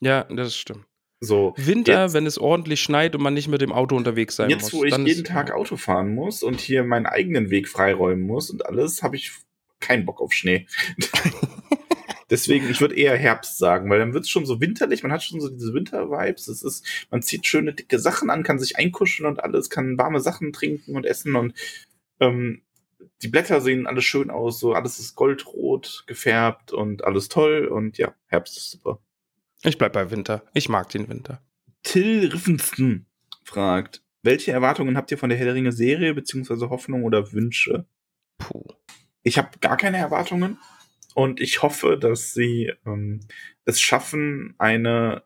[0.00, 0.86] Ja, das stimmt.
[1.20, 4.50] So, Winter, jetzt, wenn es ordentlich schneit und man nicht mit dem Auto unterwegs sein
[4.50, 4.84] jetzt, muss.
[4.84, 8.50] Jetzt, wo ich jeden Tag Auto fahren muss und hier meinen eigenen Weg freiräumen muss
[8.50, 9.32] und alles, habe ich
[9.84, 10.66] keinen Bock auf Schnee.
[12.30, 15.22] Deswegen, ich würde eher Herbst sagen, weil dann wird es schon so winterlich, man hat
[15.22, 16.48] schon so diese Winter-Vibes.
[16.48, 20.20] Es ist, man zieht schöne dicke Sachen an, kann sich einkuscheln und alles, kann warme
[20.20, 21.54] Sachen trinken und essen und
[22.20, 22.62] ähm,
[23.22, 27.98] die Blätter sehen alles schön aus, so alles ist goldrot gefärbt und alles toll und
[27.98, 29.00] ja, Herbst ist super.
[29.62, 30.44] Ich bleib bei Winter.
[30.54, 31.42] Ich mag den Winter.
[31.82, 33.06] Till Riffensten
[33.44, 37.86] fragt, welche Erwartungen habt ihr von der Herr der Ringe Serie, beziehungsweise Hoffnung oder Wünsche?
[38.38, 38.64] Puh.
[39.24, 40.58] Ich habe gar keine Erwartungen
[41.14, 43.20] und ich hoffe, dass sie ähm,
[43.64, 45.24] es schaffen, eine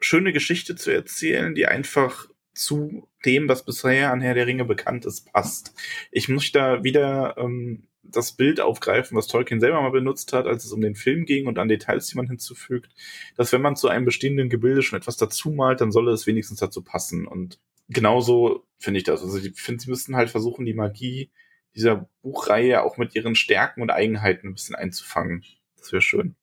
[0.00, 5.06] schöne Geschichte zu erzählen, die einfach zu dem, was bisher an Herr der Ringe bekannt
[5.06, 5.74] ist, passt.
[6.10, 10.64] Ich muss da wieder ähm, das Bild aufgreifen, was Tolkien selber mal benutzt hat, als
[10.64, 12.92] es um den Film ging und an Details, die man hinzufügt,
[13.36, 16.58] dass wenn man zu einem bestehenden Gebilde schon etwas dazu malt, dann solle es wenigstens
[16.58, 17.26] dazu passen.
[17.26, 19.22] Und genauso finde ich das.
[19.22, 21.30] Also ich finde, sie müssten halt versuchen, die Magie
[21.74, 25.44] dieser Buchreihe auch mit ihren Stärken und Eigenheiten ein bisschen einzufangen.
[25.76, 26.36] Das wäre schön.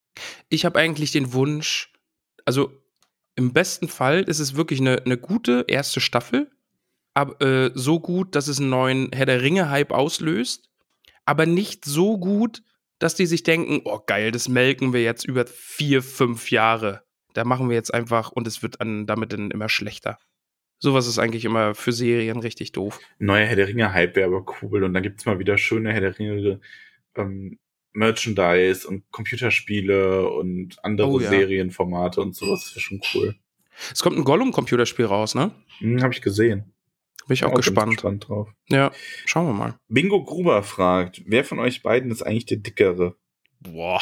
[0.50, 1.92] Ich habe eigentlich den Wunsch,
[2.46, 2.72] also
[3.36, 6.50] im besten Fall ist es wirklich eine, eine gute erste Staffel,
[7.14, 10.70] aber äh, so gut, dass es einen neuen Herr der Ringe-Hype auslöst,
[11.26, 12.64] aber nicht so gut,
[13.00, 17.04] dass die sich denken, oh geil, das melken wir jetzt über vier, fünf Jahre.
[17.34, 20.18] Da machen wir jetzt einfach und es wird dann damit dann immer schlechter.
[20.80, 23.00] Sowas ist eigentlich immer für Serien richtig doof.
[23.18, 26.02] Neuer Herr der Ringe-Hype wäre aber cool und dann gibt es mal wieder schöne Herr
[26.02, 26.60] der Ringe
[27.16, 27.58] ähm,
[27.94, 31.30] Merchandise und Computerspiele und andere Oh, ja.
[31.30, 32.66] Serienformate und sowas.
[32.66, 33.36] Das ist schon cool.
[33.92, 35.52] Es kommt ein Gollum-Computerspiel raus, ne?
[35.80, 36.74] Hm, Habe ich gesehen.
[37.28, 37.92] Bin ich auch ganz gespannt.
[37.94, 38.50] gespannt drauf.
[38.68, 38.92] Ja,
[39.26, 39.76] schauen wir mal.
[39.88, 43.16] Bingo Gruber fragt, wer von euch beiden ist eigentlich der Dickere?
[43.62, 44.00] Boah.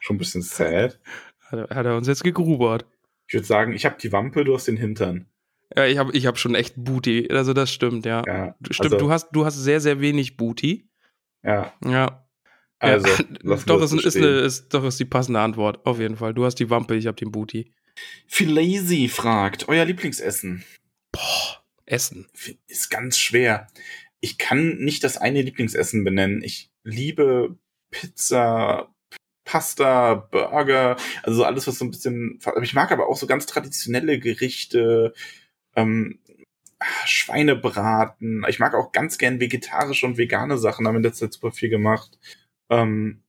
[0.00, 1.00] Schon ein bisschen sad.
[1.40, 2.86] Hat er, hat er uns jetzt gegrubert.
[3.26, 5.26] Ich würde sagen, ich habe die Wampe, du hast den Hintern.
[5.76, 7.28] Ja, ich habe ich hab schon echt Booty.
[7.30, 8.22] Also das stimmt, ja.
[8.26, 10.88] Ja, Stimmt, also, du, hast, du hast sehr, sehr wenig Booty.
[11.42, 12.26] Ja, Ja.
[12.78, 13.08] also,
[13.42, 13.56] ja.
[13.66, 15.84] doch, das ist, ist, eine, ist, doch ist die passende Antwort.
[15.86, 16.34] Auf jeden Fall.
[16.34, 17.72] Du hast die Wampe, ich habe den Booty.
[18.26, 20.64] Philazy fragt, euer Lieblingsessen?
[21.12, 22.26] Boah, Essen.
[22.66, 23.68] Ist ganz schwer.
[24.20, 26.42] Ich kann nicht das eine Lieblingsessen benennen.
[26.42, 27.56] Ich liebe
[27.90, 28.93] Pizza,
[29.44, 32.40] Pasta, Burger, also so alles, was so ein bisschen.
[32.62, 35.12] Ich mag aber auch so ganz traditionelle Gerichte,
[35.76, 36.18] ähm,
[37.06, 38.44] Schweinebraten.
[38.48, 41.70] Ich mag auch ganz gern vegetarische und vegane Sachen, haben in letzter Zeit super viel
[41.70, 42.18] gemacht.
[42.70, 43.22] Ähm,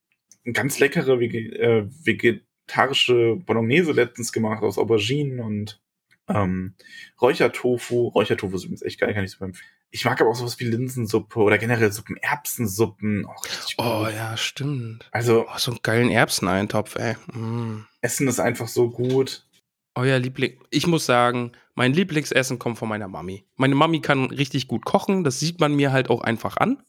[0.51, 5.82] ganz leckere Vege äh, vegetarische Bolognese letztens gemacht aus Auberginen und
[6.28, 6.76] ähm,
[7.22, 8.07] Räuchertofu.
[8.09, 9.70] Räuchertofu ist übrigens echt geil, kann ich super empfehlen.
[9.96, 13.26] Ich mag aber auch sowas wie Linsensuppe oder generell Suppen, Erbsensuppen.
[13.26, 13.32] Oh.
[13.78, 15.08] Oh ja, stimmt.
[15.14, 17.16] Also Oh, so einen geilen Erbseneintopf, ey.
[17.34, 17.86] Mm.
[18.02, 19.48] Essen ist einfach so gut.
[19.96, 20.60] Euer Liebling.
[20.70, 23.46] Ich muss sagen, mein Lieblingsessen kommt von meiner Mami.
[23.56, 26.84] Meine Mami kann richtig gut kochen, das sieht man mir halt auch einfach an.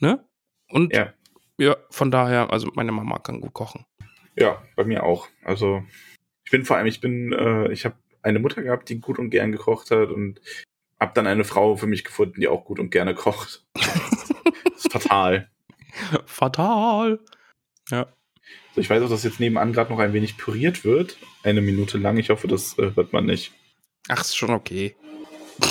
[0.00, 0.26] Ne?
[0.70, 1.14] Und Ja.
[1.56, 3.86] ja, von daher, also meine Mama kann gut kochen.
[4.34, 5.28] Ja, bei mir auch.
[5.44, 5.84] Also
[6.44, 9.30] ich bin vor allem, ich bin, äh, ich habe eine Mutter gehabt, die gut und
[9.30, 10.40] gern gekocht hat und
[11.00, 13.64] habe dann eine Frau für mich gefunden, die auch gut und gerne kocht.
[13.74, 13.84] das
[14.76, 15.50] ist fatal.
[16.26, 17.18] Fatal.
[17.90, 18.06] Ja.
[18.74, 21.16] So, ich weiß auch, dass jetzt nebenan gerade noch ein wenig püriert wird.
[21.42, 22.18] Eine Minute lang.
[22.18, 23.52] Ich hoffe, das äh, hört man nicht.
[24.08, 24.94] Ach, ist schon okay.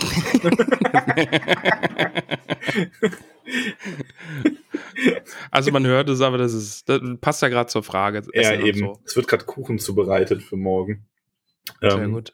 [5.51, 8.21] also man hört es, aber das ist, das passt ja gerade zur Frage.
[8.33, 8.79] Ja, Essen eben.
[8.79, 8.99] So.
[9.05, 11.07] Es wird gerade Kuchen zubereitet für morgen.
[11.81, 12.33] Sehr Ähm, gut.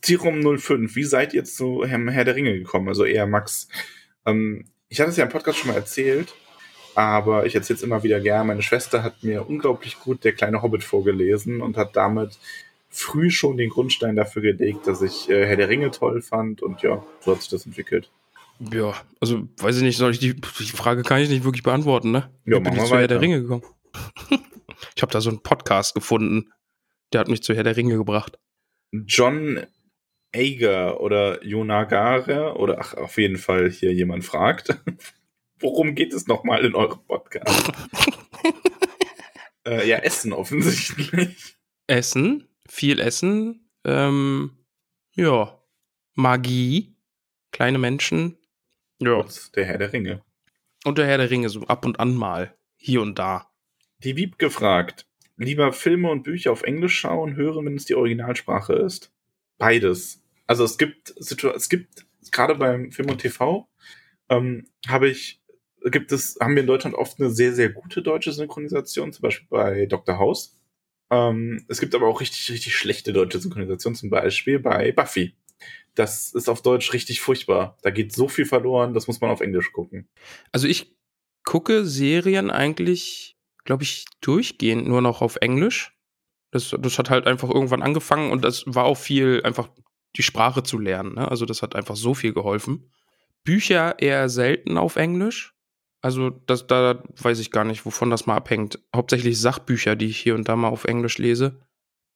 [0.00, 2.88] Tirum 05, wie seid ihr zu Herr der Ringe gekommen?
[2.88, 3.68] Also eher Max.
[4.26, 6.34] Ähm, ich hatte es ja im Podcast schon mal erzählt,
[6.94, 8.46] aber ich erzähle es immer wieder gern.
[8.46, 12.38] Meine Schwester hat mir unglaublich gut Der kleine Hobbit vorgelesen und hat damit
[12.90, 16.82] früh schon den Grundstein dafür gelegt, dass ich äh, Herr der Ringe toll fand und
[16.82, 18.10] ja, so hat sich das entwickelt.
[18.72, 22.10] Ja, also weiß ich nicht, soll ich die, die Frage kann ich nicht wirklich beantworten,
[22.10, 22.30] ne?
[22.44, 23.08] Ja, Wie bin machen ich zu Herr weiter.
[23.08, 23.62] der Ringe gekommen?
[24.96, 26.50] ich habe da so einen Podcast gefunden,
[27.12, 28.38] der hat mich zu Herr der Ringe gebracht.
[28.90, 29.60] John
[30.34, 34.76] Ager oder Jonagare oder ach, auf jeden Fall hier jemand fragt,
[35.58, 37.72] worum geht es nochmal in eurem Podcast?
[39.66, 41.56] äh, ja, Essen offensichtlich.
[41.86, 44.58] Essen, viel Essen, ähm,
[45.14, 45.58] ja,
[46.14, 46.94] Magie,
[47.52, 48.36] kleine Menschen,
[49.00, 50.22] ja, Und der Herr der Ringe.
[50.84, 53.50] und der Herr der Ringe so ab und an mal, hier und da.
[54.02, 55.06] Die Wieb gefragt,
[55.36, 59.12] lieber Filme und Bücher auf Englisch schauen, hören, wenn es die Originalsprache ist.
[59.56, 60.17] Beides.
[60.48, 63.68] Also es gibt, es gibt, gerade beim Film und TV,
[64.30, 65.40] ähm, habe ich,
[65.84, 69.46] gibt es, haben wir in Deutschland oft eine sehr, sehr gute deutsche Synchronisation, zum Beispiel
[69.50, 70.18] bei Dr.
[70.18, 70.58] House.
[71.10, 75.36] Ähm, es gibt aber auch richtig, richtig schlechte deutsche Synchronisation, zum Beispiel bei Buffy.
[75.94, 77.76] Das ist auf Deutsch richtig furchtbar.
[77.82, 80.08] Da geht so viel verloren, das muss man auf Englisch gucken.
[80.50, 80.96] Also ich
[81.44, 85.94] gucke Serien eigentlich, glaube ich, durchgehend nur noch auf Englisch.
[86.52, 89.68] Das, das hat halt einfach irgendwann angefangen und das war auch viel einfach
[90.16, 91.14] die Sprache zu lernen.
[91.14, 91.28] Ne?
[91.28, 92.90] Also das hat einfach so viel geholfen.
[93.44, 95.54] Bücher eher selten auf Englisch.
[96.00, 98.78] Also das, da weiß ich gar nicht, wovon das mal abhängt.
[98.94, 101.60] Hauptsächlich Sachbücher, die ich hier und da mal auf Englisch lese.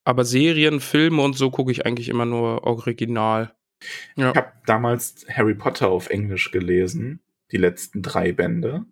[0.05, 3.55] Aber Serien, Filme und so gucke ich eigentlich immer nur original.
[4.17, 4.31] Ja.
[4.31, 7.21] Ich habe damals Harry Potter auf Englisch gelesen,
[7.51, 8.85] die letzten drei Bände,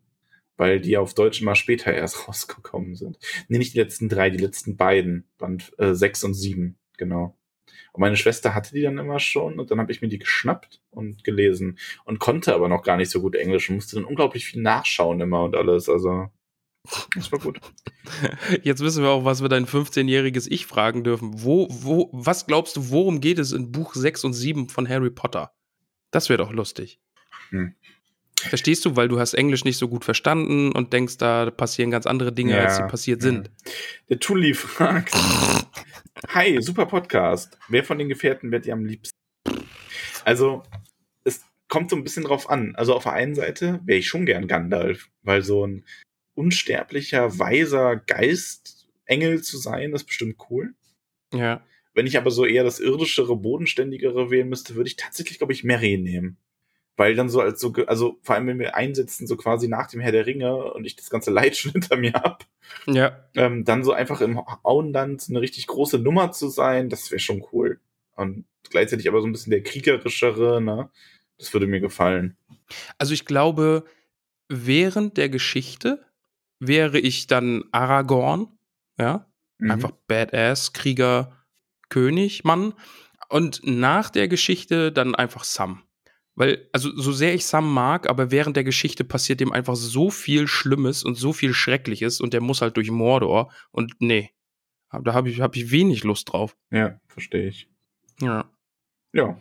[0.57, 3.19] weil die auf Deutsch immer später erst rausgekommen sind.
[3.49, 7.37] Nee, nicht die letzten drei, die letzten beiden, Band äh, sechs und sieben, genau.
[7.93, 10.81] Und meine Schwester hatte die dann immer schon und dann habe ich mir die geschnappt
[10.91, 14.47] und gelesen und konnte aber noch gar nicht so gut Englisch und musste dann unglaublich
[14.47, 15.89] viel nachschauen immer und alles.
[15.89, 16.29] Also,
[17.15, 17.61] das war gut.
[18.63, 21.43] Jetzt wissen wir auch, was wir dein 15-jähriges Ich fragen dürfen.
[21.43, 25.11] Wo, wo, was glaubst du, worum geht es in Buch 6 und 7 von Harry
[25.11, 25.53] Potter?
[26.11, 27.01] Das wäre doch lustig.
[27.51, 27.75] Hm.
[28.49, 32.07] Verstehst du, weil du hast Englisch nicht so gut verstanden und denkst, da passieren ganz
[32.07, 33.51] andere Dinge, Ja, als sie passiert sind.
[34.09, 35.15] Der Tulli fragt.
[36.29, 37.59] Hi, super Podcast.
[37.69, 39.17] Wer von den Gefährten wird ihr am liebsten?
[40.25, 40.63] Also,
[41.25, 42.75] es kommt so ein bisschen drauf an.
[42.77, 45.85] Also auf der einen Seite wäre ich schon gern Gandalf, weil so ein
[46.35, 50.75] unsterblicher, weiser Geistengel zu sein, ist bestimmt cool.
[51.35, 51.65] Ja.
[51.95, 55.65] Wenn ich aber so eher das irdischere, bodenständigere wählen müsste, würde ich tatsächlich, glaube ich,
[55.65, 56.39] Mary nehmen.
[57.01, 60.01] Weil dann so als so, also vor allem wenn wir einsetzen, so quasi nach dem
[60.01, 62.45] Herr der Ringe und ich das ganze Leid schon hinter mir hab,
[62.87, 63.25] Ja.
[63.35, 67.43] ähm, dann so einfach im Auenland eine richtig große Nummer zu sein, das wäre schon
[67.53, 67.81] cool.
[68.17, 70.91] Und gleichzeitig aber so ein bisschen der kriegerischere, ne?
[71.39, 72.37] Das würde mir gefallen.
[72.99, 73.85] Also ich glaube,
[74.49, 76.05] während der Geschichte
[76.59, 78.47] wäre ich dann Aragorn,
[78.99, 79.27] ja,
[79.59, 79.71] Mhm.
[79.71, 81.33] einfach Badass, Krieger,
[81.89, 82.75] König, Mann.
[83.31, 85.83] Und nach der Geschichte dann einfach Sam.
[86.41, 90.09] Weil, also so sehr ich Sam mag, aber während der Geschichte passiert dem einfach so
[90.09, 93.53] viel Schlimmes und so viel Schreckliches und der muss halt durch Mordor.
[93.73, 94.31] Und nee,
[94.91, 96.57] da habe ich, hab ich wenig Lust drauf.
[96.71, 97.69] Ja, verstehe ich.
[98.23, 98.51] Ja.
[99.13, 99.39] Ja,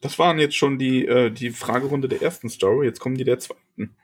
[0.00, 2.86] das waren jetzt schon die, äh, die Fragerunde der ersten Story.
[2.86, 3.94] Jetzt kommen die der zweiten.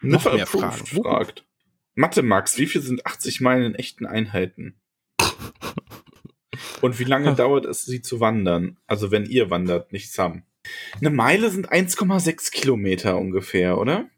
[0.00, 0.86] Noch Niffer mehr Fragen.
[0.86, 1.46] fragt.
[1.94, 4.74] Mathe Max, wie viel sind 80 Meilen in echten Einheiten?
[6.80, 8.76] Und wie lange dauert es, sie zu wandern?
[8.88, 10.42] Also wenn ihr wandert, nicht Sam.
[11.00, 14.08] Eine Meile sind 1,6 Kilometer ungefähr, oder?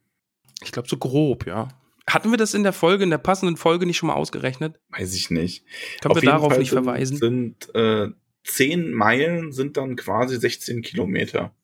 [0.63, 1.69] Ich glaube, so grob, ja.
[2.09, 4.81] Hatten wir das in der Folge, in der passenden Folge nicht schon mal ausgerechnet?
[4.89, 5.65] Weiß ich nicht.
[6.01, 7.17] Können wir jeden darauf Fall nicht sind, verweisen?
[7.19, 8.09] Sind äh,
[8.45, 11.55] 10 Meilen sind dann quasi 16 Kilometer.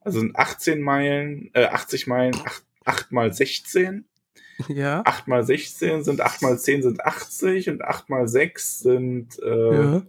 [0.00, 4.04] Also sind 18 Meilen, äh, 80 Meilen, 8, 8 mal 16.
[4.68, 5.02] Ja.
[5.04, 9.74] 8 mal 16 sind 8 mal 10 sind 80 und 8 mal 6 sind äh,
[9.74, 10.02] ja.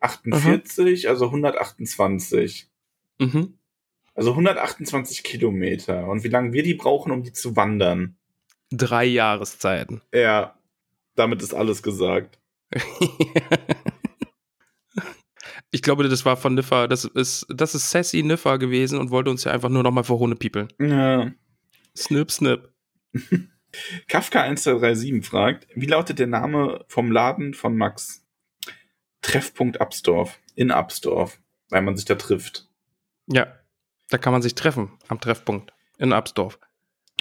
[0.00, 2.70] 48, also 128.
[3.18, 3.58] Mhm.
[4.14, 6.06] Also 128 Kilometer.
[6.08, 8.16] Und wie lange wir die brauchen, um die zu wandern?
[8.70, 10.02] Drei Jahreszeiten.
[10.12, 10.58] Ja,
[11.14, 12.38] damit ist alles gesagt.
[15.70, 19.30] ich glaube, das war von Niffer, das ist, das ist Sassy Niffer gewesen und wollte
[19.30, 20.68] uns ja einfach nur noch mal vor Hunde piepeln.
[20.78, 21.30] Ja.
[21.96, 22.72] Snip, snip.
[24.08, 28.26] Kafka 1337 fragt, wie lautet der Name vom Laden von Max?
[29.22, 30.38] Treffpunkt Absdorf.
[30.54, 31.40] In Absdorf.
[31.70, 32.68] Weil man sich da trifft.
[33.26, 33.61] Ja,
[34.12, 36.58] da kann man sich treffen am Treffpunkt in Absdorf.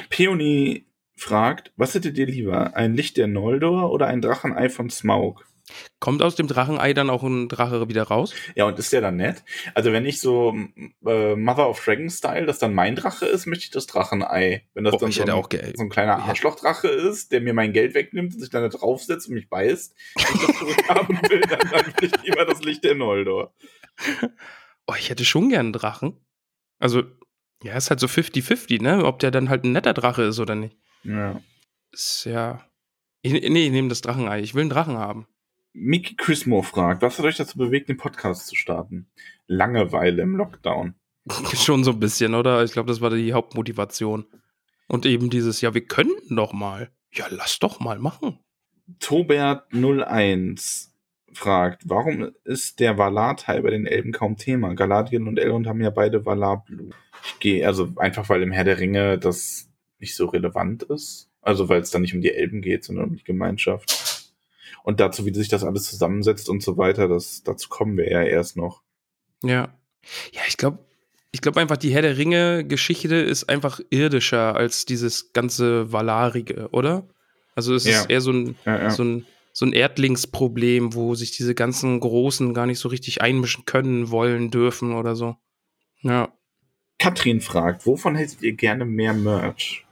[0.10, 0.86] Peony
[1.16, 2.76] fragt, was hättet ihr lieber?
[2.76, 5.46] Ein Licht der Noldor oder ein Drachenei von Smaug?
[6.00, 8.34] Kommt aus dem Drachenei dann auch ein Drache wieder raus?
[8.56, 9.44] Ja, und ist der dann nett?
[9.74, 10.54] Also wenn ich so
[11.06, 14.68] äh, Mother of Dragon Style, das dann mein Drache ist, möchte ich das Drachenei.
[14.74, 17.54] Wenn das Oh, dann ich so hätte ein, so ein kleiner Arschlochdrache ist, der mir
[17.54, 21.42] mein Geld wegnimmt und sich dann da draufsetzt und mich beißt, ich das zurückhaben will,
[21.42, 23.54] dann, dann will ich lieber das Licht der Noldor.
[24.88, 26.18] Oh, ich hätte schon gern einen Drachen.
[26.82, 27.04] Also,
[27.64, 29.06] ja, ist halt so 50-50, ne?
[29.06, 30.76] Ob der dann halt ein netter Drache ist oder nicht.
[31.04, 31.40] Ja.
[31.92, 32.66] Ist ja.
[33.22, 34.42] Ich, nee, ich nehme das Drachenei.
[34.42, 35.28] Ich will einen Drachen haben.
[35.74, 39.10] Mickey Chrismo fragt, was hat euch dazu bewegt, den Podcast zu starten?
[39.48, 40.96] Langeweile im Lockdown.
[41.54, 42.64] Schon so ein bisschen, oder?
[42.64, 44.26] Ich glaube, das war die Hauptmotivation.
[44.88, 46.92] Und eben dieses, ja, wir könnten doch mal.
[47.14, 48.40] Ja, lass doch mal machen.
[49.00, 50.91] Tobert01
[51.34, 54.74] fragt, warum ist der Valar-Teil bei den Elben kaum Thema?
[54.76, 56.94] Galadriel und Elrond haben ja beide Valar-Blut.
[57.26, 59.70] Ich gehe, also einfach, weil im Herr der Ringe das
[60.00, 61.30] nicht so relevant ist.
[61.42, 64.32] Also, weil es dann nicht um die Elben geht, sondern um die Gemeinschaft.
[64.84, 68.22] Und dazu, wie sich das alles zusammensetzt und so weiter, das, dazu kommen wir ja
[68.24, 68.82] erst noch.
[69.44, 69.70] Ja.
[70.32, 70.80] Ja, ich glaube,
[71.32, 77.08] ich glaube einfach, die Herr der Ringe-Geschichte ist einfach irdischer als dieses ganze Valarige, oder?
[77.56, 78.02] Also es Ja.
[78.02, 78.90] ist eher so ein, Ja, ja.
[78.90, 83.66] so ein, so ein Erdlingsproblem, wo sich diese ganzen Großen gar nicht so richtig einmischen
[83.66, 85.36] können, wollen, dürfen oder so.
[86.02, 86.34] Ja.
[86.99, 89.86] Katrin fragt, wovon hättet ihr gerne mehr Merch?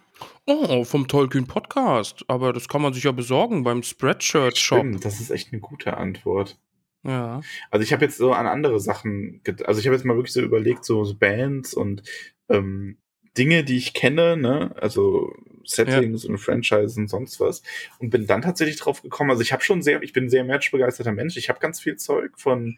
[0.45, 2.23] Oh, vom Tolkien Podcast.
[2.27, 4.79] Aber das kann man sich ja besorgen beim Spreadshirt Shop.
[4.79, 6.59] Stimmt, das ist echt eine gute Antwort.
[7.03, 7.41] Ja.
[7.71, 10.41] Also ich habe jetzt so an andere Sachen, also ich habe jetzt mal wirklich so
[10.41, 12.03] überlegt, so, so Bands und
[12.49, 12.97] ähm,
[13.37, 15.33] Dinge, die ich kenne, ne, also
[15.69, 17.61] Settings und Franchises und sonst was
[17.99, 21.11] und bin dann tatsächlich drauf gekommen, also ich habe schon sehr, ich bin sehr matchbegeisterter
[21.11, 22.77] Mensch, ich habe ganz viel Zeug von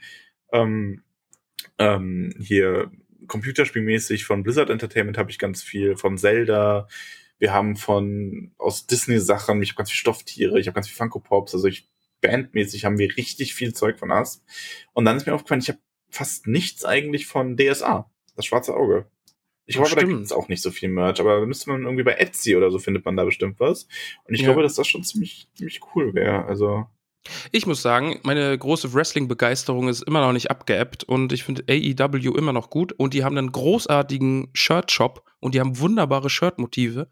[0.51, 1.03] ähm,
[1.77, 2.91] ähm, hier
[3.27, 6.87] computerspielmäßig von Blizzard Entertainment habe ich ganz viel, von Zelda,
[7.39, 10.97] wir haben von aus Disney Sachen, ich habe ganz viel Stofftiere, ich habe ganz viel
[10.97, 11.89] Funko Pops, also ich
[12.21, 14.43] bandmäßig haben wir richtig viel Zeug von Asp.
[14.93, 15.79] Und dann ist mir aufgefallen, ich habe
[16.09, 19.07] fast nichts eigentlich von DSA, das schwarze Auge.
[19.65, 20.13] Ich Ach, glaube, da stimmt.
[20.13, 22.71] gibt es auch nicht so viel Merch, aber da müsste man irgendwie bei Etsy oder
[22.71, 23.87] so findet man da bestimmt was.
[24.25, 24.47] Und ich Ja.
[24.47, 26.45] glaube, dass das schon ziemlich, ziemlich cool wäre.
[26.45, 26.87] Also,
[27.51, 32.35] Ich muss sagen, meine große Wrestling-Begeisterung ist immer noch nicht abgeebbt und ich finde AEW
[32.35, 37.07] immer noch gut und die haben einen großartigen Shirt-Shop und die haben wunderbare Shirt-Motive.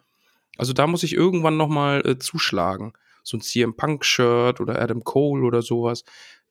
[0.58, 2.93] Also da muss ich irgendwann noch mal äh, zuschlagen.
[3.24, 6.04] So ein CM Punk-Shirt oder Adam Cole oder sowas.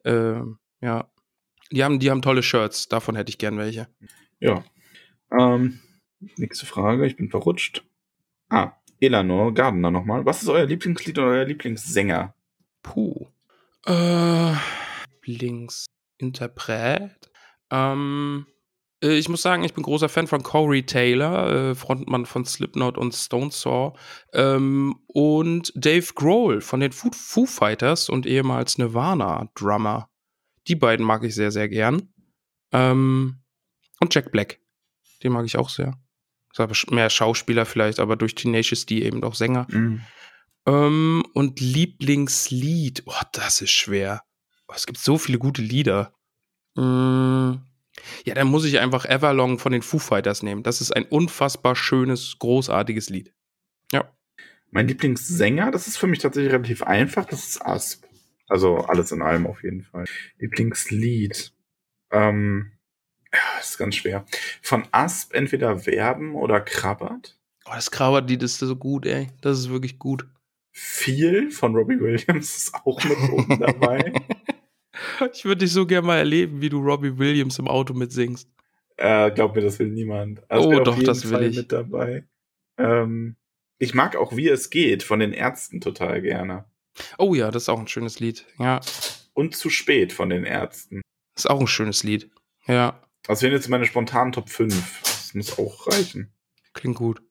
[0.05, 1.11] Ähm, ja.
[1.73, 3.89] Die haben, die haben tolle Shirts, davon hätte ich gern welche.
[4.39, 4.65] ja.
[5.37, 5.81] Ähm,
[6.37, 7.85] nächste Frage, ich bin verrutscht.
[8.49, 10.25] Ah, Elanor Gardner nochmal.
[10.27, 12.35] Was ist euer Lieblingslied oder euer Lieblingssänger?
[12.83, 13.27] Puh.
[13.87, 14.55] Äh,
[15.23, 17.31] Lieblingsinterpret.
[17.71, 18.47] Ähm,
[19.03, 22.99] Äh, ich muss sagen, ich bin großer Fan von Corey Taylor, äh, Frontmann von Slipknot
[22.99, 23.97] und Stone Saw.
[24.33, 30.09] Ähm, und Dave Grohl von den Foo, Foo Fighters und ehemals Nirvana-Drummer.
[30.66, 32.12] Die beiden mag ich sehr, sehr gern.
[32.73, 33.41] Ähm,
[34.01, 34.61] und Jack Black.
[35.23, 35.99] Den mag ich auch sehr.
[36.91, 39.67] Mehr Schauspieler vielleicht, aber durch Tenacious D eben auch Sänger.
[39.71, 40.03] Mhm.
[40.67, 43.05] Ähm, und Lieblingslied.
[43.07, 44.23] Oh, das ist schwer.
[44.69, 46.13] Oh, es gibt so viele gute Lieder.
[46.75, 47.55] Mm,
[48.25, 50.63] ja, dann muss ich einfach Everlong von den Foo Fighters nehmen.
[50.63, 53.33] Das ist ein unfassbar schönes, großartiges Lied.
[53.93, 54.13] Ja.
[54.71, 58.05] Mein Lieblingssänger, das ist für mich tatsächlich relativ einfach, das ist Asp.
[58.49, 60.05] Also alles in allem auf jeden Fall.
[60.39, 61.53] Lieblingslied.
[62.11, 62.73] Ähm,
[63.33, 64.24] ja, ist ganz schwer.
[64.62, 67.39] Von Asp entweder Werben oder Krabbert.
[67.66, 69.29] Oh, das Krabbert-Lied ist so gut, ey.
[69.41, 70.26] Das ist wirklich gut.
[70.72, 74.12] Viel von Robbie Williams ist auch mit oben dabei.
[75.33, 78.49] Ich würde dich so gerne mal erleben, wie du Robbie Williams im Auto mitsingst.
[78.97, 80.43] Äh, glaub mir, das will niemand.
[80.51, 81.57] Also oh, doch, das will Fall ich.
[81.57, 82.26] Mit dabei.
[82.79, 83.37] Ähm,
[83.79, 86.64] ich mag auch Wie es geht von den Ärzten total gerne.
[87.18, 88.45] Oh ja, das ist auch ein schönes Lied.
[88.59, 88.81] Ja.
[89.35, 91.03] Und zu spät von den Ärzten.
[91.35, 92.31] Das ist auch ein schönes Lied.
[92.66, 93.01] Ja.
[93.29, 95.03] Also wenn jetzt meine spontanen Top 5.
[95.03, 96.33] Das muss auch reichen.
[96.72, 97.22] Klingt gut.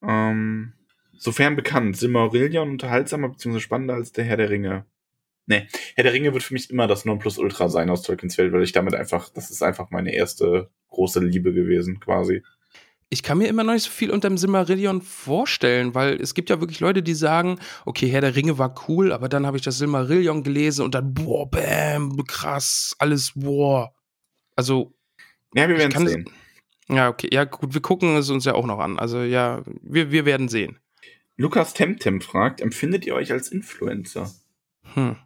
[0.00, 0.72] Ähm,
[1.18, 3.58] sofern bekannt, Silmarillion unterhaltsamer bzw.
[3.58, 4.86] spannender als der Herr der Ringe.
[5.46, 8.62] Nee, Herr der Ringe wird für mich immer das Nonplusultra sein aus Tolkiens Welt, weil
[8.62, 12.44] ich damit einfach, das ist einfach meine erste große Liebe gewesen, quasi.
[13.08, 16.48] Ich kann mir immer noch nicht so viel unter dem Silmarillion vorstellen, weil es gibt
[16.48, 19.64] ja wirklich Leute, die sagen, okay, Herr der Ringe war cool, aber dann habe ich
[19.64, 23.92] das Silmarillion gelesen und dann, boah, bam, krass, alles, boah.
[24.54, 24.94] Also.
[25.54, 26.30] Ja, wir werden sehen.
[26.88, 28.98] Ja, okay, ja, gut, wir gucken es uns ja auch noch an.
[28.98, 30.78] Also, ja, wir, wir werden sehen.
[31.36, 34.30] Lukas Temtem fragt, empfindet ihr euch als Influencer?
[34.94, 35.16] Hm.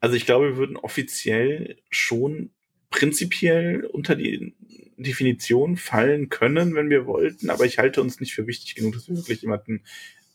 [0.00, 2.50] Also ich glaube, wir würden offiziell schon
[2.90, 4.54] prinzipiell unter die
[4.96, 9.08] Definition fallen können, wenn wir wollten, aber ich halte uns nicht für wichtig genug, dass
[9.08, 9.82] wir wirklich jemanden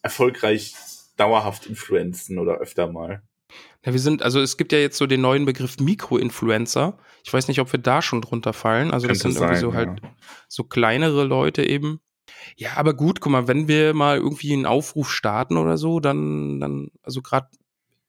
[0.01, 0.75] erfolgreich
[1.17, 3.21] dauerhaft influenzen oder öfter mal.
[3.85, 6.97] Ja, wir sind, also es gibt ja jetzt so den neuen Begriff Mikroinfluencer.
[7.23, 8.91] Ich weiß nicht, ob wir da schon drunter fallen.
[8.91, 9.75] Also das sind irgendwie sein, so ja.
[9.75, 10.01] halt
[10.47, 11.99] so kleinere Leute eben.
[12.55, 16.59] Ja, aber gut, guck mal, wenn wir mal irgendwie einen Aufruf starten oder so, dann,
[16.61, 17.49] dann, also gerade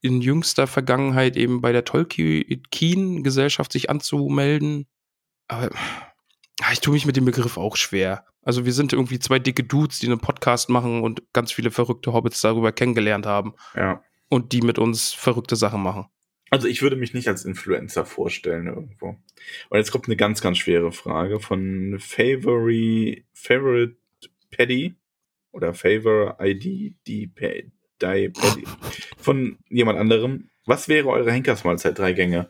[0.01, 4.87] in jüngster Vergangenheit eben bei der Tolkien-Gesellschaft sich anzumelden.
[5.49, 5.70] Aber
[6.61, 8.27] ja, ich tue mich mit dem Begriff auch schwer.
[8.43, 12.12] Also wir sind irgendwie zwei dicke Dudes, die einen Podcast machen und ganz viele verrückte
[12.12, 14.03] Hobbits darüber kennengelernt haben Ja.
[14.35, 16.07] Und die mit uns verrückte Sachen machen.
[16.51, 19.16] Also ich würde mich nicht als Influencer vorstellen irgendwo.
[19.68, 23.97] Und jetzt kommt eine ganz, ganz schwere Frage von Favory, Favorite
[24.51, 24.97] Paddy
[25.53, 27.70] oder Favor ID, die Paddy,
[28.30, 28.64] Paddy
[29.16, 30.51] von jemand anderem.
[30.66, 31.97] Was wäre eure Henkersmahlzeit?
[31.97, 32.49] Drei Gänge.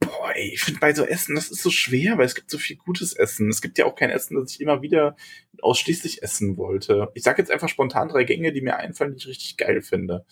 [0.00, 2.58] Boah, ey, ich finde bei so Essen, das ist so schwer, weil es gibt so
[2.58, 3.48] viel gutes Essen.
[3.48, 5.16] Es gibt ja auch kein Essen, das ich immer wieder
[5.60, 7.10] ausschließlich essen wollte.
[7.14, 10.26] Ich sage jetzt einfach spontan drei Gänge, die mir einfallen, die ich richtig geil finde.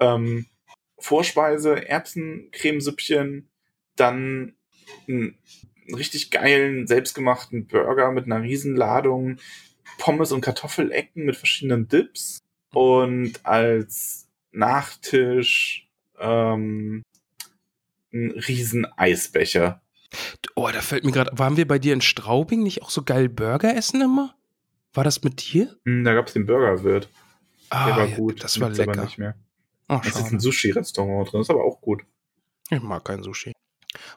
[0.00, 0.46] Ähm,
[0.98, 3.48] Vorspeise, Erbsencremesüppchen,
[3.96, 4.54] dann
[5.08, 5.38] einen
[5.94, 9.38] richtig geilen, selbstgemachten Burger mit einer Riesenladung,
[9.98, 12.42] Pommes und Kartoffelecken mit verschiedenen Dips
[12.72, 15.86] und als Nachtisch
[16.18, 17.02] ähm,
[18.12, 19.82] ein riesen Eisbecher.
[20.54, 23.28] Oh, da fällt mir gerade, waren wir bei dir in Straubing nicht auch so geil
[23.28, 24.34] Burger essen immer?
[24.94, 25.76] War das mit dir?
[25.84, 27.10] Hm, Da gab's den Burgerwirt.
[27.68, 28.42] Ah, Der war ja, gut.
[28.42, 29.34] Das war Gibt's aber lecker.
[29.88, 32.02] Oh, Es ist ein Sushi-Restaurant drin, ist aber auch gut.
[32.70, 33.52] Ich mag kein Sushi.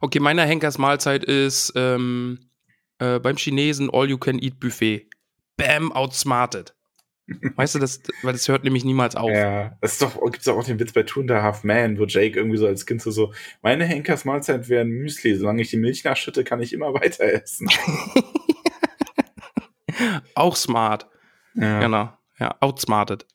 [0.02, 2.50] Okay, meine Henkersmahlzeit ist ähm,
[2.98, 5.10] äh, beim Chinesen All-You-Can-Eat-Buffet.
[5.58, 6.74] Bam, outsmarted.
[7.56, 9.30] Weißt du, das, weil das hört nämlich niemals auf.
[9.30, 12.00] Ja, es ist doch, gibt's doch auch den Witz bei Two and a Half Man,
[12.00, 15.70] wo Jake irgendwie so als Kind so, so meine Henkersmahlzeit wäre ein Müsli, solange ich
[15.70, 17.70] die Milch nachschütte, kann ich immer weiter essen.
[20.34, 21.08] Auch smart.
[21.54, 21.80] Ja.
[21.80, 22.10] Genau.
[22.40, 23.26] Ja, outsmarted.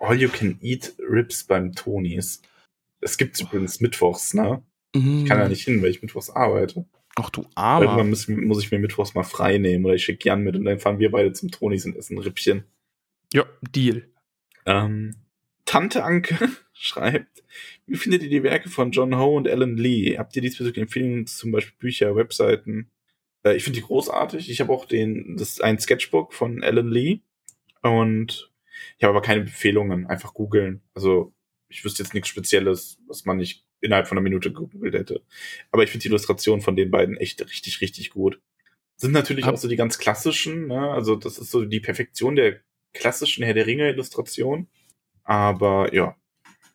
[0.00, 2.42] All you can eat Ribs beim Tonis.
[3.00, 4.62] Es gibt's übrigens mittwochs, ne?
[4.94, 6.86] Ich Ich kann ja nicht hin, weil ich mittwochs arbeite.
[7.16, 8.04] Ach du Irgendwann Armer.
[8.04, 10.78] muss, muss ich mir mittwochs mal frei nehmen oder ich schicke Jan mit und dann
[10.78, 12.64] fahren wir beide zum Tonis und essen Rippchen.
[13.32, 14.08] Ja, Deal.
[14.66, 15.16] Ähm,
[15.64, 17.42] Tante Anke schreibt,
[17.86, 20.16] wie findet ihr die Werke von John Ho und Alan Lee?
[20.16, 22.90] Habt ihr diesbezüglich Empfehlungen, zum Beispiel Bücher, Webseiten?
[23.44, 24.50] Äh, ich finde die großartig.
[24.50, 27.20] Ich habe auch den, das ein Sketchbook von Alan Lee
[27.82, 28.47] und
[28.96, 30.06] ich habe aber keine Empfehlungen.
[30.06, 30.82] Einfach googeln.
[30.94, 31.34] Also
[31.68, 35.22] ich wüsste jetzt nichts Spezielles, was man nicht innerhalb von einer Minute gegoogelt hätte.
[35.70, 38.40] Aber ich finde die Illustration von den beiden echt richtig, richtig gut.
[38.96, 40.90] Sind natürlich Hab- auch so die ganz klassischen, ne?
[40.90, 42.60] Also das ist so die Perfektion der
[42.94, 44.68] klassischen Herr der Ringe Illustration.
[45.24, 46.16] Aber ja,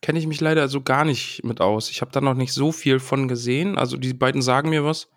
[0.00, 1.90] Kenne ich mich leider so gar nicht mit aus.
[1.90, 3.78] Ich habe da noch nicht so viel von gesehen.
[3.78, 5.10] Also die beiden sagen mir was.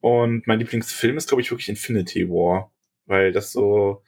[0.00, 2.72] Und mein Lieblingsfilm ist, glaube ich, wirklich Infinity War.
[3.06, 4.02] Weil das so.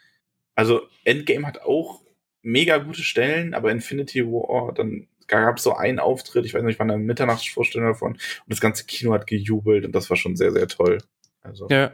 [0.55, 2.03] Also, Endgame hat auch
[2.43, 6.75] mega gute Stellen, aber Infinity War, dann gab es so einen Auftritt, ich weiß nicht,
[6.75, 10.17] ich war in einer Mitternachtsvorstellung davon und das ganze Kino hat gejubelt und das war
[10.17, 10.99] schon sehr, sehr toll.
[11.43, 11.67] Also.
[11.69, 11.93] Ja,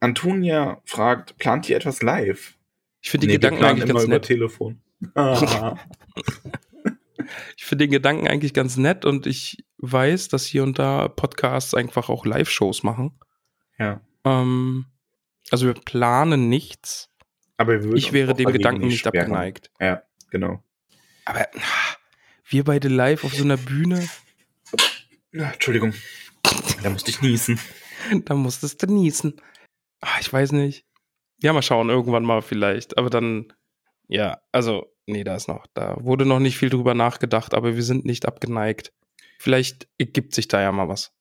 [0.00, 2.56] Antonia fragt, plant ihr etwas live?
[3.00, 4.24] ich finde die Nee, wir Gedanken eigentlich ganz über nett.
[4.24, 4.82] Telefon.
[5.14, 5.78] Ah.
[7.56, 11.74] Ich finde den Gedanken eigentlich ganz nett und ich weiß, dass hier und da Podcasts
[11.74, 13.18] einfach auch Live-Shows machen.
[13.78, 14.00] ja.
[14.24, 14.86] Ähm,
[15.50, 17.08] also wir planen nichts.
[17.56, 19.18] Aber Ich wäre dem Gedanken nicht sperren.
[19.32, 19.70] abgeneigt.
[19.80, 20.62] Ja, genau.
[21.24, 21.46] Aber
[22.48, 24.08] wir beide live auf so einer Bühne,
[25.32, 25.94] Ja, Entschuldigung.
[26.82, 27.58] Da musste ich niesen.
[28.24, 29.40] da musstest du niesen.
[30.00, 30.84] Ah, ich weiß nicht.
[31.40, 32.98] Ja, mal schauen, irgendwann mal vielleicht.
[32.98, 33.52] Aber dann,
[34.08, 37.82] ja, also, nee, da ist noch, da wurde noch nicht viel drüber nachgedacht, aber wir
[37.82, 38.92] sind nicht abgeneigt.
[39.38, 41.12] Vielleicht ergibt sich da ja mal was.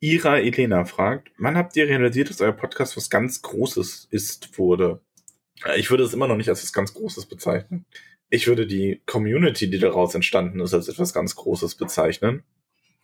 [0.00, 5.00] Ira Elena fragt, wann habt ihr realisiert, dass euer Podcast was ganz Großes ist, wurde?
[5.64, 7.86] Äh, Ich würde es immer noch nicht als was ganz Großes bezeichnen.
[8.28, 12.42] Ich würde die Community, die daraus entstanden ist, als etwas ganz Großes bezeichnen.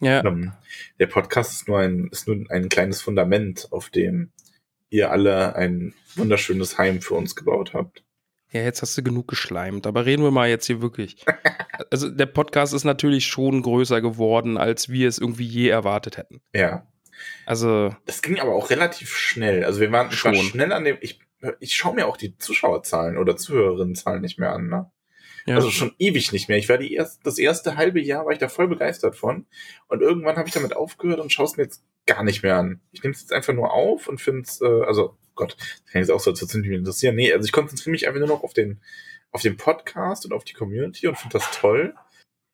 [0.00, 0.52] Ja, Ähm,
[0.98, 4.30] der Podcast ist nur ein, ist nur ein kleines Fundament, auf dem
[4.90, 8.02] ihr alle ein wunderschönes Heim für uns gebaut habt.
[8.52, 11.24] Ja, jetzt hast du genug geschleimt, aber reden wir mal jetzt hier wirklich.
[11.90, 16.42] Also der Podcast ist natürlich schon größer geworden, als wir es irgendwie je erwartet hätten.
[16.54, 16.86] Ja.
[17.46, 19.64] Also, Das ging aber auch relativ schnell.
[19.64, 20.44] Also wir waren ich war Schon.
[20.44, 21.20] schnell an dem, ich,
[21.58, 24.90] ich schaue mir auch die Zuschauerzahlen oder Zuhörerinnenzahlen nicht mehr an, ne?
[25.46, 25.56] ja.
[25.56, 26.58] Also schon ewig nicht mehr.
[26.58, 29.46] Ich war die erst, das erste halbe Jahr war ich da voll begeistert von.
[29.88, 32.80] Und irgendwann habe ich damit aufgehört und schaue es mir jetzt gar nicht mehr an.
[32.92, 36.02] Ich nehme es jetzt einfach nur auf und finde es, äh, also Gott, das kann
[36.02, 37.16] jetzt auch so nicht interessieren.
[37.16, 38.80] Nee, also ich konzentriere mich einfach nur noch auf den,
[39.32, 41.94] auf den Podcast und auf die Community und finde das toll.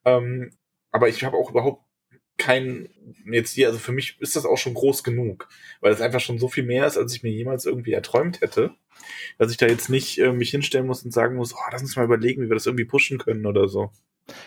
[0.05, 0.53] Ähm,
[0.93, 1.83] aber ich habe auch überhaupt
[2.39, 2.89] kein,
[3.31, 5.49] jetzt hier, also für mich ist das auch schon groß genug,
[5.81, 8.75] weil es einfach schon so viel mehr ist, als ich mir jemals irgendwie erträumt hätte,
[9.39, 11.97] dass ich da jetzt nicht äh, mich hinstellen muss und sagen muss, oh, lass uns
[11.97, 13.91] mal überlegen, wie wir das irgendwie pushen können oder so.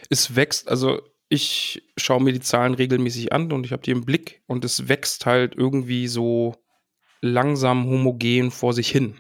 [0.10, 4.06] es wächst, also ich schaue mir die Zahlen regelmäßig an und ich habe die im
[4.06, 6.56] Blick und es wächst halt irgendwie so
[7.22, 9.15] langsam homogen vor sich hin.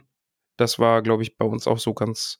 [0.57, 2.39] Das war, glaube ich, bei uns auch so ganz,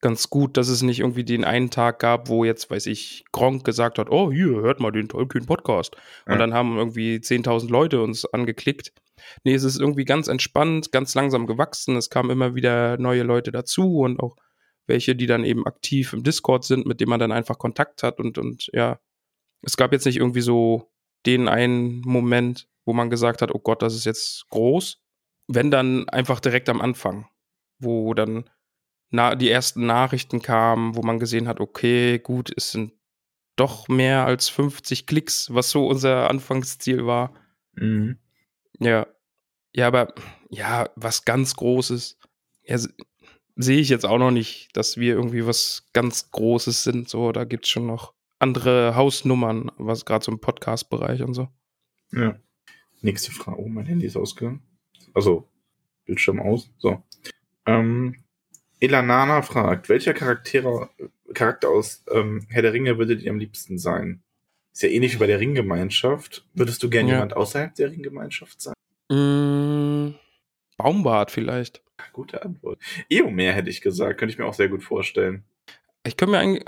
[0.00, 3.64] ganz gut, dass es nicht irgendwie den einen Tag gab, wo jetzt, weiß ich, Gronk
[3.64, 5.96] gesagt hat, oh, hier, hört mal den Tollkühn Podcast.
[6.26, 6.38] Und Ja.
[6.38, 8.92] dann haben irgendwie 10.000 Leute uns angeklickt.
[9.44, 11.96] Nee, es ist irgendwie ganz entspannt, ganz langsam gewachsen.
[11.96, 14.36] Es kamen immer wieder neue Leute dazu und auch
[14.86, 18.20] welche, die dann eben aktiv im Discord sind, mit dem man dann einfach Kontakt hat
[18.20, 19.00] und, und ja,
[19.62, 20.92] es gab jetzt nicht irgendwie so
[21.24, 25.02] den einen Moment, wo man gesagt hat, oh Gott, das ist jetzt groß.
[25.48, 27.28] Wenn dann einfach direkt am Anfang,
[27.78, 28.48] wo dann
[29.10, 32.92] na, die ersten Nachrichten kamen, wo man gesehen hat, okay, gut, es sind
[33.56, 37.34] doch mehr als 50 Klicks, was so unser Anfangsziel war.
[37.74, 38.18] Mhm.
[38.80, 39.06] Ja.
[39.72, 40.14] Ja, aber
[40.50, 42.18] ja, was ganz Großes.
[42.64, 42.94] Ja, se-
[43.56, 47.08] sehe ich jetzt auch noch nicht, dass wir irgendwie was ganz Großes sind.
[47.08, 51.48] So, da gibt es schon noch andere Hausnummern, was gerade so im Podcast-Bereich und so.
[52.12, 52.38] Ja.
[53.02, 53.60] Nächste Frage.
[53.60, 54.62] Oh, mein Handy ist ausgegangen.
[55.14, 55.48] Also,
[56.04, 56.70] Bildschirm aus.
[56.78, 57.02] So.
[57.66, 58.16] Ähm,
[58.80, 60.90] Elanana fragt, welcher Charaktere,
[61.34, 64.22] Charakter aus ähm, Herr der Ringe würde dir am liebsten sein?
[64.72, 66.44] Ist ja ähnlich wie bei der Ringgemeinschaft.
[66.54, 67.14] Würdest du gern Ja.
[67.14, 68.74] jemand außerhalb der Ringgemeinschaft sein?
[69.08, 70.14] Mm,
[70.76, 71.82] Baumbart vielleicht.
[72.12, 72.78] Gute Antwort.
[73.08, 75.44] Eomer hätte ich gesagt, könnte ich mir auch sehr gut vorstellen.
[76.06, 76.64] Ich kann mir eigentlich.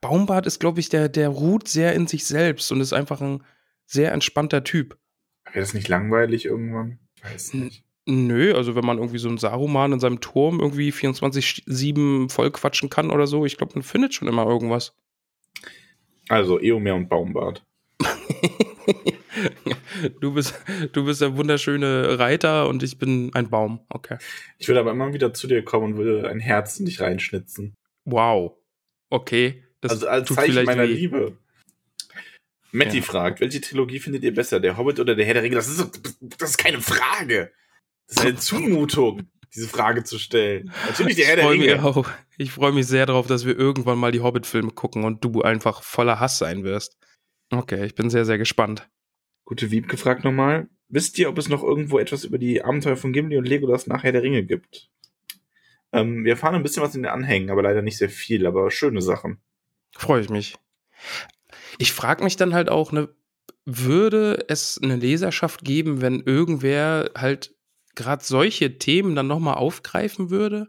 [0.00, 3.42] Baumbart ist, glaube ich, der, der ruht sehr in sich selbst und ist einfach ein
[3.86, 4.96] sehr entspannter Typ.
[5.46, 6.98] Wäre das nicht langweilig irgendwann?
[7.22, 7.84] Weiß nicht.
[8.06, 13.10] Nö, also wenn man irgendwie so einen Saruman in seinem Turm irgendwie 24-7 vollquatschen kann
[13.10, 14.94] oder so, ich glaube, man findet schon immer irgendwas.
[16.28, 17.64] Also Eomer und Baumbart.
[20.20, 20.54] du, bist,
[20.92, 23.80] du bist der wunderschöne Reiter und ich bin ein Baum.
[23.88, 24.18] Okay.
[24.58, 27.74] Ich würde aber immer wieder zu dir kommen und würde ein Herz in dich reinschnitzen.
[28.04, 28.56] Wow.
[29.08, 29.64] Okay.
[29.80, 30.94] Das also als Zeichen meiner weh.
[30.94, 31.38] Liebe.
[32.74, 33.02] Matti Ja.
[33.04, 35.54] fragt, welche Trilogie findet ihr besser, der Hobbit oder der Herr der Ringe?
[35.56, 37.52] Das ist, das ist keine Frage.
[38.08, 40.72] Das ist eine Zumutung, diese Frage zu stellen.
[40.86, 42.14] Natürlich der Herr Ich der freue mich, Ringe.
[42.38, 45.82] ich freu mich sehr darauf, dass wir irgendwann mal die Hobbit-Filme gucken und du einfach
[45.82, 46.98] voller Hass sein wirst.
[47.50, 48.88] Okay, ich bin sehr, sehr gespannt.
[49.44, 53.12] Gute Wiebke fragt nochmal, wisst ihr, ob es noch irgendwo etwas über die Abenteuer von
[53.12, 54.90] Gimli und Legolas nach Herr der Ringe gibt?
[55.92, 58.70] Ähm, wir erfahren ein bisschen was in den Anhängen, aber leider nicht sehr viel, aber
[58.72, 59.38] schöne Sachen.
[59.92, 60.56] Freue ich mich.
[61.78, 63.08] Ich frage mich dann halt auch, ne,
[63.64, 67.54] würde es eine Leserschaft geben, wenn irgendwer halt
[67.94, 70.68] gerade solche Themen dann nochmal aufgreifen würde?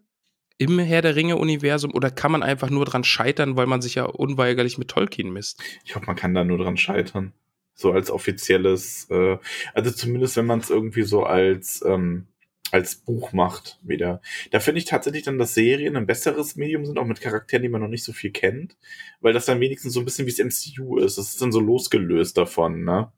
[0.58, 1.94] Im Herr der Ringe-Universum?
[1.94, 5.62] Oder kann man einfach nur dran scheitern, weil man sich ja unweigerlich mit Tolkien misst?
[5.84, 7.34] Ich hoffe, man kann da nur dran scheitern.
[7.74, 9.38] So als offizielles, äh,
[9.74, 12.28] also zumindest wenn man es irgendwie so als, ähm,
[12.76, 14.22] als Buch macht wieder.
[14.52, 17.70] Da finde ich tatsächlich dann, dass Serien ein besseres Medium sind, auch mit Charakteren, die
[17.70, 18.76] man noch nicht so viel kennt,
[19.22, 21.18] weil das dann wenigstens so ein bisschen wie das MCU ist.
[21.18, 23.14] Das ist dann so losgelöst davon, ne?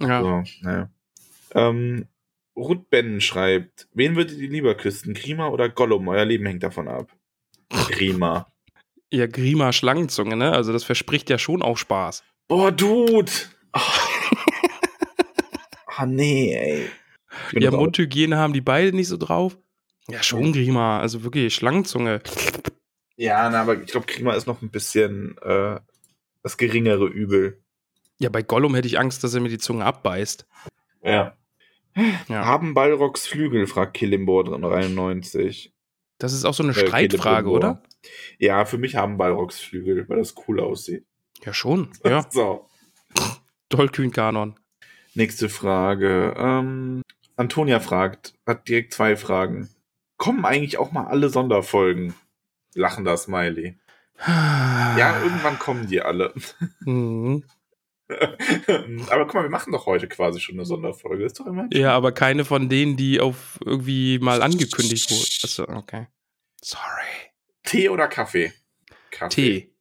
[0.00, 0.22] Ja.
[0.22, 0.90] So, naja.
[1.54, 2.08] Ähm,
[2.54, 6.08] Ruth Ben schreibt, wen würdet ihr lieber küssen, Grima oder Gollum?
[6.08, 7.10] Euer Leben hängt davon ab.
[7.70, 8.52] Grima.
[9.10, 10.52] Ja, Grima Schlangenzunge, ne?
[10.52, 12.22] Also das verspricht ja schon auch Spaß.
[12.48, 13.32] Boah, Dude!
[13.72, 13.80] Ah,
[16.06, 16.90] nee, ey.
[17.52, 17.78] Ja, raus.
[17.80, 19.56] Mundhygiene haben die beide nicht so drauf.
[20.08, 21.00] Ja, schon Grima.
[21.00, 22.20] Also wirklich Schlangenzunge.
[23.16, 25.78] Ja, na, aber ich glaube, Grima ist noch ein bisschen äh,
[26.42, 27.62] das geringere Übel.
[28.18, 30.46] Ja, bei Gollum hätte ich Angst, dass er mir die Zunge abbeißt.
[31.02, 31.36] Ja.
[32.28, 32.44] Ja.
[32.44, 35.72] Haben Balrogs Flügel, fragt Kilimbor 93.
[36.18, 37.82] Das ist auch so eine Äh, Streitfrage, oder?
[38.38, 41.04] Ja, für mich haben Balrogs Flügel, weil das cool aussieht.
[41.44, 41.90] Ja, schon.
[42.04, 42.68] Ja, So.
[43.68, 44.58] Tollkühn-Kanon.
[45.14, 46.34] Nächste Frage.
[46.36, 47.02] Ähm,
[47.40, 49.70] Antonia fragt, hat direkt zwei Fragen.
[50.18, 52.12] Kommen eigentlich auch mal alle Sonderfolgen?
[52.74, 53.78] Lachender Smiley.
[54.26, 56.34] Ja, irgendwann kommen die alle.
[56.80, 57.44] Mhm.
[59.10, 61.24] Aber guck mal, wir machen doch heute quasi schon eine Sonderfolge.
[61.24, 61.66] Ist doch immer.
[61.72, 65.28] Ja, aber keine von denen, die auf irgendwie mal angekündigt wurden.
[65.44, 66.08] Achso, okay.
[66.60, 67.30] Sorry.
[67.62, 68.52] Tee oder Kaffee?
[69.12, 69.34] Kaffee.
[69.34, 69.74] Tee.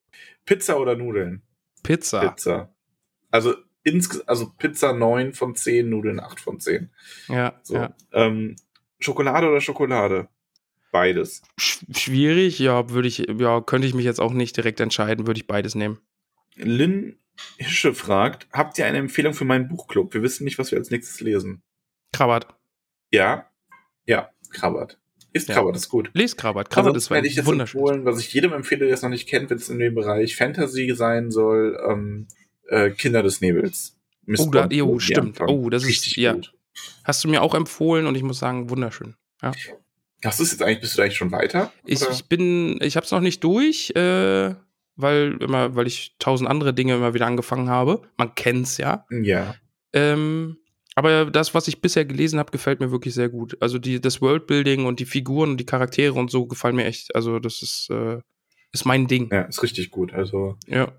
[0.46, 1.42] Pizza oder Nudeln?
[1.82, 2.30] Pizza.
[2.30, 2.74] Pizza.
[3.32, 3.56] Also,
[4.28, 6.90] also Pizza 9 von 10, Nudeln 8 von 10.
[7.28, 7.76] Ja, So.
[7.76, 7.96] ja.
[8.12, 8.56] Ähm,
[9.00, 10.28] Schokolade oder Schokolade?
[10.92, 11.42] Beides.
[11.60, 15.40] Sch schwierig, ja, würde ich, ja, könnte ich mich jetzt auch nicht direkt entscheiden, würde
[15.40, 16.00] ich beides nehmen.
[16.56, 17.18] Lynn
[17.58, 20.14] Hische fragt, habt ihr eine Empfehlung für meinen Buchclub?
[20.14, 21.62] Wir wissen nicht, was wir als nächstes lesen.
[22.12, 22.48] Krabat.
[23.12, 23.50] Ja?
[24.06, 25.00] Ja, Krabbert.
[25.32, 25.56] Ist Ja.
[25.56, 26.10] Krabbert, ist gut.
[26.14, 26.70] Les Krabat.
[26.70, 27.80] Krabat ist Ansonsten hätte ich jetzt wunderschön.
[27.80, 30.36] empfohlen, was ich jedem empfehle, der es noch nicht kennt, wenn es in dem Bereich
[30.36, 32.28] Fantasy sein soll, ähm,
[32.70, 33.96] äh, Kinder des Nebels.
[34.26, 35.40] Miss Oh, da- die stimmt.
[35.42, 36.34] Oh, das ist- richtig ja.
[36.34, 36.54] gut.
[37.04, 39.16] Hast du mir auch empfohlen und ich muss sagen, wunderschön.
[39.42, 41.72] Hast du es jetzt eigentlich, bist du eigentlich schon weiter?
[41.86, 44.54] Ich, ich bin, ich habe es noch nicht durch, äh,
[44.96, 48.02] weil immer, weil ich tausend andere Dinge immer wieder angefangen habe.
[48.18, 49.06] Man kennt's ja.
[49.10, 49.56] ja.
[49.94, 50.58] Ähm,
[50.96, 53.58] aber das, was ich bisher gelesen habe, gefällt mir wirklich sehr gut.
[53.62, 57.16] Also die, das Worldbuilding und die Figuren und die Charaktere und so gefallen mir echt.
[57.16, 58.20] Also das ist, äh,
[58.74, 59.30] ist mein Ding.
[59.32, 60.14] Ja, ist richtig gut.
[60.14, 60.92] Also, Ja.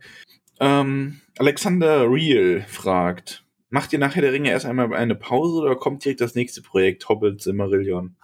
[0.60, 6.04] Ähm, Alexander Real fragt, macht ihr nachher der Ringe erst einmal eine Pause oder kommt
[6.04, 8.16] direkt das nächste Projekt, Hobbit, Silmarillion?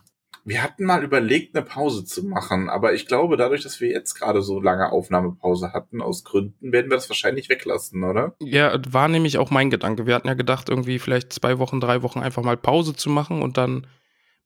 [0.44, 4.14] Wir hatten mal überlegt, eine Pause zu machen, aber ich glaube, dadurch, dass wir jetzt
[4.14, 8.36] gerade so lange Aufnahmepause hatten, aus Gründen, werden wir das wahrscheinlich weglassen, oder?
[8.40, 10.06] Ja, war nämlich auch mein Gedanke.
[10.06, 13.42] Wir hatten ja gedacht, irgendwie vielleicht zwei Wochen, drei Wochen einfach mal Pause zu machen
[13.42, 13.88] und dann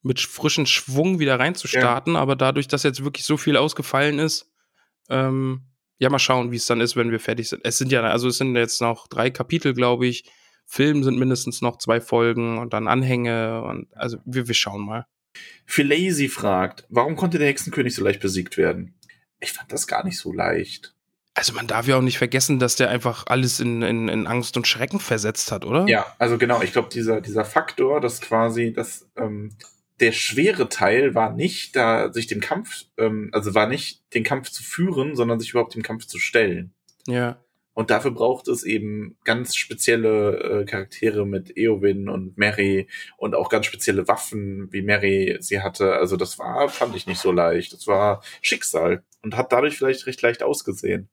[0.01, 2.17] mit frischem Schwung wieder reinzustarten.
[2.17, 4.51] Aber dadurch, dass jetzt wirklich so viel ausgefallen ist,
[5.11, 5.70] ähm,
[6.01, 7.61] ja, mal schauen, wie es dann ist, wenn wir fertig sind.
[7.63, 10.25] Es sind ja, also es sind jetzt noch drei Kapitel, glaube ich.
[10.67, 15.07] Film sind mindestens noch zwei Folgen und dann Anhänge und also wir, wir schauen mal.
[15.67, 18.95] Philazy fragt, warum konnte der Hexenkönig so leicht besiegt werden?
[19.41, 20.95] Ich fand das gar nicht so leicht.
[21.35, 24.57] Also man darf ja auch nicht vergessen, dass der einfach alles in, in, in Angst
[24.57, 25.87] und Schrecken versetzt hat, oder?
[25.87, 29.53] Ja, also genau, ich glaube, dieser, dieser Faktor, dass quasi, dass, ähm,
[30.01, 34.51] der schwere Teil war nicht, da sich dem Kampf, ähm, also war nicht den Kampf
[34.51, 36.73] zu führen, sondern sich überhaupt dem Kampf zu stellen.
[37.07, 37.43] Ja.
[37.73, 43.49] Und dafür braucht es eben ganz spezielle äh, Charaktere mit Eowyn und Mary und auch
[43.49, 45.95] ganz spezielle Waffen, wie Mary sie hatte.
[45.95, 47.73] Also das war, fand ich nicht so leicht.
[47.73, 51.09] Das war Schicksal und hat dadurch vielleicht recht leicht ausgesehen.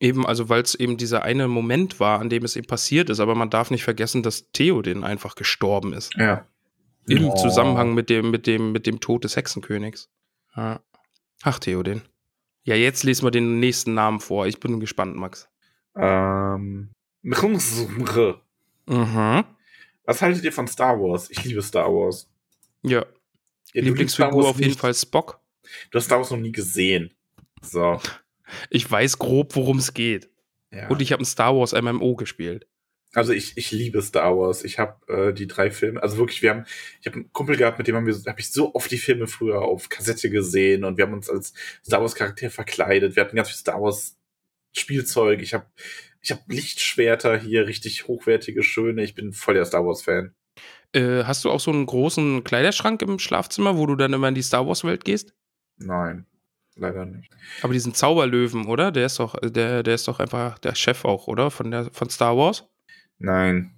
[0.00, 3.20] Eben, also weil es eben dieser eine Moment war, an dem es eben passiert ist,
[3.20, 6.12] aber man darf nicht vergessen, dass Theoden einfach gestorben ist.
[6.16, 6.46] Ja.
[7.08, 7.34] Im Oh.
[7.36, 10.08] Zusammenhang mit dem, mit dem, mit dem Tod des Hexenkönigs.
[10.56, 10.80] Ja.
[11.42, 12.02] Ach, Theoden.
[12.64, 14.46] Ja, jetzt lesen wir den nächsten Namen vor.
[14.46, 15.48] Ich bin gespannt, Max.
[15.96, 16.90] Ähm,
[18.86, 19.44] Mhm.
[20.04, 21.30] was haltet ihr von Star Wars?
[21.30, 22.28] Ich liebe Star Wars.
[22.82, 23.04] Ja.
[23.74, 24.80] Ja, Lieblingsfigur auf jeden nicht.
[24.80, 25.40] Fall Spock.
[25.90, 27.12] Du hast Star Wars noch nie gesehen.
[27.62, 28.00] So.
[28.70, 30.28] Ich weiß grob, worum es geht.
[30.70, 30.88] Ja.
[30.88, 32.66] Und ich habe ein Star Wars MMO gespielt.
[33.14, 34.64] Also ich, ich liebe Star Wars.
[34.64, 36.64] Ich habe äh, die drei Filme, also wirklich, wir haben,
[37.00, 39.26] ich habe einen Kumpel gehabt, mit dem haben wir, habe ich so oft die Filme
[39.26, 41.52] früher auf Kassette gesehen und wir haben uns als
[41.84, 43.14] Star Wars Charakter verkleidet.
[43.16, 44.16] Wir hatten ganz viel Star Wars
[44.74, 45.42] Spielzeug.
[45.42, 45.66] Ich habe,
[46.22, 49.02] ich habe Lichtschwerter hier, richtig hochwertige, schöne.
[49.02, 50.34] Ich bin voll der Star Wars Fan.
[50.94, 54.34] Äh, hast du auch so einen großen Kleiderschrank im Schlafzimmer, wo du dann immer in
[54.34, 55.34] die Star Wars Welt gehst?
[55.76, 56.26] Nein,
[56.76, 57.30] leider nicht.
[57.62, 58.90] Aber diesen Zauberlöwen, oder?
[58.90, 61.50] Der ist doch, der, der ist doch einfach der Chef auch, oder?
[61.50, 62.71] Von der, von Star Wars.
[63.22, 63.72] Nein.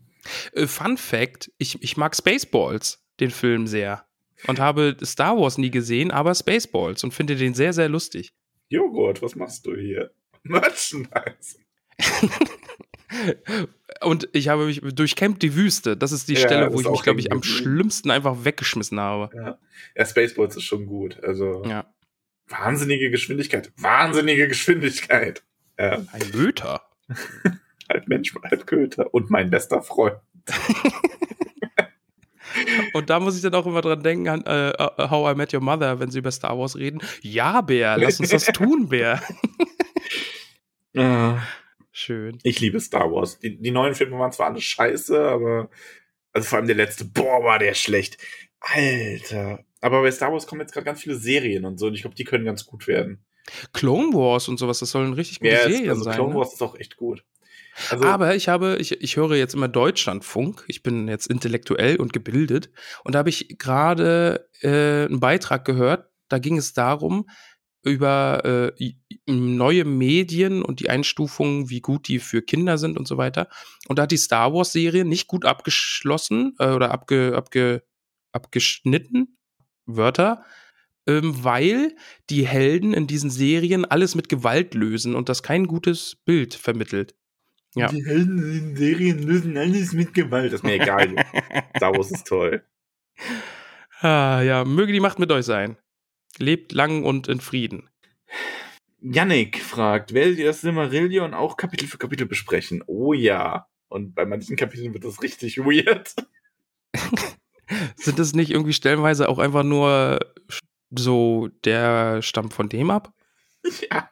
[0.53, 4.05] Äh, Fun Fact: ich, ich mag Spaceballs, den Film sehr.
[4.47, 8.35] Und habe Star Wars nie gesehen, aber Spaceballs und finde den sehr, sehr lustig.
[8.69, 10.11] Joghurt, was machst du hier?
[10.43, 11.59] Merchandise.
[14.01, 15.97] Und ich habe mich durchkämmt die Wüste.
[15.97, 19.35] Das ist die Ja, Stelle, wo ich mich, glaube ich, am schlimmsten einfach weggeschmissen habe.
[19.37, 19.59] Ja.
[19.97, 21.23] ja, Spaceballs ist schon gut.
[21.23, 21.87] Also Ja.
[22.49, 23.73] wahnsinnige Geschwindigkeit.
[23.77, 25.45] Wahnsinnige Geschwindigkeit.
[25.79, 26.83] Ja, Ein Löter.
[27.89, 29.13] halb Mensch, halb Köter.
[29.13, 30.17] Und mein bester Freund.
[32.93, 35.53] Und da muss ich dann auch immer dran denken an äh, äh, How I Met
[35.53, 37.03] Your Mother, wenn sie über Star Wars reden.
[37.21, 39.21] Ja, Bär, lass uns das tun, Bär.
[41.91, 42.39] Schön.
[42.43, 43.39] Ich liebe Star Wars.
[43.39, 45.71] Die, die neuen Filme waren zwar alle scheiße, aber
[46.33, 48.19] also vor allem der letzte, boah, war der schlecht.
[48.61, 49.65] Alter.
[49.81, 52.17] Aber bei Star Wars kommen jetzt gerade ganz viele Serien und so und ich glaube,
[52.17, 53.25] die können ganz gut werden.
[53.73, 56.15] Clone Wars und sowas, das sollen richtig gute Ja, Serien also sein.
[56.15, 56.39] Clone ne?
[56.39, 57.25] Wars ist auch echt gut.
[57.91, 60.65] Also, Aber ich habe, ich, ich höre jetzt immer Deutschlandfunk.
[60.69, 62.71] Ich bin jetzt intellektuell und gebildet.
[63.05, 66.09] Und da habe ich gerade äh, einen Beitrag gehört.
[66.29, 67.27] Da ging es darum,
[67.85, 68.93] über äh,
[69.27, 73.49] neue Medien und die Einstufungen, wie gut die für Kinder sind und so weiter.
[73.89, 77.83] Und da hat die Star Wars-Serie nicht gut abgeschlossen äh, oder abge, abge,
[78.33, 79.37] abgeschnitten,
[79.87, 80.45] Wörter,
[81.07, 81.95] ähm, weil
[82.31, 87.15] die Helden in diesen Serien alles mit Gewalt lösen und das kein gutes Bild vermittelt.
[87.75, 87.89] Ja.
[87.89, 90.53] Die Helden in den Serien lösen alles mit Gewalt.
[90.53, 91.15] Das ist mir egal.
[91.77, 92.65] Star Wars ist toll.
[94.01, 95.77] Ah, ja, möge die Macht mit euch sein.
[96.39, 97.89] Lebt lang und in Frieden.
[99.01, 102.83] Yannick fragt, werdet ihr das Silmarillion auch Kapitel für Kapitel besprechen?
[102.87, 103.67] Oh ja.
[103.89, 106.15] Und bei manchen Kapiteln wird das richtig weird.
[107.97, 110.21] Sind das nicht irgendwie stellenweise auch einfach nur
[110.91, 113.13] so, der stammt von dem ab?
[113.91, 114.11] Ja.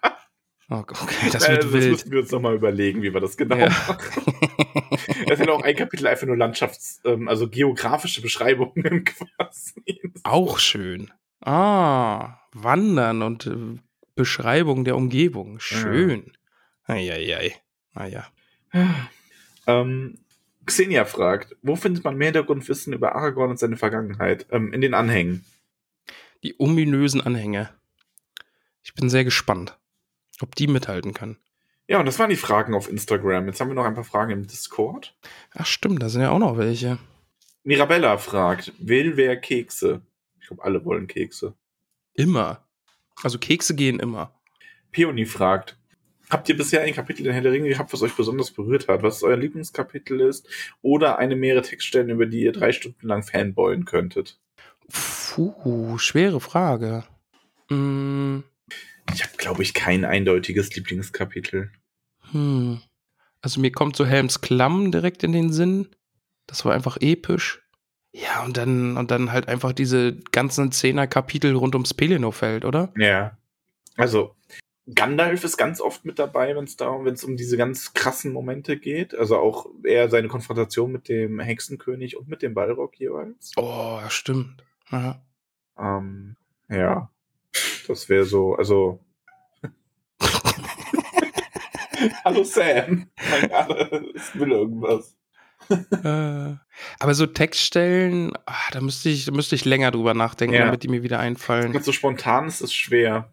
[0.74, 1.90] Oh, Okay, das Äh, wird das wild.
[1.90, 3.68] müssen wir uns nochmal überlegen, wie wir das genau Ja.
[3.68, 3.98] machen.
[5.28, 10.00] Es sind auch ein Kapitel einfach nur Landschafts-, ähm, also geografische Beschreibungen quasi.
[10.22, 11.10] Auch schön.
[11.40, 13.78] Ah, Wandern und äh,
[14.14, 15.58] Beschreibung der Umgebung.
[15.60, 16.32] Schön.
[16.84, 17.54] Eieiei.
[17.94, 18.26] Naja.
[19.66, 20.18] Ähm,
[20.66, 24.46] Xenia fragt, wo findet man mehr Hintergrundwissen über Aragorn und seine Vergangenheit?
[24.50, 25.44] Ähm, in den Anhängen.
[26.42, 27.70] Die ominösen Anhänge.
[28.82, 29.78] Ich bin sehr gespannt,
[30.42, 31.36] ob die mithalten können.
[31.88, 33.46] Ja, und das waren die Fragen auf Instagram.
[33.46, 35.14] Jetzt haben wir noch ein paar Fragen im Discord.
[35.54, 36.98] Ach stimmt, da sind ja auch noch welche.
[37.64, 40.02] Mirabella fragt, will wer Kekse?
[40.40, 41.54] Ich glaube, alle wollen Kekse.
[42.14, 42.64] Immer.
[43.22, 44.32] Also Kekse gehen immer.
[44.90, 45.76] Peony fragt,
[46.28, 49.02] habt ihr bisher ein Kapitel in Herr der Ringe gehabt, was euch besonders berührt hat?
[49.02, 50.48] Was euer Lieblingskapitel ist?
[50.82, 54.38] Oder eine mehrere Textstellen, über die ihr drei Stunden lang fanboyen könntet?
[54.90, 57.04] Puh, schwere Frage.
[57.70, 58.40] Mm,
[59.14, 61.70] Ich habe, glaube ich, kein eindeutiges Lieblingskapitel.
[62.30, 62.80] hm.
[63.44, 65.88] Also mir kommt so Helms Klamm direkt in den Sinn.
[66.46, 67.60] Das war einfach episch.
[68.12, 72.92] Ja, und dann, und dann halt einfach diese ganzen Zehner-Kapitel rund ums Pelennor-Feld, oder?
[72.96, 73.36] Ja.
[73.96, 74.36] Also,
[74.94, 78.32] Gandalf ist ganz oft mit dabei, wenn es da, wenn es um diese ganz krassen
[78.32, 79.14] Momente geht.
[79.14, 83.52] Also auch eher seine Konfrontation mit dem Hexenkönig und mit dem Balrog jeweils.
[83.56, 84.64] Oh, stimmt.
[84.90, 85.22] Ja.
[85.78, 86.36] Ähm,
[86.68, 87.10] ja.
[87.88, 89.00] Das wäre so, also.
[92.24, 93.06] Hallo Sam.
[94.14, 95.16] Ist will irgendwas.
[95.70, 96.54] äh,
[96.98, 100.64] aber so Textstellen, ah, da müsste ich, da müsste ich länger drüber nachdenken, Ja.
[100.66, 101.80] damit die mir wieder einfallen.
[101.82, 103.32] So spontan ist es schwer.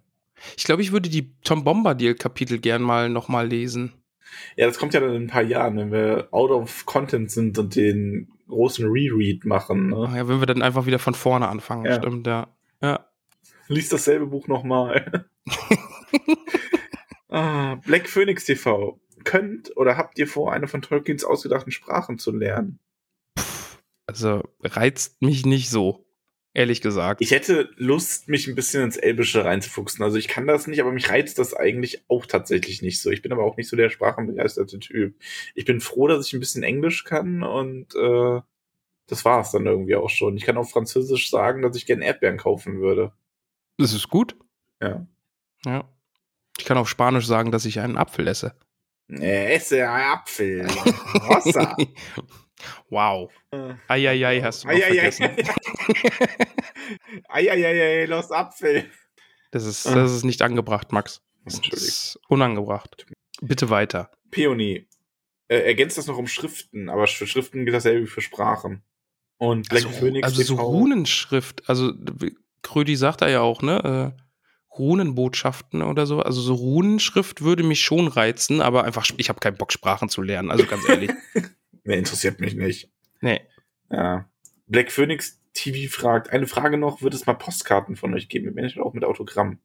[0.58, 3.94] Ich glaube, ich würde die Tom Bombadil-Kapitel gern mal nochmal lesen.
[4.56, 7.58] Ja, das kommt ja dann in ein paar Jahren, wenn wir out of content sind
[7.58, 9.92] und den großen Reread machen.
[9.94, 10.18] Ach Ne?
[10.18, 11.96] ja, wenn wir dann einfach wieder von vorne anfangen, Ja.
[11.96, 12.48] stimmt, ja.
[12.82, 13.06] Ja.
[13.70, 15.30] Lies dasselbe Buch nochmal.
[17.30, 19.00] ah, Black Phoenix TV.
[19.24, 22.80] Könnt oder habt ihr vor, eine von Tolkiens ausgedachten Sprachen zu lernen?
[24.08, 26.08] Also reizt mich nicht so,
[26.56, 27.22] ehrlich gesagt.
[27.22, 30.04] Ich hätte Lust, mich ein bisschen ins Elbische reinzufuchsen.
[30.04, 33.12] Also ich kann das nicht, aber mich reizt das eigentlich auch tatsächlich nicht so.
[33.12, 35.16] Ich bin aber auch nicht so der sprachenbegeisterte Typ.
[35.54, 38.42] Ich bin froh, dass ich ein bisschen Englisch kann und äh,
[39.06, 40.38] das war's dann irgendwie auch schon.
[40.38, 43.12] Ich kann auf Französisch sagen, dass ich gerne Erdbeeren kaufen würde.
[43.80, 44.36] Das ist gut.
[44.82, 45.08] Ja.
[45.66, 45.90] Ja.
[46.58, 48.54] Ich kann auf Spanisch sagen, dass ich einen Apfel esse.
[49.10, 50.68] Äh, Esse ein Apfel.
[52.90, 53.32] Wow.
[53.52, 55.12] Äh, Eieiei, hast du noch Eieiei.
[55.12, 55.30] vergessen.
[57.30, 58.90] Eieiei, los Apfel.
[59.52, 61.22] Das ist, das ist nicht angebracht, Max.
[61.46, 63.06] Das ist unangebracht.
[63.42, 64.12] Bitte weiter.
[64.30, 64.88] Peony.
[65.48, 68.84] Äh, ergänzt das noch um Schriften, aber für Schriften gilt dasselbe wie für Sprachen.
[69.38, 71.94] Und Black Also, Phoenix also so TV Runenschrift, also
[72.62, 74.14] Krödi sagt da ja auch, ne?
[74.16, 74.22] Äh,
[74.78, 76.22] Runenbotschaften oder so.
[76.22, 80.22] Also so Runenschrift würde mich schon reizen, aber einfach, ich habe keinen Bock, Sprachen zu
[80.22, 80.52] lernen.
[80.52, 81.12] Also ganz ehrlich.
[81.86, 82.92] Nee, interessiert mich nicht.
[83.22, 83.42] nee.
[83.90, 84.30] Ja.
[84.68, 88.50] Black Phoenix TV fragt, eine Frage noch, wird es mal Postkarten von euch geben?
[88.50, 89.60] Eventuell auch mit Autogramm.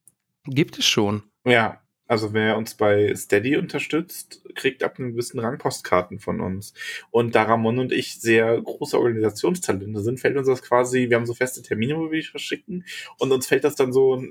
[0.45, 1.25] Gibt es schon.
[1.45, 6.75] Ja, also wer uns bei Steady unterstützt, kriegt ab einem gewissen Rang Postkarten von uns.
[7.11, 11.27] Und da Ramon und ich sehr große Organisationstalente sind, fällt uns das quasi, wir haben
[11.27, 12.85] so feste Termine, wo wir die verschicken.
[13.19, 14.23] Und uns fällt das dann so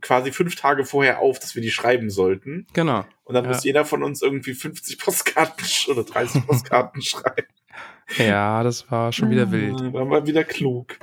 [0.00, 2.66] quasi fünf Tage vorher auf, dass wir die schreiben sollten.
[2.74, 3.04] Genau.
[3.24, 3.50] Und dann Ja.
[3.50, 7.48] muss jeder von uns irgendwie 50 Postkarten oder 30 Postkarten schreiben.
[8.18, 9.80] Ja, das war schon wieder wild.
[9.80, 10.96] Ah, War mal wieder klug.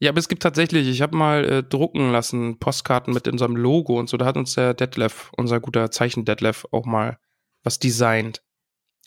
[0.00, 3.98] Ja, aber es gibt tatsächlich, ich habe mal äh, drucken lassen, Postkarten mit unserem Logo
[3.98, 4.16] und so.
[4.16, 7.18] Da hat uns der Detlef, unser guter Zeichen Detlef, auch mal
[7.64, 8.44] was designt.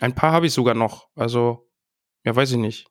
[0.02, 1.10] Ein paar habe ich sogar noch.
[1.16, 1.70] Also,
[2.26, 2.88] ja, weiß ich nicht.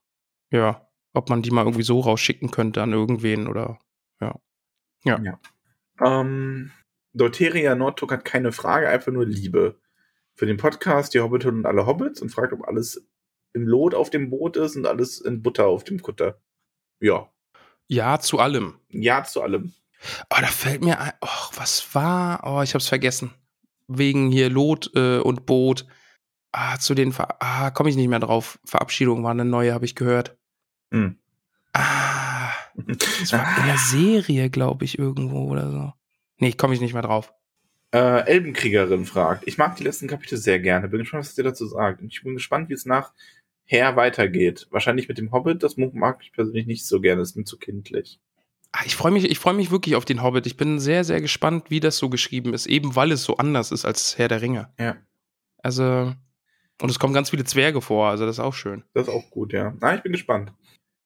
[0.50, 3.78] Ja, ob man die mal irgendwie so rausschicken könnte an irgendwen oder.
[6.00, 6.70] Ähm,
[7.12, 9.78] Deuteria Nordtuck hat keine Frage, einfach nur Liebe.
[10.34, 13.06] Für den Podcast, die Hobbiton und alle Hobbits und fragt, ob alles
[13.52, 16.40] im Lot auf dem Boot ist und alles in Butter auf dem Kutter.
[17.00, 17.30] Ja.
[17.90, 18.74] Ja, zu allem.
[18.90, 19.72] Ja zu allem.
[20.30, 21.10] Oh, da fällt mir ein.
[21.20, 22.40] Och, was war?
[22.44, 23.32] Oh, ich hab's vergessen.
[23.88, 25.86] Wegen hier Lot äh, und Boot.
[26.52, 27.12] Ah, zu den.
[27.12, 28.60] Ver ah, komme ich nicht mehr drauf.
[28.64, 30.38] Verabschiedung war eine neue, habe ich gehört.
[30.92, 31.18] Hm.
[31.72, 35.92] Ah, das war in der Serie, glaube ich, irgendwo oder so.
[36.38, 37.32] Nee, komme ich nicht mehr drauf.
[37.92, 39.48] Äh, Elbenkriegerin fragt.
[39.48, 40.86] Ich mag die letzten Kapitel sehr gerne.
[40.86, 42.02] Bin gespannt, was ihr dazu sagt.
[42.02, 42.86] Und ich bin gespannt, wie es
[43.70, 44.66] nachher weitergeht.
[44.70, 45.62] Wahrscheinlich mit dem Hobbit.
[45.62, 47.20] Das mag ich persönlich nicht so gerne.
[47.20, 48.20] Das ist mir zu kindlich.
[48.72, 50.46] Ah, ich freue mich, ich freue mich wirklich auf den Hobbit.
[50.46, 53.72] Ich bin sehr, sehr gespannt, wie das so geschrieben ist, eben weil es so anders
[53.72, 54.72] ist als Herr der Ringe.
[54.78, 54.96] Ja.
[55.58, 56.14] Also,
[56.80, 58.84] und es kommen ganz viele Zwerge vor, also das ist auch schön.
[58.94, 59.74] Das ist auch gut, ja.
[59.80, 60.52] Na, ich bin gespannt.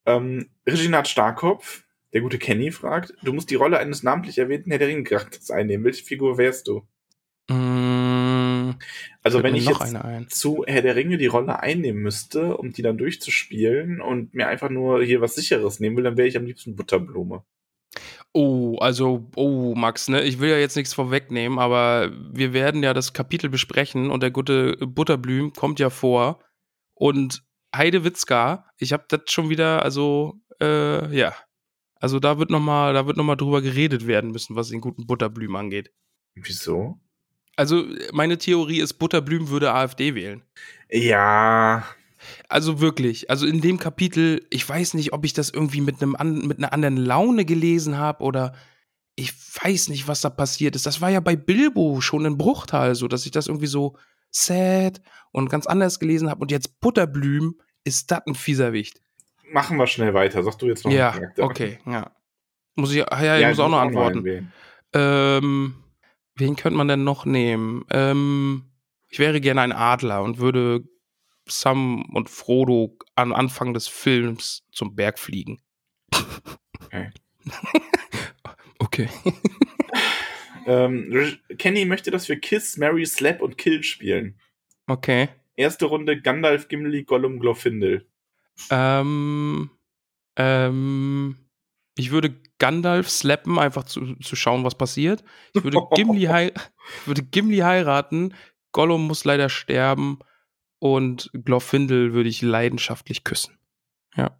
[0.05, 4.79] Ähm, Reginat Starkopf, der gute Kenny, fragt, du musst die Rolle eines namentlich erwähnten Herr
[4.79, 5.87] der Ringe-Charakters einnehmen.
[5.87, 6.87] Welche Figur wärst du?
[7.49, 7.94] Mm,
[9.23, 10.29] Also fällt wenn ich noch jetzt eine ein.
[10.29, 14.71] zu Herr der Ringe die Rolle einnehmen müsste, um die dann durchzuspielen und mir einfach
[14.71, 17.45] nur hier was Sicheres nehmen will, dann wäre ich am liebsten Butterblume.
[18.33, 22.93] Oh, also, oh, Max, ne, ich will ja jetzt nichts vorwegnehmen, aber wir werden ja
[22.93, 26.41] das Kapitel besprechen und der gute Butterblüm kommt ja vor
[26.95, 27.45] und
[27.75, 31.35] Heidewitzka, ich habe das schon wieder, also, äh, ja.
[32.01, 35.07] Also da wird nochmal, da wird noch mal drüber geredet werden müssen, was den guten
[35.07, 35.91] Butterblüm angeht.
[36.35, 37.01] Wieso?
[37.57, 40.43] Also, meine Theorie ist, Butterblüm würde AfD wählen.
[40.91, 41.85] Ja,
[42.49, 46.17] Also wirklich, also in dem Kapitel, ich weiß nicht, ob ich das irgendwie mit einem
[46.17, 48.55] an, mit einer anderen Laune gelesen habe oder
[49.17, 49.33] ich
[49.63, 50.87] weiß nicht, was da passiert ist.
[50.87, 53.97] Das war ja bei Bilbo schon in Bruchtal so, dass ich das irgendwie so
[54.31, 55.01] sad
[55.33, 59.01] und ganz anders gelesen habe und jetzt Butterblüm ist das ein fieser Wicht.
[59.53, 60.43] machen wir schnell weiter.
[60.43, 61.43] Sag du jetzt noch Ja, einen Charakter.
[61.45, 62.11] okay, ja.
[62.75, 64.51] Muss ich, ja, ich muss du auch noch antworten.
[64.95, 65.75] Ähm,
[66.37, 67.85] wen könnte man denn noch nehmen?
[67.91, 68.65] Ähm,
[69.09, 70.85] ich wäre gerne ein Adler und würde
[71.47, 75.61] Sam und Frodo am Anfang des Films zum Berg fliegen.
[76.85, 77.11] Okay.
[78.79, 79.09] okay.
[80.67, 84.41] Ähm, Kenny möchte, dass wir Kiss, Mary, Slap und Kill spielen.
[84.87, 85.29] Okay.
[85.57, 88.07] Erste Runde Gandalf, Gimli, Gollum, Glorfindel.
[88.71, 89.71] Ähm,
[90.37, 91.37] ähm,
[91.97, 95.25] ich würde Gandalf slappen, einfach zu, zu schauen, was passiert.
[95.53, 96.53] Ich würde Gimli, hei
[97.07, 98.35] würde Gimli heiraten.
[98.73, 100.19] Gollum muss leider sterben.
[100.81, 103.59] und Glorfindel würde ich leidenschaftlich küssen.
[104.17, 104.39] Ja.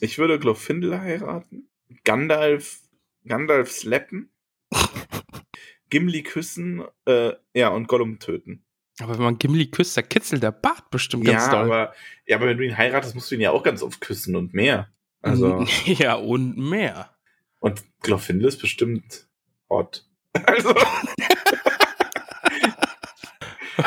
[0.00, 1.70] Ich würde Glorfindel heiraten,
[2.04, 2.80] Gandalf,
[3.24, 4.32] Gandalf slappen,
[5.90, 8.64] Gimli küssen, äh, ja, und Gollum töten.
[8.98, 11.64] Aber wenn man Gimli küsst, da kitzelt der Bart bestimmt ganz ja, doll.
[11.64, 11.94] aber,
[12.26, 14.52] ja, aber wenn du ihn heiratest, musst du ihn ja auch ganz oft küssen und
[14.54, 14.92] mehr.
[15.22, 17.10] Also, ja, und mehr.
[17.60, 19.26] und Glorfindel ist bestimmt
[19.70, 20.04] hot.
[20.46, 20.74] Also,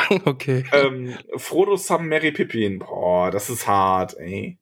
[0.25, 0.63] okay.
[0.71, 2.79] ähm, Frodo, Sam, Mary, Pippin.
[2.79, 4.59] Boah, das ist hart, ey.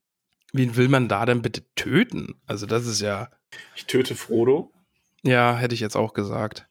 [0.54, 2.36] Wen will man da denn bitte töten?
[2.46, 3.30] Also, das ist ja.
[3.76, 4.72] Ich töte Frodo.
[5.24, 6.68] Ja, hätte ich jetzt auch gesagt.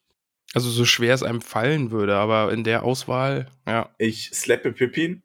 [0.54, 3.90] Also, so schwer es einem fallen würde, aber in der Auswahl, ja.
[3.98, 5.22] Ich slappe Pippin,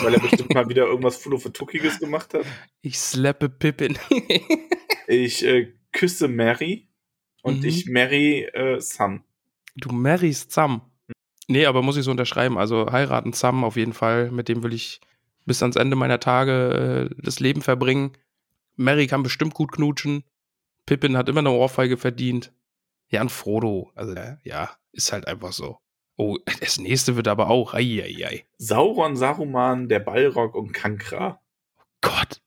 [0.04, 2.44] weil er bestimmt mal wieder irgendwas Fulofetuckiges gemacht hat.
[2.82, 3.98] Ich slappe Pippin.
[5.12, 6.88] Ich äh, küsse Mary
[7.42, 7.64] und Mhm.
[7.68, 9.24] ich marry äh, Sam.
[9.74, 10.82] du marryst Sam.
[11.48, 12.56] Nee, aber muss ich so unterschreiben.
[12.56, 14.30] Also, heiraten Sam auf jeden Fall.
[14.30, 15.00] Mit dem will ich
[15.46, 18.12] bis ans Ende meiner Tage äh, das Leben verbringen.
[18.76, 20.22] Mary kann bestimmt gut knutschen.
[20.86, 22.52] Pippin hat immer eine Ohrfeige verdient.
[23.08, 23.90] Ja, und Frodo.
[23.96, 25.78] Also, äh, ja, ist halt einfach so.
[26.20, 27.72] Oh, das nächste wird aber auch.
[27.72, 28.44] Eieiei.
[28.58, 31.40] Sauron, Saruman, der Balrog und Kankra.
[32.02, 32.42] Gott.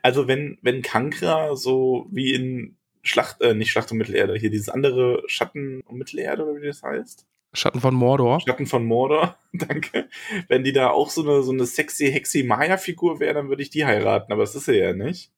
[0.00, 4.68] Also wenn, wenn Kankra so wie in Schlacht, äh, nicht Schlacht um Mittelerde, hier dieses
[4.68, 7.26] andere Schatten um Mittelerde, oder wie das heißt?
[7.52, 8.40] Schatten von Mordor.
[8.40, 10.08] Schatten von Mordor, danke.
[10.46, 13.70] Wenn die da auch so eine, so eine sexy, hexy Maya-Figur wäre, dann würde ich
[13.70, 15.32] die heiraten, aber das ist sie ja nicht.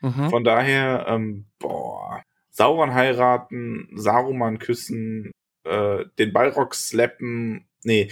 [0.00, 0.30] Mhm.
[0.30, 5.30] Von daher, ähm, boah, Sauron heiraten, Saruman küssen,
[5.64, 8.10] äh, den Balrog slappen, nee,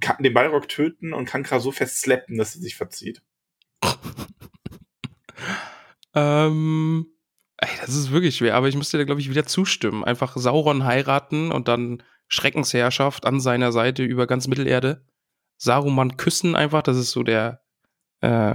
[0.00, 3.22] Ka- den Balrog töten und Kankra so fest slappen, dass sie sich verzieht.
[6.14, 7.06] Ähm,
[7.58, 10.04] ey, das ist wirklich schwer, aber ich dir da, glaube ich, wieder zustimmen.
[10.04, 15.04] Einfach Sauron heiraten und dann Schreckensherrschaft an seiner Seite über ganz Mittelerde.
[15.58, 17.62] Saruman küssen einfach, das ist so der,
[18.20, 18.54] äh,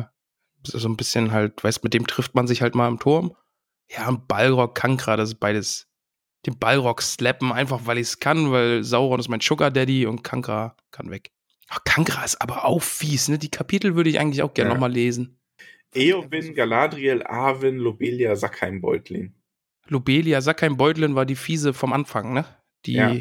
[0.63, 3.35] so ein bisschen halt, weißt, mit dem trifft man sich halt mal im Turm.
[3.89, 5.87] Ja, und Balrog, Kankra, das ist beides.
[6.45, 10.23] Den Balrog slappen, einfach weil ich es kann, weil Sauron ist mein Sugar Daddy und
[10.23, 11.31] Kankra kann weg.
[11.69, 13.37] Ach, Kankra ist aber auch fies, ne?
[13.37, 14.73] Die Kapitel würde ich eigentlich auch gerne Ja.
[14.73, 15.37] noch nochmal lesen.
[15.93, 19.35] Eowyn, Galadriel, Arwen, Lobelia, Sackheim, Beutlin.
[19.87, 22.45] Lobelia, Sackheim Beutlin war die fiese vom Anfang, ne?
[22.85, 23.15] Die, Ja.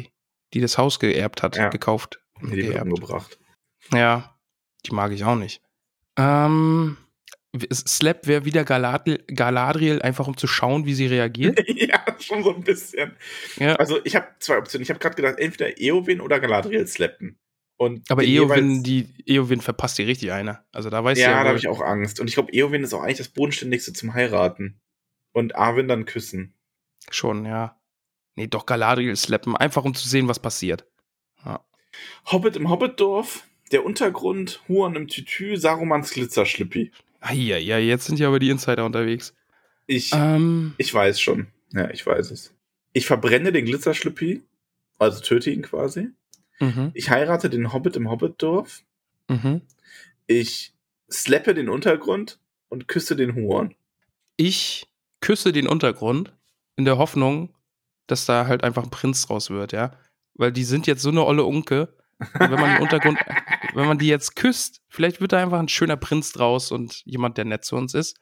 [0.53, 1.69] die das Haus geerbt hat, Ja.
[1.69, 2.19] gekauft.
[2.41, 2.87] und Die geerbt.
[2.87, 3.37] umgebracht.
[3.93, 4.35] Ja,
[4.85, 5.61] die mag ich auch nicht.
[6.17, 6.97] Ähm,
[7.73, 11.61] Slap wäre wieder Galadriel, Galadriel, einfach um zu schauen, wie sie reagiert.
[11.67, 13.15] ja, schon so ein bisschen.
[13.57, 13.75] ja.
[13.75, 14.83] Also ich habe zwei Optionen.
[14.83, 17.37] Ich habe gerade gedacht, entweder Eowyn oder Galadriel slappen.
[17.77, 20.63] Und Aber Eowyn, die Eowyn verpasst die richtig eine.
[20.71, 22.19] Also da weiß Ja, ja, da habe ich auch Angst.
[22.19, 24.79] Und ich glaube, Eowyn ist auch eigentlich das Bodenständigste zum Heiraten.
[25.33, 26.53] Und Arwen dann küssen.
[27.09, 27.81] schon, ja.
[28.35, 30.85] Nee, doch Galadriel slappen, einfach um zu sehen, was passiert.
[32.31, 36.91] Hobbit im Hobbitdorf, der Untergrund, Huon im Tütü, Sarumans Glitzerschlippi.
[37.23, 39.33] Ja, ja, jetzt sind ja aber die Insider unterwegs.
[39.87, 41.47] Ich, Ähm, ich weiß schon.
[41.73, 42.53] Ja, ich weiß es.
[42.93, 44.41] Ich verbrenne den Glitzerschlippi,
[44.99, 46.09] also töte ihn quasi.
[46.59, 48.83] mhm, Ich heirate den Hobbit im Hobbitdorf.
[49.29, 49.61] mhm.
[50.27, 50.73] Ich
[51.11, 52.39] slappe den Untergrund
[52.69, 53.75] und küsse den Huon.
[54.37, 54.87] ich
[55.19, 56.33] küsse den Untergrund
[56.77, 57.53] in der Hoffnung,
[58.07, 59.91] dass da halt einfach ein Prinz draus wird, ja.
[60.33, 61.93] Weil die sind jetzt so eine olle Unke.
[62.39, 63.19] Und wenn man den Untergrund,
[63.73, 67.37] wenn man die jetzt küsst, vielleicht wird da einfach ein schöner Prinz draus und jemand,
[67.37, 68.19] der nett zu uns ist.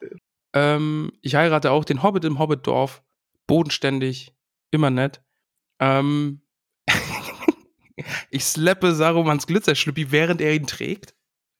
[0.52, 3.02] Ähm, ich heirate auch den Hobbit im Hobbitdorf.
[3.46, 4.34] Bodenständig,
[4.70, 5.22] immer nett.
[5.80, 6.42] Ähm,
[8.30, 11.14] ich slappe Sarumans Glitzerschlüppi, während er ihn trägt.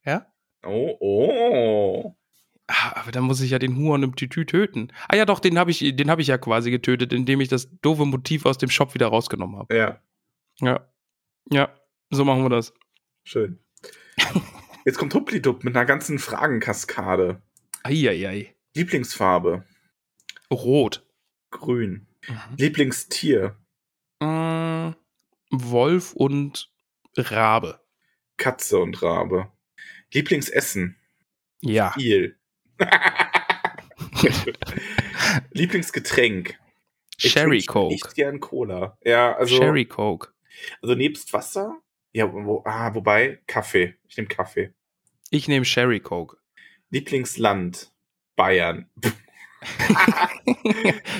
[0.05, 0.27] Ja?
[0.65, 2.17] Oh, oh.
[2.69, 4.93] Ah, aber dann muss ich ja den Huon im Tütü töten.
[5.09, 7.69] Ah ja, doch, den habe ich, den habe ich ja quasi getötet, indem ich das
[7.81, 9.77] doofe Motiv aus dem Shop wieder rausgenommen habe.
[9.77, 10.01] Ja,
[10.61, 10.87] Ja.
[11.51, 11.69] Ja,
[12.11, 12.73] so machen wir das.
[13.25, 13.59] schön.
[14.85, 17.43] Jetzt kommt Hupplidup mit einer ganzen Fragenkaskade.
[17.83, 18.55] Eieiei.
[18.75, 19.65] Lieblingsfarbe?
[20.51, 21.07] Rot.
[21.51, 22.07] Grün.
[22.57, 23.57] Lieblingstier?
[24.21, 24.93] Mm,
[25.51, 26.71] Wolf und
[27.17, 27.81] Rabe.
[28.37, 29.53] Katze und Rabe.
[30.13, 30.97] Lieblingsessen?
[31.61, 31.95] Ja.
[31.97, 32.37] Il.
[35.53, 36.59] Lieblingsgetränk?
[37.19, 37.93] Ich Sherry Coke.
[37.95, 38.97] Nicht gern Cola.
[39.05, 40.29] Ja, also, Sherry Coke.
[40.81, 41.81] also nebst Wasser?
[42.13, 43.97] Ja, wo, ah, wobei, Kaffee.
[44.09, 44.73] Ich nehme Kaffee.
[45.31, 46.37] Ich nehme Sherry Coke.
[46.91, 47.93] Lieblingsland?
[48.37, 48.91] Bayern.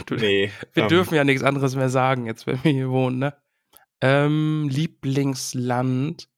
[0.07, 0.51] du, Nee.
[0.73, 3.37] wir ähm, dürfen ja nichts anderes mehr sagen, jetzt wenn wir hier wohnen, ne?
[4.01, 6.29] Ähm, Lieblingsland.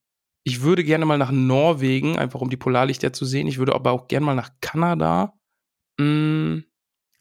[0.43, 3.47] Ich würde gerne mal nach Norwegen, einfach um die Polarlichter zu sehen.
[3.47, 5.39] Ich würde aber auch gerne mal nach Kanada.
[5.97, 6.63] Mm,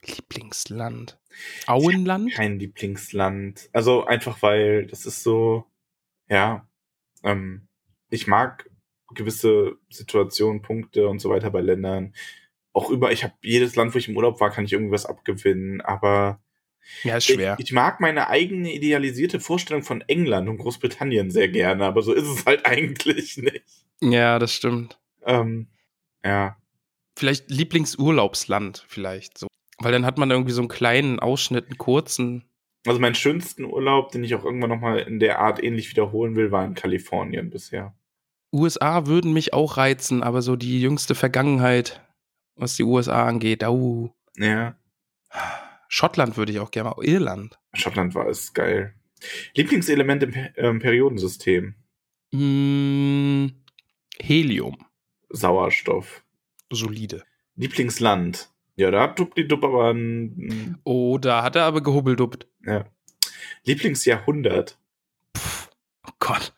[0.05, 1.21] Lieblingsland.
[1.67, 2.33] Auenland?
[2.33, 3.71] kein Lieblingsland.
[3.73, 5.65] Also einfach weil das ist so,
[6.29, 6.67] ja,
[7.23, 7.69] ähm,
[8.11, 8.69] ich mag
[9.15, 12.15] gewisse Situationen, Punkte und so weiter bei Ländern.
[12.73, 15.81] Auch über, ich habe jedes Land, wo ich im Urlaub war, kann ich irgendwas abgewinnen,
[15.83, 16.41] aber
[17.03, 17.57] Ja, ist schwer.
[17.59, 22.13] ich, ich mag meine eigene idealisierte Vorstellung von England und Großbritannien sehr gerne, aber so
[22.15, 23.65] ist es halt eigentlich nicht.
[24.01, 24.99] ja, das stimmt.
[25.25, 25.69] Ähm,
[26.25, 26.57] ja.
[27.19, 29.47] Vielleicht Lieblingsurlaubsland, vielleicht so.
[29.79, 32.45] Weil dann hat man irgendwie so einen kleinen Ausschnitt, einen kurzen.
[32.87, 36.51] Also meinen schönsten Urlaub, den ich auch irgendwann nochmal in der Art ähnlich wiederholen will,
[36.51, 37.95] war in Kalifornien bisher.
[38.53, 42.03] USA würden mich auch reizen, aber so die jüngste Vergangenheit,
[42.57, 44.15] was die USA angeht, au.
[44.37, 44.77] Ja.
[45.89, 47.05] Schottland würde ich auch gerne mal.
[47.05, 47.59] Irland.
[47.75, 48.95] Schottland war es geil.
[49.55, 51.75] Lieblingselement im ähm, Periodensystem.
[52.33, 53.49] Mm,
[54.21, 54.79] Helium.
[55.29, 56.25] Sauerstoff.
[56.71, 57.25] Solide.
[57.57, 58.52] Lieblingsland.
[58.77, 62.47] Ja, da hat Dupli-Dupp aber ein, Oh, da hat er aber gehubbeldupt.
[62.65, 62.85] ja.
[63.65, 64.79] Lieblingsjahrhundert.
[66.07, 66.53] Oh Gott.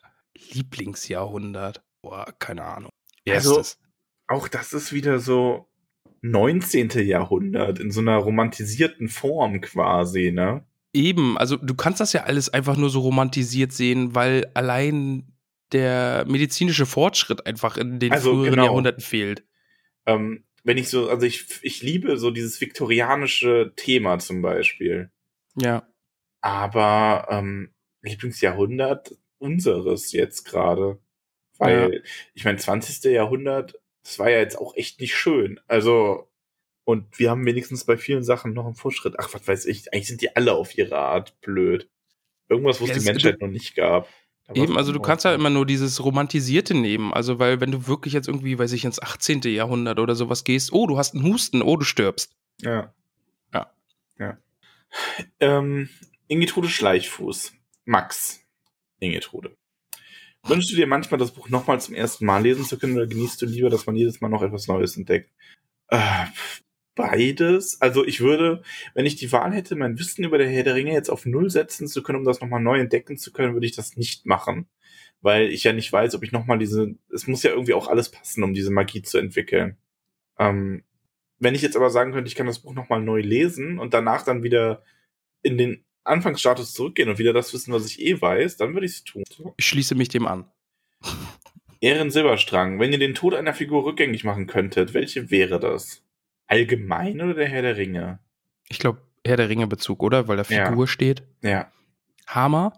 [0.53, 1.83] Lieblingsjahrhundert.
[2.03, 2.91] Boah, keine Ahnung.
[3.29, 3.79] Also- Erstes.
[4.27, 5.69] Auch das ist wieder so
[6.23, 6.89] 19.
[7.07, 10.65] Jahrhundert in so einer romantisierten Form quasi, ne?
[10.95, 15.31] Eben, also du kannst das ja alles einfach nur so romantisiert sehen, weil allein
[15.73, 18.65] der medizinische Fortschritt einfach in den Also, früheren genau.
[18.65, 19.45] Jahrhunderten fehlt.
[20.07, 25.11] Ähm, wenn ich so, also ich, ich liebe so dieses viktorianische Thema zum Beispiel.
[25.57, 25.87] Ja.
[26.41, 27.73] Aber ähm,
[28.03, 30.99] Lieblingsjahrhundert unseres jetzt gerade.
[31.59, 32.03] Weil,
[32.35, 33.05] ich meine, 20.
[33.13, 35.61] Jahrhundert, das war ja jetzt auch echt nicht schön.
[35.69, 36.29] Also,
[36.85, 39.15] und wir haben wenigstens bei vielen Sachen noch einen Fortschritt.
[39.19, 41.89] Ach, was weiß ich, eigentlich sind die alle auf ihre Art blöd.
[42.49, 44.09] Irgendwas, wo es Ja, die Menschheit noch nicht gab.
[44.53, 47.15] Eben, also du kannst ja immer nur dieses Romantisierte nehmen.
[47.15, 49.41] Also, weil wenn du wirklich jetzt irgendwie, weiß ich, ins 18.
[49.43, 52.37] Jahrhundert oder sowas gehst, oh, du hast einen Husten, oh, du stirbst.
[52.61, 52.93] Ja.
[53.55, 53.71] Ja.
[54.19, 54.37] Ja.
[55.41, 55.89] Ähm,
[56.29, 57.53] Ingetrude Schleichfuß.
[57.87, 58.41] Max.
[58.99, 59.57] Ingetrude.
[60.43, 63.41] Wünschst du dir manchmal das Buch nochmal zum ersten Mal lesen zu können oder genießt
[63.41, 65.31] du lieber, dass man jedes Mal noch etwas Neues entdeckt?
[65.89, 66.27] Äh,
[66.95, 67.81] beides.
[67.81, 68.63] Also ich würde,
[68.95, 71.51] wenn ich die Wahl hätte, mein Wissen über der Herr der Ringe jetzt auf Null
[71.51, 74.69] setzen zu können, um das nochmal neu entdecken zu können, würde ich das nicht machen.
[75.21, 78.11] Weil ich ja nicht weiß, ob ich nochmal diese, es muss ja irgendwie auch alles
[78.11, 79.77] passen, um diese Magie zu entwickeln.
[80.39, 80.85] Ähm,
[81.39, 84.23] wenn ich jetzt aber sagen könnte, ich kann das Buch nochmal neu lesen und danach
[84.23, 84.83] dann wieder
[85.43, 88.93] in den Anfangsstatus zurückgehen und wieder das wissen, was ich eh weiß, dann würde ich
[88.93, 89.25] es tun.
[89.57, 90.51] Ich schließe mich dem an.
[91.81, 96.03] Ehren Silberstrang, wenn ihr den Tod einer Figur rückgängig machen könntet, welche wäre das?
[96.47, 98.19] Allgemein oder der Herr der Ringe?
[98.69, 100.29] Ich glaube, Herr der Ringe-Bezug, oder?
[100.29, 100.67] Weil da Ja.
[100.69, 101.23] Figur steht.
[101.43, 101.71] Ja.
[102.27, 102.73] Hammer.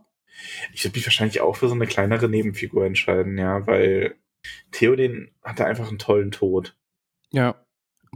[0.73, 4.17] Ich würde mich wahrscheinlich auch für so eine kleinere Nebenfigur entscheiden, ja, weil
[4.71, 6.77] Theoden hatte einfach einen tollen Tod.
[7.31, 7.57] Ja.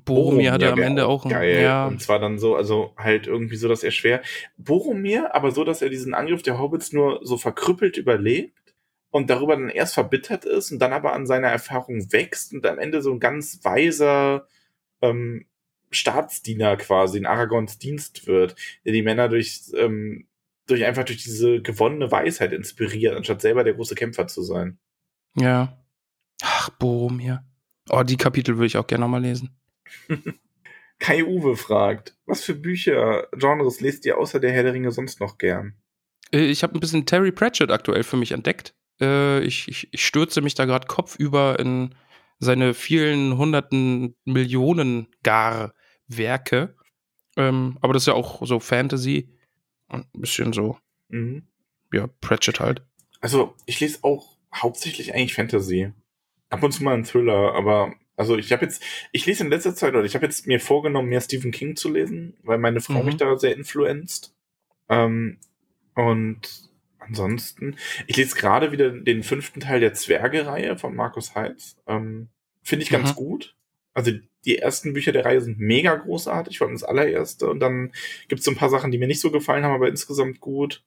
[0.04, 1.34] Boromir hatte am wär Ende auch einen.
[1.34, 1.60] geil.
[1.62, 1.86] Ja.
[1.86, 4.22] Und zwar dann so, also halt irgendwie so, dass er schwer.
[4.56, 8.74] Boromir, aber so, dass er diesen Angriff der Hobbits nur so verkrüppelt überlebt
[9.10, 12.78] und darüber dann erst verbittert ist und dann aber an seiner Erfahrung wächst und am
[12.78, 14.46] Ende so ein ganz weiser
[15.02, 15.46] ähm,
[15.90, 18.54] Staatsdiener quasi in Aragons Dienst wird,
[18.84, 20.26] der die Männer durch, ähm,
[20.66, 24.78] durch einfach durch diese gewonnene Weisheit inspiriert, anstatt selber der große Kämpfer zu sein.
[25.34, 25.76] Ja.
[26.42, 27.44] Ach, Boromir.
[27.88, 29.50] Oh, die Kapitel würde ich auch gerne nochmal lesen.
[31.00, 35.18] Kai Uwe fragt, was für Bücher, Genres lest ihr außer der Herr der Ringe sonst
[35.20, 35.74] noch gern?
[36.32, 38.74] Äh, Ich habe ein bisschen Terry Pratchett aktuell für mich entdeckt.
[39.00, 41.94] Äh, Ich, ich, ich stürze mich da gerade kopfüber in
[42.40, 45.74] seine vielen hunderten Millionen gar
[46.08, 46.74] Werke.
[47.36, 49.32] Ähm, aber das ist ja auch so Fantasy
[49.88, 50.76] und ein bisschen so,
[51.08, 51.44] Mhm.
[51.92, 52.82] ja, Pratchett halt.
[53.20, 55.92] Also, ich lese auch hauptsächlich eigentlich Fantasy.
[56.48, 59.74] Ab und zu mal einen Thriller, aber also ich habe jetzt, ich lese in letzter
[59.74, 62.98] Zeit oder ich habe jetzt mir vorgenommen, mehr Stephen King zu lesen, weil meine Frau
[63.00, 63.04] Mhm.
[63.06, 64.34] mich da sehr influenzt.
[64.88, 65.38] Ähm,
[65.94, 66.69] und
[67.00, 71.76] ansonsten, ich lese gerade wieder den fünften Teil der Zwerge-Reihe von Markus Heitz.
[71.86, 72.28] Ähm,
[72.62, 73.14] Finde ich ganz Mhm.
[73.16, 73.56] gut.
[73.94, 74.12] Also
[74.44, 77.48] die ersten Bücher der Reihe sind mega großartig, vor allem das allererste.
[77.50, 77.92] Und dann
[78.28, 80.84] gibt es so ein paar Sachen, die mir nicht so gefallen haben, aber insgesamt gut.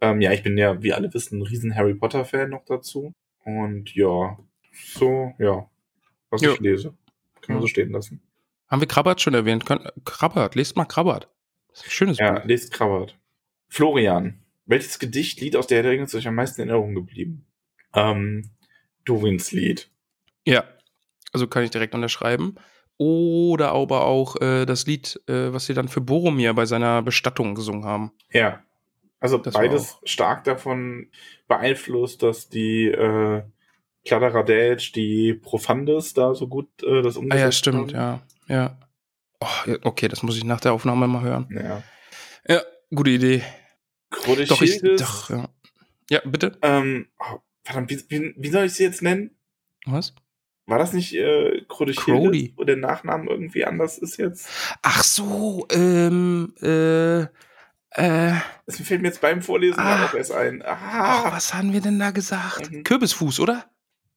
[0.00, 3.12] Ähm, ja, ich bin ja, wie alle wissen, ein riesen Harry Potter-Fan noch dazu.
[3.44, 4.38] Und ja,
[4.72, 5.68] so, ja,
[6.30, 6.52] was Jo.
[6.54, 6.94] ich lese.
[7.40, 7.60] Kann man Ja.
[7.62, 8.20] so stehen lassen.
[8.68, 9.64] Haben wir Krabbert schon erwähnt?
[10.04, 11.28] Krabbert, lest mal Krabbert.
[11.74, 12.44] Schönes Ja, Buch.
[12.46, 13.18] lest Krabbert.
[13.68, 17.46] Florian, welches Gedicht, Lied aus der Ringe ist euch am meisten in Erinnerung geblieben?
[17.94, 18.50] Ähm,
[19.04, 19.90] Duwins Lied.
[20.46, 20.64] Ja,
[21.32, 22.56] also kann ich direkt unterschreiben.
[22.98, 27.54] Oder aber auch äh, das Lied, äh, was sie dann für Boromir bei seiner Bestattung
[27.54, 28.12] gesungen haben.
[28.30, 28.62] Ja.
[29.18, 31.08] Also Das beides stark davon
[31.48, 33.42] beeinflusst, dass die äh,
[34.04, 38.20] Kladderadatsch, die Profundis da so gut äh, das Ah umgesetzt ja, stimmt, haben.
[38.48, 38.56] ja.
[38.56, 38.78] Ja.
[39.40, 41.48] Oh, okay, das muss ich nach der Aufnahme mal hören.
[41.52, 41.82] Ja.
[42.48, 42.62] Ja,
[42.94, 43.42] gute Idee.
[44.12, 45.48] Chronisch Doch, ich, doch, ja.
[46.10, 46.56] Ja, bitte?
[46.62, 49.30] ähm, oh, verdammt, wie, wie, wie soll ich sie jetzt nennen?
[49.86, 50.14] Was?
[50.66, 51.94] War das nicht äh, Crowley.
[51.94, 54.48] Crowley, wo der Nachname irgendwie anders ist jetzt?
[54.82, 58.34] Ach so, ähm, äh, äh,
[58.66, 60.06] Das fällt mir jetzt beim Vorlesen Ah.
[60.06, 60.62] auch erst ein.
[60.62, 62.70] oh, Ah, was haben wir denn da gesagt?
[62.70, 62.84] Mhm.
[62.84, 63.64] Kürbisfuß, oder?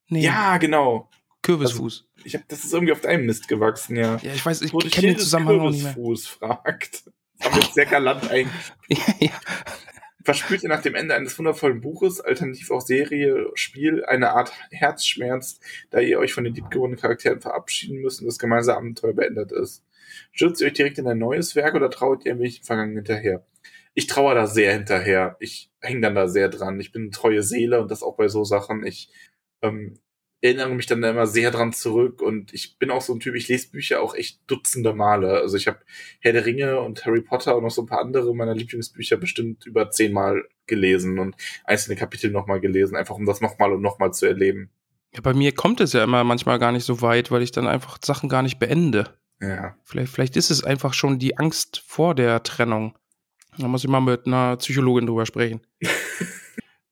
[0.08, 1.10] Nee, ja, genau.
[1.42, 2.08] Kürbisfuß.
[2.26, 4.18] Ich hab, das ist irgendwie auf deinem Mist gewachsen, ja.
[4.18, 5.94] ja, ich weiß, ich kenne den Zusammenhang auch nicht mehr.
[5.94, 7.04] Kürbisfuß fragt.
[7.38, 8.74] Das haben wir jetzt sehr galant eigentlich.
[9.20, 9.32] ja.
[10.24, 15.60] Verspürt ihr nach dem Ende eines wundervollen Buches, alternativ auch Serie, Spiel, eine Art Herzschmerz,
[15.92, 19.84] da ihr euch von den liebgewonnenen Charakteren verabschieden müsst und das gemeinsame Abenteuer beendet ist?
[20.32, 23.46] Stürzt ihr euch direkt in ein neues Werk oder trauert ihr ein wenig Vergangen hinterher?
[23.94, 25.38] Ich trauere da sehr hinterher.
[25.40, 26.80] Ich hänge dann da sehr dran.
[26.80, 28.84] Ich bin eine treue Seele und das auch bei so Sachen.
[28.84, 29.10] Ich
[29.62, 30.00] ähm,
[30.42, 33.48] erinnere mich dann immer sehr dran zurück und ich bin auch so ein Typ, ich
[33.48, 35.40] lese Bücher auch echt dutzende Male.
[35.40, 35.80] Also ich habe
[36.20, 39.66] Herr der Ringe und Harry Potter und noch so ein paar andere meiner Lieblingsbücher bestimmt
[39.66, 44.26] über zehnmal gelesen und einzelne Kapitel nochmal gelesen, einfach um das nochmal und nochmal zu
[44.26, 44.70] erleben.
[45.14, 47.68] ja, bei mir kommt es ja immer manchmal gar nicht so weit, weil ich dann
[47.68, 49.18] einfach Sachen gar nicht beende.
[49.42, 49.76] Ja.
[49.84, 52.98] Vielleicht, vielleicht ist es einfach schon die Angst vor der Trennung.
[53.58, 55.62] Da muss ich mal mit einer Psychologin drüber sprechen.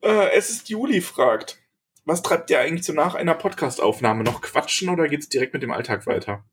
[0.04, 1.63] Äh, es ist Juli fragt.
[2.06, 4.24] Was treibt ihr eigentlich so nach einer Podcastaufnahme?
[4.24, 6.44] Noch quatschen oder geht's direkt mit dem Alltag weiter?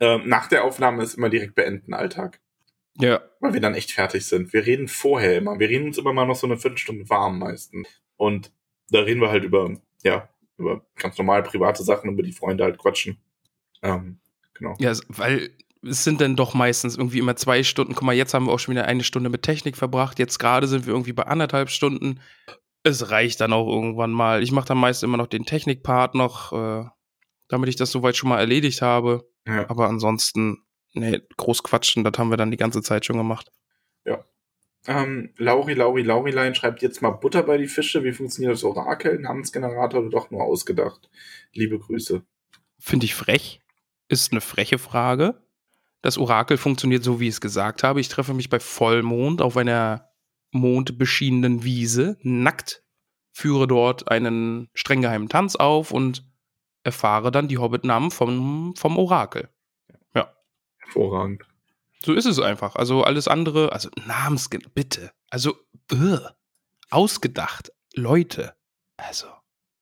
[0.00, 2.40] Ähm, nach der Aufnahme ist immer direkt beenden Alltag.
[2.98, 3.20] Ja.
[3.40, 4.54] weil wir dann echt fertig sind.
[4.54, 5.58] Wir reden vorher immer.
[5.58, 7.86] Wir reden uns immer mal noch so eine Viertelstunde warm meistens.
[8.16, 8.52] Und
[8.90, 12.78] da reden wir halt über, ja, über ganz normal private Sachen, über die Freunde halt
[12.78, 13.18] quatschen.
[13.82, 14.18] Ähm,
[14.54, 14.74] genau.
[14.78, 15.50] Ja, weil
[15.82, 17.94] es sind dann doch meistens irgendwie immer zwei Stunden.
[17.94, 20.18] Guck mal, jetzt haben wir auch schon wieder eine Stunde mit Technik verbracht.
[20.18, 22.20] Jetzt gerade sind wir irgendwie bei anderthalb Stunden.
[22.86, 24.42] Es reicht dann auch irgendwann mal.
[24.42, 26.84] Ich mache dann meist immer noch den Technikpart noch, äh,
[27.48, 29.28] damit ich das soweit schon mal erledigt habe.
[29.46, 29.68] Ja.
[29.68, 33.50] Aber ansonsten, nee, groß quatschen, das haben wir dann die ganze Zeit schon gemacht.
[34.86, 38.04] Ähm, Lauri, Lauri, Laurilein schreibt jetzt mal Butter bei die Fische.
[38.04, 39.18] Wie funktioniert das Orakel?
[39.18, 41.10] Namensgenerator oder doch nur ausgedacht?
[41.52, 42.22] Liebe Grüße.
[42.78, 43.60] Finde ich frech.
[44.08, 45.42] Ist eine freche Frage.
[46.02, 48.00] Das Orakel funktioniert so, wie ich es gesagt habe.
[48.00, 50.08] Ich treffe mich bei Vollmond auf einer
[50.50, 52.82] mondbeschienenen Wiese, nackt,
[53.32, 56.24] führe dort einen streng geheimen Tanz auf und
[56.82, 59.48] erfahre dann die Hobbit-Namen vom, vom Orakel.
[60.86, 61.42] Hervorragend.
[62.04, 62.76] So ist es einfach.
[62.76, 65.12] Also alles andere, also Namens, bitte.
[65.30, 65.56] Also,
[65.90, 66.18] äh,
[66.90, 67.72] ausgedacht.
[67.94, 68.54] Leute.
[68.96, 69.26] Also,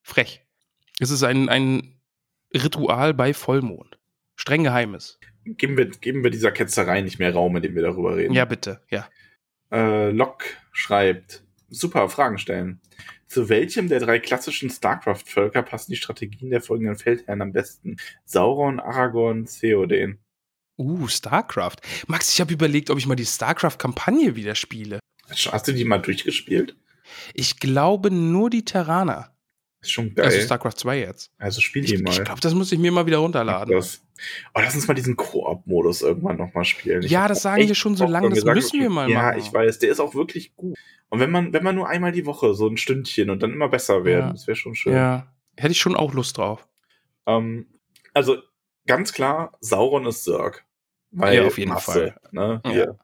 [0.03, 0.45] frech.
[0.99, 2.01] Es ist ein, ein
[2.55, 3.99] Ritual bei Vollmond.
[4.37, 5.19] Streng geheimes.
[5.45, 8.33] Geben wir, geben wir dieser Ketzerei nicht mehr Raum, in dem wir darüber reden.
[8.33, 9.07] Ja, bitte, ja.
[9.75, 12.81] Äh, Locke schreibt, super, Fragen stellen.
[13.27, 17.97] Zu welchem der drei klassischen StarCraft-Völker passen die Strategien der folgenden Feldherren am besten?
[18.25, 20.21] Sauron, Aragorn, Theoden.
[20.77, 21.77] Uh, StarCraft.
[22.07, 25.01] Max, ich habe überlegt, ob ich mal die StarCraft-Kampagne wieder spiele.
[25.29, 26.77] Hast du die mal durchgespielt?
[27.33, 29.35] Ich glaube nur die Terraner.
[29.81, 30.27] Ist schon geil.
[30.27, 31.33] Also Also, StarCraft 2 jetzt.
[31.61, 32.13] spiel Ich, die mal.
[32.13, 33.75] ich glaube, das muss ich mir mal wieder runterladen.
[33.75, 34.04] das.
[34.55, 37.03] Oh, lass uns mal diesen Koop-Modus irgendwann nochmal spielen.
[37.03, 39.39] Ich Ja, das sagen wir schon so lange, das gesagt, müssen wir mal ja, machen.
[39.39, 40.79] ich weiß, der ist auch wirklich gut.
[41.09, 43.69] Und wenn man, wenn man nur einmal die Woche so ein Stündchen und dann immer
[43.69, 44.33] besser werden, Ja.
[44.33, 44.95] das wäre schon schön.
[44.95, 46.67] Ja, hätte ich schon auch Lust drauf.
[47.27, 47.67] Ähm,
[48.13, 48.39] also
[48.87, 50.65] ganz klar, Sauron ist Zerg.
[51.11, 52.17] Weil Ja, auf jeden Fall.
[52.33, 52.61] Ne?
[52.65, 52.71] Ja.
[52.71, 52.99] Hier.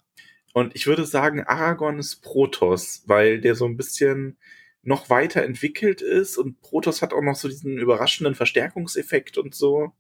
[0.52, 4.36] Und ich würde sagen, Aragorn ist Protoss, weil der so ein bisschen
[4.82, 9.92] noch weiter entwickelt ist und Protoss hat auch noch so diesen überraschenden Verstärkungseffekt und so.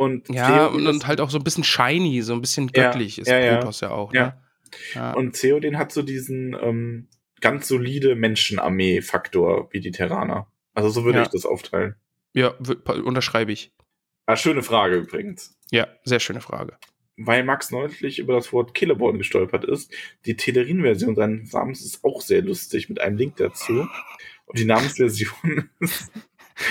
[0.00, 3.18] Und Ja, und, und halt auch so ein bisschen shiny, so ein bisschen Ja, göttlich
[3.18, 3.56] ist ja, ja.
[3.58, 4.14] Protoss ja auch.
[4.14, 4.24] Ja.
[4.26, 4.34] Ne?
[4.94, 5.12] Ja.
[5.12, 7.08] Und Theoden hat so diesen ähm,
[7.42, 10.46] ganz solide Menschenarmee-Faktor wie die Terraner.
[10.74, 11.24] Also so würde Ja.
[11.24, 11.96] ich das aufteilen.
[12.32, 12.54] ja,
[13.04, 13.72] unterschreibe ich.
[14.26, 15.58] Ah, schöne Frage übrigens.
[15.70, 16.78] Ja, sehr schöne Frage.
[17.18, 19.92] weil Max neulich über das Wort Killeborn gestolpert ist.
[20.24, 23.86] Die Telerin-Version seines Namens ist auch sehr lustig mit einem Link dazu.
[24.46, 26.10] Und die Namensversion ist,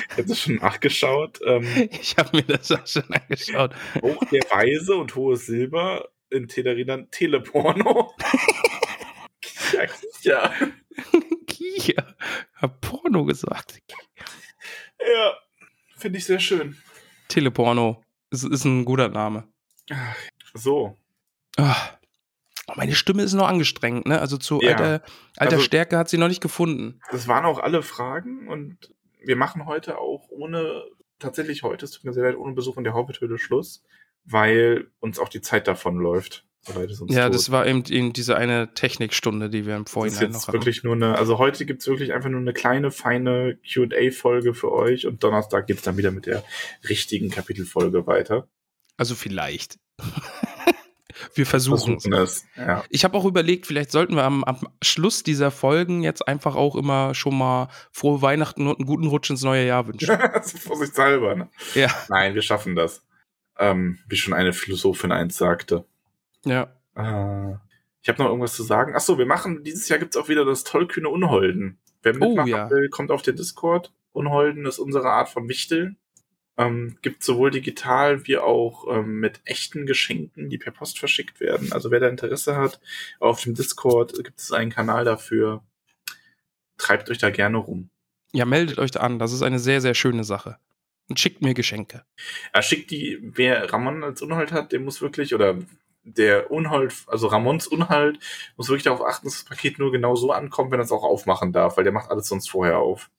[0.09, 1.63] ich habe das schon nachgeschaut, ähm,
[2.01, 3.73] Ich habe mir das auch schon angeschaut.
[4.01, 8.13] Hoch der Weise und hohes Silber in Telerin dann Teleporno.
[9.73, 9.83] ja,
[10.21, 10.53] ja,
[11.47, 12.15] Kia.
[12.55, 13.79] Hab Porno gesagt.
[14.99, 15.33] ja,
[15.97, 16.77] finde ich sehr schön.
[17.27, 18.03] Teleporno.
[18.31, 19.47] Es ist ein guter Name.
[19.91, 20.15] Ach,
[20.53, 20.97] So,
[21.57, 21.75] Ah.
[22.75, 24.21] Meine Stimme ist noch angestrengt, ne?
[24.21, 24.69] Also zu Ja.
[24.71, 25.01] alter,
[25.37, 27.01] alter Also- Stärke hat sie noch nicht gefunden.
[27.11, 28.93] das waren auch alle Fragen und
[29.23, 30.83] wir machen heute auch ohne,
[31.19, 33.83] tatsächlich heute, es tut mir sehr leid, ohne Besuch in der Hobbithöhle Schluss,
[34.25, 36.45] weil uns auch die Zeit davon läuft.
[36.61, 37.35] So leid es uns Ja, tut.
[37.35, 40.47] das war eben, eben diese eine Technikstunde, die wir im Das ist Vorhinein noch jetzt
[40.47, 40.53] hatten.
[40.57, 45.07] wirklich nur eine, also heute gibt's wirklich einfach nur eine kleine, feine QA-Folge für euch
[45.07, 46.43] und Donnerstag geht's dann wieder mit der
[46.89, 48.47] richtigen Kapitelfolge weiter.
[48.97, 49.77] Also vielleicht.
[51.33, 52.45] Wir versuchen es.
[52.55, 52.83] Ja.
[52.89, 56.75] Ich habe auch überlegt, vielleicht sollten wir am, am Schluss dieser Folgen jetzt einfach auch
[56.75, 60.09] immer schon mal frohe Weihnachten und einen guten Rutsch ins neue Jahr wünschen.
[60.35, 61.35] ist vorsichtshalber.
[61.35, 61.49] Ne?
[61.75, 61.89] ja.
[62.09, 63.03] Nein, wir schaffen das.
[63.57, 65.85] Ähm, wie schon eine Philosophin einst sagte.
[66.45, 66.73] Ja.
[66.95, 67.55] Äh,
[68.01, 68.95] ich habe noch irgendwas zu sagen.
[68.95, 71.77] Achso, wir machen, dieses Jahr gibt's auch wieder das tollkühne Unholden.
[72.01, 72.69] Wer Oh, mitmachen ja.
[72.69, 73.91] will, kommt auf den Discord.
[74.13, 75.97] Unholden ist unsere Art von Wichteln.
[76.59, 81.71] Ähm, gibt sowohl digital wie auch ähm, mit echten Geschenken, die per Post verschickt werden.
[81.71, 82.81] Also wer da Interesse hat,
[83.19, 85.63] auf dem Discord gibt es einen Kanal dafür.
[86.77, 87.89] Treibt euch da gerne rum.
[88.33, 89.19] Ja, meldet euch da an.
[89.19, 90.57] Das ist eine sehr, sehr schöne Sache.
[91.07, 92.03] Und schickt mir Geschenke.
[92.51, 95.57] Er schickt die, wer Ramon als Unhold hat, der muss wirklich, oder
[96.03, 98.19] der Unhold, also Ramons Unhold,
[98.57, 101.03] muss wirklich darauf achten, dass das Paket nur genau so ankommt, wenn er es auch
[101.03, 103.09] aufmachen darf, weil der macht alles sonst vorher auf.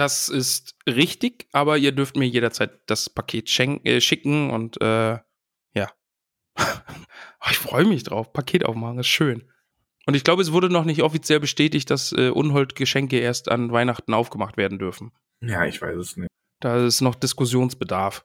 [0.00, 3.50] Das ist richtig, aber ihr dürft mir jederzeit das Paket
[3.84, 5.18] äh, schicken und äh,
[5.74, 5.90] ja.
[7.50, 8.32] Ich freue mich drauf.
[8.32, 9.52] Paket aufmachen ist schön.
[10.06, 14.14] Und ich glaube, es wurde noch nicht offiziell bestätigt, dass äh, Unhold-Geschenke erst an Weihnachten
[14.14, 15.12] aufgemacht werden dürfen.
[15.42, 16.30] Ja, ich weiß es nicht.
[16.60, 18.24] Da ist noch Diskussionsbedarf.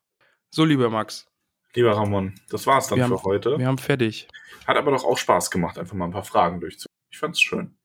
[0.52, 1.28] So, lieber Max,
[1.74, 3.58] Lieber Ramon, das war's dann Wir für haben- heute.
[3.60, 4.30] wir haben fertig.
[4.66, 6.88] Hat aber doch auch Spaß gemacht, einfach mal ein paar Fragen durchzuführen.
[7.12, 7.78] Ich fand's schön.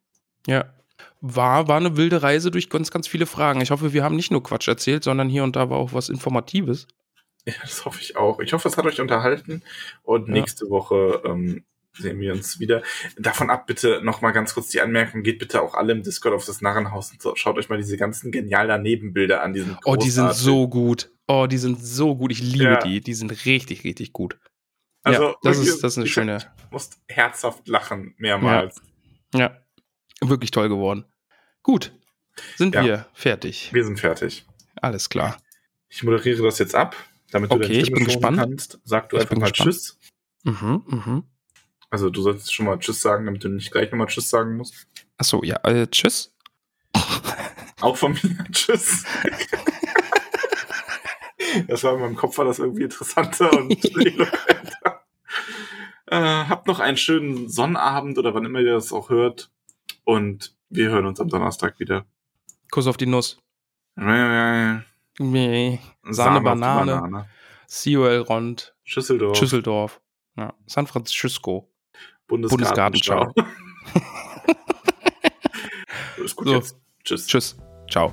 [0.47, 0.73] Ja.
[1.23, 3.61] War, war eine wilde Reise durch ganz, ganz viele Fragen.
[3.61, 6.09] Ich hoffe, wir haben nicht nur Quatsch erzählt, sondern hier und da war auch was
[6.09, 6.87] Informatives.
[7.47, 8.41] Ja, das hoffe ich auch.
[8.41, 9.63] Ich hoffe, es hat euch unterhalten
[10.03, 10.35] und Ja.
[10.35, 11.65] nächste Woche ähm,
[11.99, 12.83] sehen wir uns wieder.
[13.19, 16.35] Davon ab bitte noch mal ganz kurz die Anmerkung, geht bitte auch alle im Discord
[16.35, 17.35] auf das Narrenhaus und so.
[17.37, 19.53] schaut euch mal diese ganzen genial daneben Bilder an.
[19.53, 21.11] Die sind Oh, die sind so gut.
[21.29, 22.33] Oh, die sind so gut.
[22.33, 22.79] Ich liebe Ja.
[22.79, 23.01] die.
[23.01, 24.39] Die sind richtig, richtig gut.
[25.03, 26.39] Also ja, das ist, das ist eine schöne.
[26.71, 28.81] musst herzhaft lachen, mehrmals.
[29.35, 29.57] Ja.
[30.23, 31.07] Wirklich toll geworden.
[31.63, 31.93] Gut.
[32.57, 32.85] Sind Ja.
[32.85, 33.71] wir fertig.
[33.73, 34.45] Wir sind fertig.
[34.77, 35.37] Alles klar.
[35.89, 36.97] Ich moderiere das jetzt ab,
[37.33, 38.39] damit du deine ich Stimme bin schonen gespannt.
[38.39, 38.79] kannst.
[38.85, 39.71] Sag du Ich einfach bin mal gespannt.
[39.75, 39.99] Tschüss.
[40.45, 41.25] Mhm, mhm.
[41.91, 44.87] Also du solltest schon mal Tschüss sagen, damit du nicht gleich nochmal Tschüss sagen musst.
[45.19, 45.57] Achso, ja.
[45.65, 46.33] Äh, tschüss.
[47.81, 48.45] Auch von mir.
[48.53, 49.05] Tschüss.
[51.67, 55.05] das war in meinem Kopf war das irgendwie interessanter und eloquenter.
[56.07, 59.51] Äh, habt noch einen schönen Sonnabend oder wann immer ihr das auch hört.
[60.05, 62.07] Und wir hören uns am Donnerstag wieder.
[62.71, 63.39] Kuss auf die Nuss.
[63.97, 64.85] Sahne,
[65.19, 65.81] Nee.
[66.09, 67.29] Sahne, Banane.
[67.69, 68.75] COL Rond.
[68.85, 69.37] Schüsseldorf.
[69.37, 70.01] Schüsseldorf.
[70.37, 70.55] Ja.
[70.67, 71.69] San Francisco.
[72.27, 73.33] Bundesgartenschau.
[76.25, 76.55] Ist gut So.
[76.55, 76.77] jetzt.
[77.05, 77.27] Tschüss.
[77.27, 77.57] Tschüss.
[77.91, 78.13] Ciao.